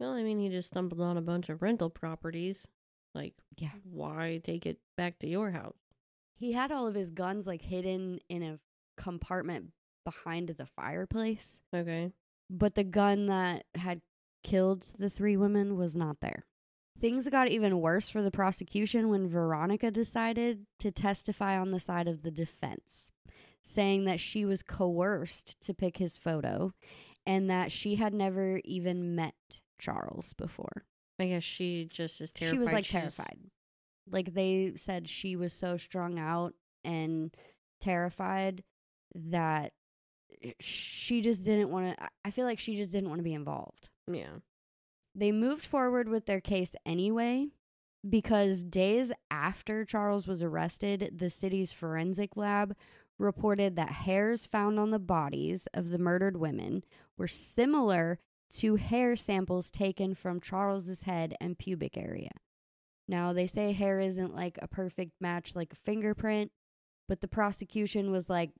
Well, 0.00 0.12
I 0.12 0.22
mean, 0.22 0.38
he 0.38 0.48
just 0.48 0.68
stumbled 0.68 1.00
on 1.00 1.16
a 1.16 1.22
bunch 1.22 1.48
of 1.48 1.62
rental 1.62 1.88
properties. 1.90 2.66
Like, 3.14 3.34
Yeah. 3.56 3.70
why 3.84 4.40
take 4.44 4.66
it 4.66 4.80
back 4.96 5.18
to 5.20 5.26
your 5.28 5.50
house? 5.52 5.78
he 6.36 6.52
had 6.52 6.70
all 6.70 6.86
of 6.86 6.94
his 6.94 7.10
guns 7.10 7.46
like 7.46 7.62
hidden 7.62 8.20
in 8.28 8.42
a 8.42 8.60
compartment 8.96 9.72
behind 10.04 10.48
the 10.50 10.66
fireplace 10.66 11.60
Okay. 11.74 12.12
but 12.50 12.74
the 12.74 12.84
gun 12.84 13.26
that 13.26 13.64
had 13.76 14.00
killed 14.42 14.90
the 14.98 15.10
three 15.10 15.36
women 15.36 15.76
was 15.76 15.94
not 15.96 16.20
there 16.20 16.44
things 17.00 17.28
got 17.28 17.48
even 17.48 17.80
worse 17.80 18.08
for 18.08 18.22
the 18.22 18.30
prosecution 18.30 19.08
when 19.08 19.28
veronica 19.28 19.90
decided 19.90 20.66
to 20.78 20.90
testify 20.90 21.58
on 21.58 21.70
the 21.70 21.80
side 21.80 22.08
of 22.08 22.22
the 22.22 22.30
defense 22.30 23.12
saying 23.62 24.04
that 24.04 24.20
she 24.20 24.44
was 24.44 24.62
coerced 24.62 25.60
to 25.60 25.74
pick 25.74 25.98
his 25.98 26.16
photo 26.16 26.72
and 27.26 27.50
that 27.50 27.70
she 27.70 27.96
had 27.96 28.14
never 28.14 28.60
even 28.64 29.14
met 29.14 29.34
charles 29.78 30.32
before 30.32 30.84
I 31.18 31.26
guess 31.26 31.42
she 31.42 31.88
just 31.90 32.20
is 32.20 32.32
terrified. 32.32 32.54
She 32.54 32.58
was 32.58 32.72
like 32.72 32.84
she's- 32.84 33.00
terrified. 33.02 33.38
Like 34.10 34.32
they 34.32 34.72
said 34.76 35.08
she 35.08 35.36
was 35.36 35.52
so 35.52 35.76
strung 35.76 36.18
out 36.18 36.54
and 36.84 37.34
terrified 37.80 38.64
that 39.14 39.72
eh, 40.42 40.52
she 40.60 41.20
just 41.20 41.44
didn't 41.44 41.70
want 41.70 41.96
to 41.98 42.08
I 42.24 42.30
feel 42.30 42.46
like 42.46 42.58
she 42.58 42.76
just 42.76 42.92
didn't 42.92 43.08
want 43.10 43.18
to 43.18 43.24
be 43.24 43.34
involved. 43.34 43.90
Yeah. 44.10 44.38
They 45.18 45.32
moved 45.32 45.66
forward 45.66 46.08
with 46.08 46.26
their 46.26 46.40
case 46.40 46.76
anyway 46.86 47.48
because 48.08 48.62
days 48.62 49.10
after 49.32 49.84
Charles 49.84 50.28
was 50.28 50.44
arrested, 50.44 51.14
the 51.18 51.28
city's 51.28 51.72
forensic 51.72 52.36
lab 52.36 52.76
reported 53.18 53.74
that 53.74 53.90
hairs 53.90 54.46
found 54.46 54.78
on 54.78 54.90
the 54.90 55.00
bodies 55.00 55.66
of 55.74 55.90
the 55.90 55.98
murdered 55.98 56.36
women 56.36 56.84
were 57.16 57.26
similar 57.26 58.20
to 58.58 58.76
hair 58.76 59.16
samples 59.16 59.72
taken 59.72 60.14
from 60.14 60.40
Charles's 60.40 61.02
head 61.02 61.34
and 61.40 61.58
pubic 61.58 61.98
area. 61.98 62.30
Now, 63.08 63.32
they 63.32 63.48
say 63.48 63.72
hair 63.72 63.98
isn't 63.98 64.36
like 64.36 64.56
a 64.62 64.68
perfect 64.68 65.14
match 65.20 65.56
like 65.56 65.72
a 65.72 65.76
fingerprint, 65.76 66.52
but 67.08 67.22
the 67.22 67.28
prosecution 67.28 68.12
was 68.12 68.30
like, 68.30 68.52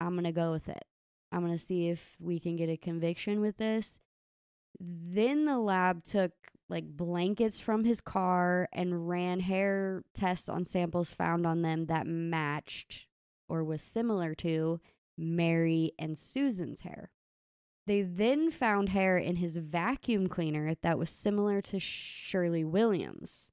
I'm 0.00 0.14
going 0.14 0.24
to 0.24 0.32
go 0.32 0.50
with 0.50 0.68
it. 0.68 0.84
I'm 1.30 1.46
going 1.46 1.56
to 1.56 1.64
see 1.64 1.88
if 1.88 2.16
we 2.18 2.40
can 2.40 2.56
get 2.56 2.68
a 2.68 2.76
conviction 2.76 3.40
with 3.40 3.58
this. 3.58 4.00
Then 4.78 5.44
the 5.44 5.58
lab 5.58 6.04
took 6.04 6.32
like 6.68 6.96
blankets 6.96 7.60
from 7.60 7.84
his 7.84 8.00
car 8.00 8.68
and 8.72 9.08
ran 9.08 9.40
hair 9.40 10.04
tests 10.14 10.48
on 10.48 10.64
samples 10.64 11.10
found 11.10 11.46
on 11.46 11.62
them 11.62 11.86
that 11.86 12.06
matched 12.06 13.06
or 13.48 13.64
was 13.64 13.82
similar 13.82 14.34
to 14.36 14.80
Mary 15.18 15.92
and 15.98 16.16
Susan's 16.16 16.80
hair. 16.80 17.10
They 17.86 18.02
then 18.02 18.50
found 18.50 18.90
hair 18.90 19.18
in 19.18 19.36
his 19.36 19.56
vacuum 19.56 20.28
cleaner 20.28 20.76
that 20.82 20.98
was 20.98 21.10
similar 21.10 21.60
to 21.62 21.80
Shirley 21.80 22.64
Williams. 22.64 23.50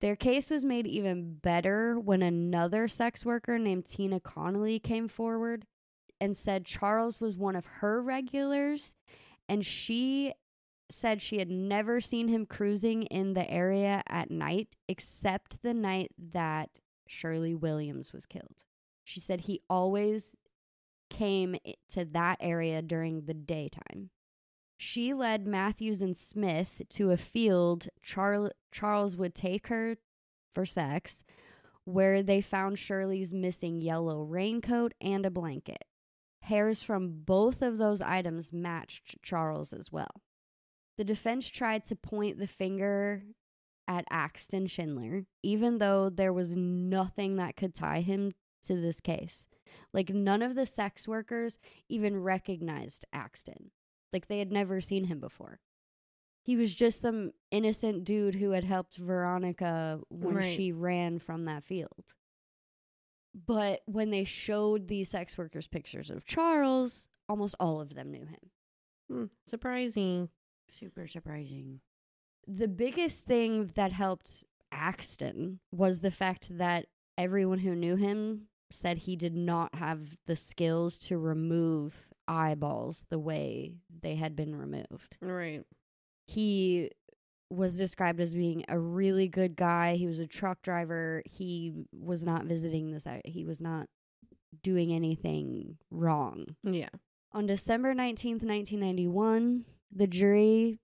Their 0.00 0.16
case 0.16 0.50
was 0.50 0.64
made 0.64 0.86
even 0.86 1.34
better 1.34 1.98
when 1.98 2.22
another 2.22 2.88
sex 2.88 3.24
worker 3.24 3.58
named 3.58 3.84
Tina 3.84 4.20
Connolly 4.20 4.78
came 4.78 5.08
forward 5.08 5.66
and 6.20 6.36
said 6.36 6.64
Charles 6.64 7.20
was 7.20 7.36
one 7.36 7.56
of 7.56 7.66
her 7.66 8.00
regulars 8.00 8.94
and 9.48 9.64
she 9.64 10.32
said 10.90 11.20
she 11.20 11.38
had 11.38 11.50
never 11.50 12.00
seen 12.00 12.28
him 12.28 12.46
cruising 12.46 13.04
in 13.04 13.34
the 13.34 13.50
area 13.50 14.02
at 14.08 14.30
night 14.30 14.76
except 14.88 15.62
the 15.62 15.74
night 15.74 16.12
that 16.18 16.70
Shirley 17.06 17.54
Williams 17.54 18.12
was 18.12 18.26
killed. 18.26 18.64
She 19.04 19.20
said 19.20 19.42
he 19.42 19.62
always 19.68 20.34
came 21.10 21.56
to 21.90 22.04
that 22.04 22.38
area 22.40 22.82
during 22.82 23.22
the 23.22 23.34
daytime. 23.34 24.10
She 24.76 25.14
led 25.14 25.46
Matthews 25.46 26.02
and 26.02 26.16
Smith 26.16 26.82
to 26.90 27.10
a 27.10 27.16
field 27.16 27.88
Char- 28.02 28.52
Charles 28.70 29.16
would 29.16 29.34
take 29.34 29.68
her 29.68 29.96
for 30.54 30.66
sex, 30.66 31.24
where 31.84 32.22
they 32.22 32.40
found 32.40 32.78
Shirley's 32.78 33.32
missing 33.32 33.80
yellow 33.80 34.22
raincoat 34.22 34.92
and 35.00 35.24
a 35.24 35.30
blanket. 35.30 35.84
Hairs 36.42 36.82
from 36.82 37.22
both 37.24 37.62
of 37.62 37.78
those 37.78 38.00
items 38.00 38.52
matched 38.52 39.16
Charles 39.22 39.72
as 39.72 39.90
well. 39.90 40.22
The 40.98 41.04
defense 41.04 41.48
tried 41.48 41.84
to 41.84 41.96
point 41.96 42.38
the 42.38 42.46
finger 42.46 43.22
at 43.88 44.04
Axton 44.10 44.66
Schindler, 44.66 45.26
even 45.42 45.78
though 45.78 46.08
there 46.10 46.32
was 46.32 46.56
nothing 46.56 47.36
that 47.36 47.56
could 47.56 47.74
tie 47.74 48.00
him 48.00 48.32
to 48.64 48.80
this 48.80 49.00
case. 49.00 49.46
Like, 49.92 50.10
none 50.10 50.42
of 50.42 50.54
the 50.54 50.66
sex 50.66 51.06
workers 51.06 51.58
even 51.88 52.16
recognized 52.22 53.04
Axton. 53.12 53.70
Like, 54.12 54.26
they 54.28 54.38
had 54.38 54.50
never 54.50 54.80
seen 54.80 55.04
him 55.04 55.20
before. 55.20 55.60
He 56.42 56.56
was 56.56 56.74
just 56.74 57.00
some 57.00 57.32
innocent 57.50 58.04
dude 58.04 58.36
who 58.36 58.50
had 58.52 58.64
helped 58.64 58.96
Veronica 58.96 60.00
when 60.08 60.36
Right. 60.36 60.56
she 60.56 60.72
ran 60.72 61.18
from 61.18 61.44
that 61.44 61.64
field. 61.64 62.14
But 63.34 63.82
when 63.86 64.10
they 64.10 64.24
showed 64.24 64.88
these 64.88 65.10
sex 65.10 65.36
workers 65.36 65.68
pictures 65.68 66.08
of 66.10 66.24
Charles, 66.24 67.08
almost 67.28 67.54
all 67.60 67.80
of 67.80 67.94
them 67.94 68.10
knew 68.10 68.24
him. 68.24 68.50
Hmm, 69.10 69.24
surprising. 69.44 70.30
Super 70.70 71.06
surprising. 71.06 71.80
the 72.46 72.68
biggest 72.68 73.24
thing 73.24 73.72
that 73.74 73.92
helped 73.92 74.44
Axton 74.70 75.58
was 75.72 76.00
the 76.00 76.10
fact 76.10 76.56
that 76.58 76.86
everyone 77.18 77.58
who 77.58 77.74
knew 77.74 77.96
him 77.96 78.48
said 78.70 78.98
he 78.98 79.16
did 79.16 79.34
not 79.34 79.74
have 79.74 80.16
the 80.26 80.36
skills 80.36 80.98
to 80.98 81.18
remove 81.18 82.08
eyeballs 82.28 83.06
the 83.10 83.18
way 83.18 83.74
they 84.02 84.16
had 84.16 84.36
been 84.36 84.54
removed. 84.54 85.16
Right. 85.20 85.62
He 86.26 86.90
was 87.48 87.76
described 87.76 88.20
as 88.20 88.34
being 88.34 88.64
a 88.68 88.78
really 88.78 89.28
good 89.28 89.54
guy. 89.56 89.94
He 89.94 90.06
was 90.06 90.18
a 90.18 90.26
truck 90.26 90.62
driver. 90.62 91.22
He 91.24 91.72
was 91.92 92.24
not 92.24 92.44
visiting 92.44 92.90
this 92.90 93.06
he 93.24 93.44
was 93.44 93.60
not 93.60 93.88
doing 94.62 94.92
anything 94.92 95.78
wrong. 95.90 96.56
Yeah. 96.64 96.88
On 97.32 97.46
December 97.46 97.94
19th, 97.94 98.42
1991, 98.42 99.64
the 99.96 100.06
jury 100.06 100.78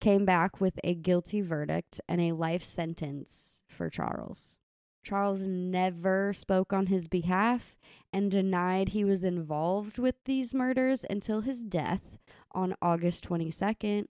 came 0.00 0.24
back 0.24 0.60
with 0.60 0.78
a 0.84 0.94
guilty 0.94 1.40
verdict 1.40 2.00
and 2.08 2.20
a 2.20 2.32
life 2.32 2.64
sentence 2.64 3.62
for 3.68 3.88
Charles. 3.88 4.58
Charles 5.04 5.46
never 5.46 6.32
spoke 6.32 6.72
on 6.72 6.86
his 6.86 7.06
behalf 7.06 7.78
and 8.12 8.30
denied 8.30 8.88
he 8.88 9.04
was 9.04 9.22
involved 9.22 9.98
with 9.98 10.16
these 10.24 10.52
murders 10.52 11.04
until 11.08 11.42
his 11.42 11.62
death 11.62 12.18
on 12.52 12.74
August 12.82 13.28
22nd, 13.28 14.06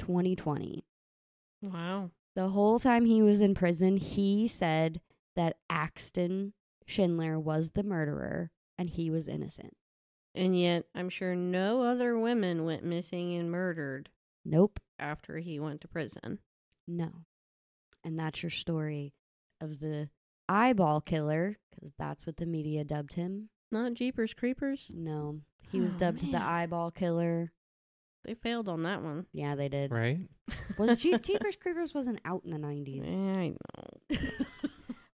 2020. 0.00 0.84
Wow. 1.62 2.10
The 2.34 2.48
whole 2.48 2.80
time 2.80 3.04
he 3.04 3.22
was 3.22 3.40
in 3.40 3.54
prison, 3.54 3.96
he 3.96 4.48
said 4.48 5.00
that 5.36 5.56
Axton 5.68 6.52
Schindler 6.84 7.38
was 7.38 7.70
the 7.70 7.84
murderer 7.84 8.50
and 8.76 8.90
he 8.90 9.08
was 9.08 9.28
innocent. 9.28 9.74
And 10.34 10.58
yet, 10.58 10.84
I'm 10.94 11.08
sure 11.08 11.34
no 11.34 11.82
other 11.82 12.18
women 12.18 12.64
went 12.64 12.84
missing 12.84 13.34
and 13.36 13.50
murdered 13.50 14.08
Nope. 14.44 14.78
after 14.98 15.38
he 15.38 15.58
went 15.58 15.80
to 15.80 15.88
prison. 15.88 16.38
No. 16.86 17.10
And 18.04 18.18
that's 18.18 18.42
your 18.42 18.50
story 18.50 19.12
of 19.60 19.80
the 19.80 20.08
eyeball 20.48 21.00
killer, 21.00 21.58
because 21.74 21.92
that's 21.98 22.26
what 22.26 22.36
the 22.36 22.46
media 22.46 22.84
dubbed 22.84 23.14
him. 23.14 23.48
Not 23.72 23.94
Jeepers 23.94 24.32
Creepers. 24.34 24.88
No. 24.94 25.40
He 25.70 25.80
was 25.80 25.94
Oh, 25.94 25.98
dubbed 25.98 26.30
the 26.32 26.42
eyeball 26.42 26.90
killer. 26.90 27.52
They 28.24 28.34
failed 28.34 28.68
on 28.68 28.82
that 28.84 29.02
one. 29.02 29.26
Yeah, 29.32 29.54
they 29.54 29.68
did. 29.68 29.90
Right? 29.90 30.20
Was 30.78 31.00
Je- 31.00 31.18
Jeepers 31.22 31.56
Creepers 31.56 31.94
wasn't 31.94 32.20
out 32.24 32.42
in 32.44 32.50
the 32.50 32.58
90s. 32.58 33.36
I 33.36 33.48
know. 33.50 34.18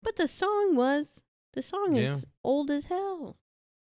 But 0.03 0.17
the 0.17 0.29
song 0.29 0.77
was. 0.77 1.21
The 1.55 1.63
song 1.63 1.97
Yeah. 1.97 2.17
is 2.17 2.27
old 2.45 2.71
as 2.71 2.85
hell. 2.85 3.37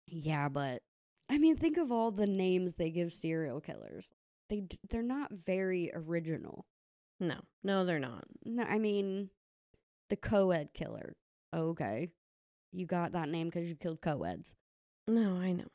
yeah, 0.07 0.49
but 0.49 0.83
I 1.29 1.39
mean, 1.39 1.57
think 1.57 1.77
of 1.79 1.91
all 1.91 2.11
the 2.11 2.27
names 2.27 2.75
they 2.75 2.91
give 2.91 3.13
serial 3.13 3.61
killers. 3.61 4.11
They 4.51 4.61
d- 4.61 4.79
they're 4.91 5.03
not 5.03 5.33
very 5.33 5.91
original. 5.95 6.67
No, 7.21 7.37
no, 7.63 7.85
they're 7.85 7.99
not. 7.99 8.25
No, 8.45 8.63
I 8.65 8.79
mean, 8.79 9.31
the 10.11 10.17
co-ed 10.17 10.71
killer. 10.75 11.17
Oh, 11.53 11.69
okay. 11.71 12.11
You 12.73 12.87
got 12.87 13.13
that 13.13 13.29
name 13.29 13.49
because 13.49 13.69
you 13.69 13.77
killed 13.77 14.01
co-eds. 14.03 14.55
No, 15.09 15.37
I 15.37 15.53
know. 15.53 15.69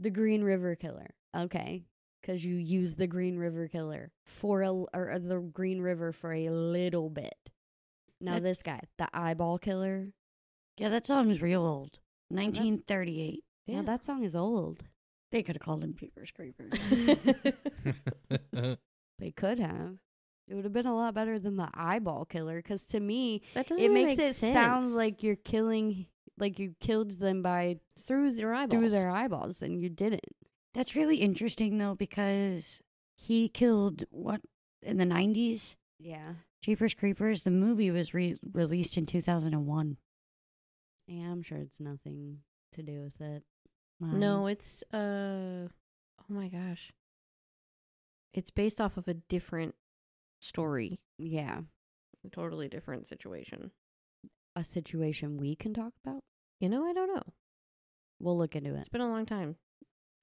The 0.00 0.10
Green 0.10 0.42
River 0.42 0.74
Killer. 0.74 1.10
Okay. 1.36 1.84
Because 2.20 2.44
you 2.44 2.56
use 2.56 2.96
the 2.96 3.06
Green 3.06 3.36
River 3.38 3.68
Killer 3.68 4.10
for 4.26 4.62
a, 4.62 4.70
or 4.70 5.18
the 5.18 5.38
Green 5.40 5.80
River 5.80 6.12
for 6.12 6.32
a 6.34 6.50
little 6.50 7.08
bit. 7.08 7.34
Now, 8.20 8.34
That- 8.34 8.42
this 8.42 8.62
guy, 8.62 8.80
the 8.98 9.08
Eyeball 9.14 9.58
Killer. 9.58 10.12
Yeah, 10.76 10.88
that 10.90 11.06
song's 11.06 11.40
real 11.40 11.62
old. 11.62 11.98
1938. 12.28 13.44
Yeah, 13.70 13.82
that 13.82 14.04
song 14.04 14.24
is 14.24 14.34
old. 14.36 14.84
They 15.30 15.42
could 15.42 15.56
have 15.56 15.62
called 15.62 15.84
him 15.84 15.94
Jeepers 15.98 16.30
Creepers. 16.34 16.72
They 19.18 19.30
could 19.30 19.58
have. 19.58 19.96
It 20.48 20.54
would 20.54 20.64
have 20.64 20.72
been 20.72 20.86
a 20.86 20.94
lot 20.96 21.14
better 21.14 21.38
than 21.38 21.56
the 21.56 21.68
Eyeball 21.74 22.24
Killer. 22.24 22.56
Because 22.56 22.84
to 22.86 22.98
me, 23.00 23.42
that 23.54 23.68
doesn't 23.68 23.84
it 23.84 23.90
makes 23.92 24.16
make 24.16 24.30
it 24.30 24.34
sound 24.34 24.94
like 24.94 25.22
you're 25.22 25.36
killing, 25.36 26.06
like 26.38 26.58
you 26.58 26.74
killed 26.80 27.12
them 27.12 27.42
by 27.42 27.78
through 28.04 28.32
their 28.32 28.52
eyeballs. 28.52 28.80
through 28.80 28.90
their 28.90 29.10
eyeballs, 29.10 29.62
and 29.62 29.80
you 29.80 29.88
didn't. 29.88 30.24
That's 30.74 30.96
really 30.96 31.16
interesting 31.18 31.78
though 31.78 31.94
because 31.94 32.80
he 33.16 33.48
killed 33.48 34.04
what 34.10 34.40
in 34.82 34.96
the 34.96 35.04
90s? 35.04 35.76
Yeah. 35.98 36.34
Jeepers 36.62 36.94
Creepers. 36.94 37.42
The 37.42 37.50
movie 37.50 37.90
was 37.90 38.14
re- 38.14 38.36
released 38.52 38.96
in 38.96 39.06
2001. 39.06 39.96
Yeah, 41.06 41.30
I'm 41.30 41.42
sure 41.42 41.58
it's 41.58 41.80
nothing 41.80 42.38
to 42.72 42.82
do 42.82 43.02
with 43.02 43.20
it. 43.20 43.42
No, 44.00 44.46
it's 44.46 44.82
uh 44.92 45.68
oh 45.68 46.28
my 46.28 46.48
gosh. 46.48 46.92
It's 48.32 48.50
based 48.50 48.80
off 48.80 48.96
of 48.96 49.08
a 49.08 49.14
different 49.14 49.74
story. 50.40 51.00
Yeah. 51.18 51.60
A 52.24 52.28
totally 52.30 52.68
different 52.68 53.06
situation. 53.06 53.70
A 54.56 54.64
situation 54.64 55.36
we 55.36 55.54
can 55.54 55.74
talk 55.74 55.92
about? 56.04 56.22
You 56.60 56.68
know, 56.68 56.84
I 56.84 56.92
don't 56.92 57.14
know. 57.14 57.22
We'll 58.20 58.38
look 58.38 58.54
into 58.54 58.74
it. 58.74 58.78
It's 58.78 58.88
been 58.88 59.00
a 59.00 59.08
long 59.08 59.26
time. 59.26 59.56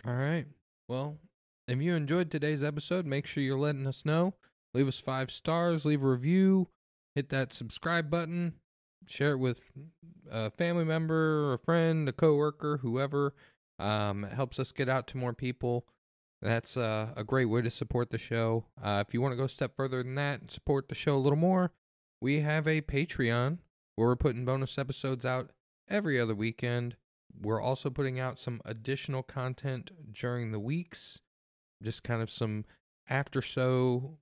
All 0.06 0.14
right. 0.14 0.46
Well, 0.88 1.18
if 1.68 1.82
you 1.82 1.96
enjoyed 1.96 2.32
today's 2.32 2.64
episode, 2.64 3.06
make 3.06 3.26
sure 3.26 3.44
you're 3.44 3.60
letting 3.60 3.88
us 3.88 4.06
know. 4.06 4.36
Leave 4.74 4.88
us 4.88 5.00
five 5.00 5.32
stars, 5.32 5.86
leave 5.86 6.04
a 6.04 6.08
review, 6.08 6.68
hit 7.16 7.30
that 7.30 7.52
subscribe 7.52 8.10
button, 8.10 8.54
share 9.08 9.32
it 9.32 9.40
with 9.40 9.72
a 10.32 10.52
family 10.52 10.86
member, 10.86 11.54
a 11.54 11.60
friend, 11.60 12.08
a 12.08 12.14
coworker, 12.14 12.78
whoever. 12.78 13.34
Um, 13.80 14.24
it 14.24 14.34
helps 14.34 14.60
us 14.60 14.72
get 14.72 14.90
out 14.90 15.08
to 15.08 15.18
more 15.18 15.34
people. 15.34 15.86
That's 16.42 16.78
uh, 16.78 17.10
a 17.16 17.24
great 17.24 17.46
way 17.46 17.62
to 17.62 17.70
support 17.70 18.12
the 18.12 18.18
show. 18.18 18.66
Uh, 18.82 19.04
if 19.06 19.14
you 19.14 19.22
want 19.22 19.32
to 19.32 19.38
go 19.38 19.46
a 19.46 19.50
step 19.50 19.76
further 19.76 20.04
than 20.04 20.16
that 20.16 20.42
and 20.42 20.52
support 20.52 20.88
the 20.88 20.96
show 20.96 21.16
a 21.16 21.20
little 21.20 21.38
more, 21.38 21.72
we 22.22 22.42
have 22.42 22.68
a 22.68 22.82
Patreon 22.82 23.60
where 23.96 24.08
we're 24.08 24.16
putting 24.16 24.46
bonus 24.46 24.78
episodes 24.78 25.26
out 25.26 25.52
every 25.90 26.20
other 26.20 26.36
weekend. 26.36 26.96
We're 27.40 27.62
also 27.62 27.90
putting 27.90 28.20
out 28.20 28.40
some 28.40 28.62
additional 28.66 29.24
content 29.24 29.92
during 30.12 30.52
the 30.52 30.60
weeks, 30.60 31.20
just 31.82 32.04
kind 32.04 32.22
of 32.22 32.30
some 32.30 32.66
after 33.10 33.42
show, 33.42 34.18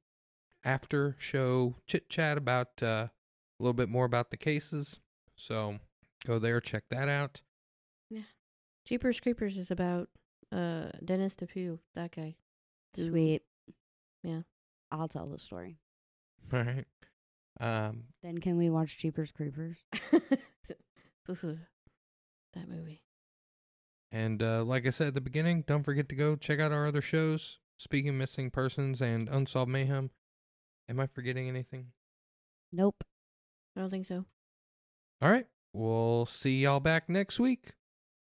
after 0.63 1.15
show 1.19 1.75
chit 1.87 2.09
chat 2.09 2.37
about 2.37 2.81
uh, 2.81 3.07
a 3.07 3.11
little 3.59 3.73
bit 3.73 3.89
more 3.89 4.05
about 4.05 4.31
the 4.31 4.37
cases. 4.37 4.99
So 5.35 5.79
go 6.25 6.39
there, 6.39 6.61
check 6.61 6.83
that 6.89 7.09
out. 7.09 7.41
Jeepers 8.85 9.19
Creepers 9.19 9.57
is 9.57 9.71
about 9.71 10.09
uh 10.51 10.89
Dennis 11.03 11.35
DePue, 11.35 11.79
that 11.95 12.15
guy. 12.15 12.35
Who- 12.95 13.07
Sweet. 13.09 13.41
Yeah. 14.23 14.41
I'll 14.91 15.07
tell 15.07 15.27
the 15.27 15.39
story. 15.39 15.77
All 16.53 16.59
right. 16.63 16.85
Um, 17.59 18.03
Then 18.21 18.37
can 18.39 18.57
we 18.57 18.69
watch 18.69 18.97
Jeepers 18.97 19.31
Creepers? 19.31 19.77
that 21.27 22.69
movie. 22.69 23.01
and 24.11 24.41
uh, 24.43 24.63
like 24.63 24.85
I 24.85 24.89
said 24.91 25.07
at 25.07 25.13
the 25.15 25.21
beginning, 25.21 25.63
don't 25.67 25.83
forget 25.83 26.07
to 26.09 26.15
go 26.15 26.35
check 26.35 26.59
out 26.59 26.71
our 26.71 26.85
other 26.87 27.01
shows, 27.01 27.59
Speaking 27.77 28.09
of 28.09 28.15
Missing 28.15 28.51
Persons 28.51 29.01
and 29.01 29.27
Unsolved 29.29 29.71
Mayhem. 29.71 30.11
Am 30.87 30.99
I 30.99 31.07
forgetting 31.07 31.47
anything? 31.49 31.87
Nope. 32.71 33.03
I 33.75 33.81
don't 33.81 33.89
think 33.89 34.05
so. 34.05 34.25
All 35.21 35.31
right. 35.31 35.47
We'll 35.73 36.25
see 36.27 36.61
y'all 36.61 36.79
back 36.79 37.09
next 37.09 37.39
week. 37.39 37.71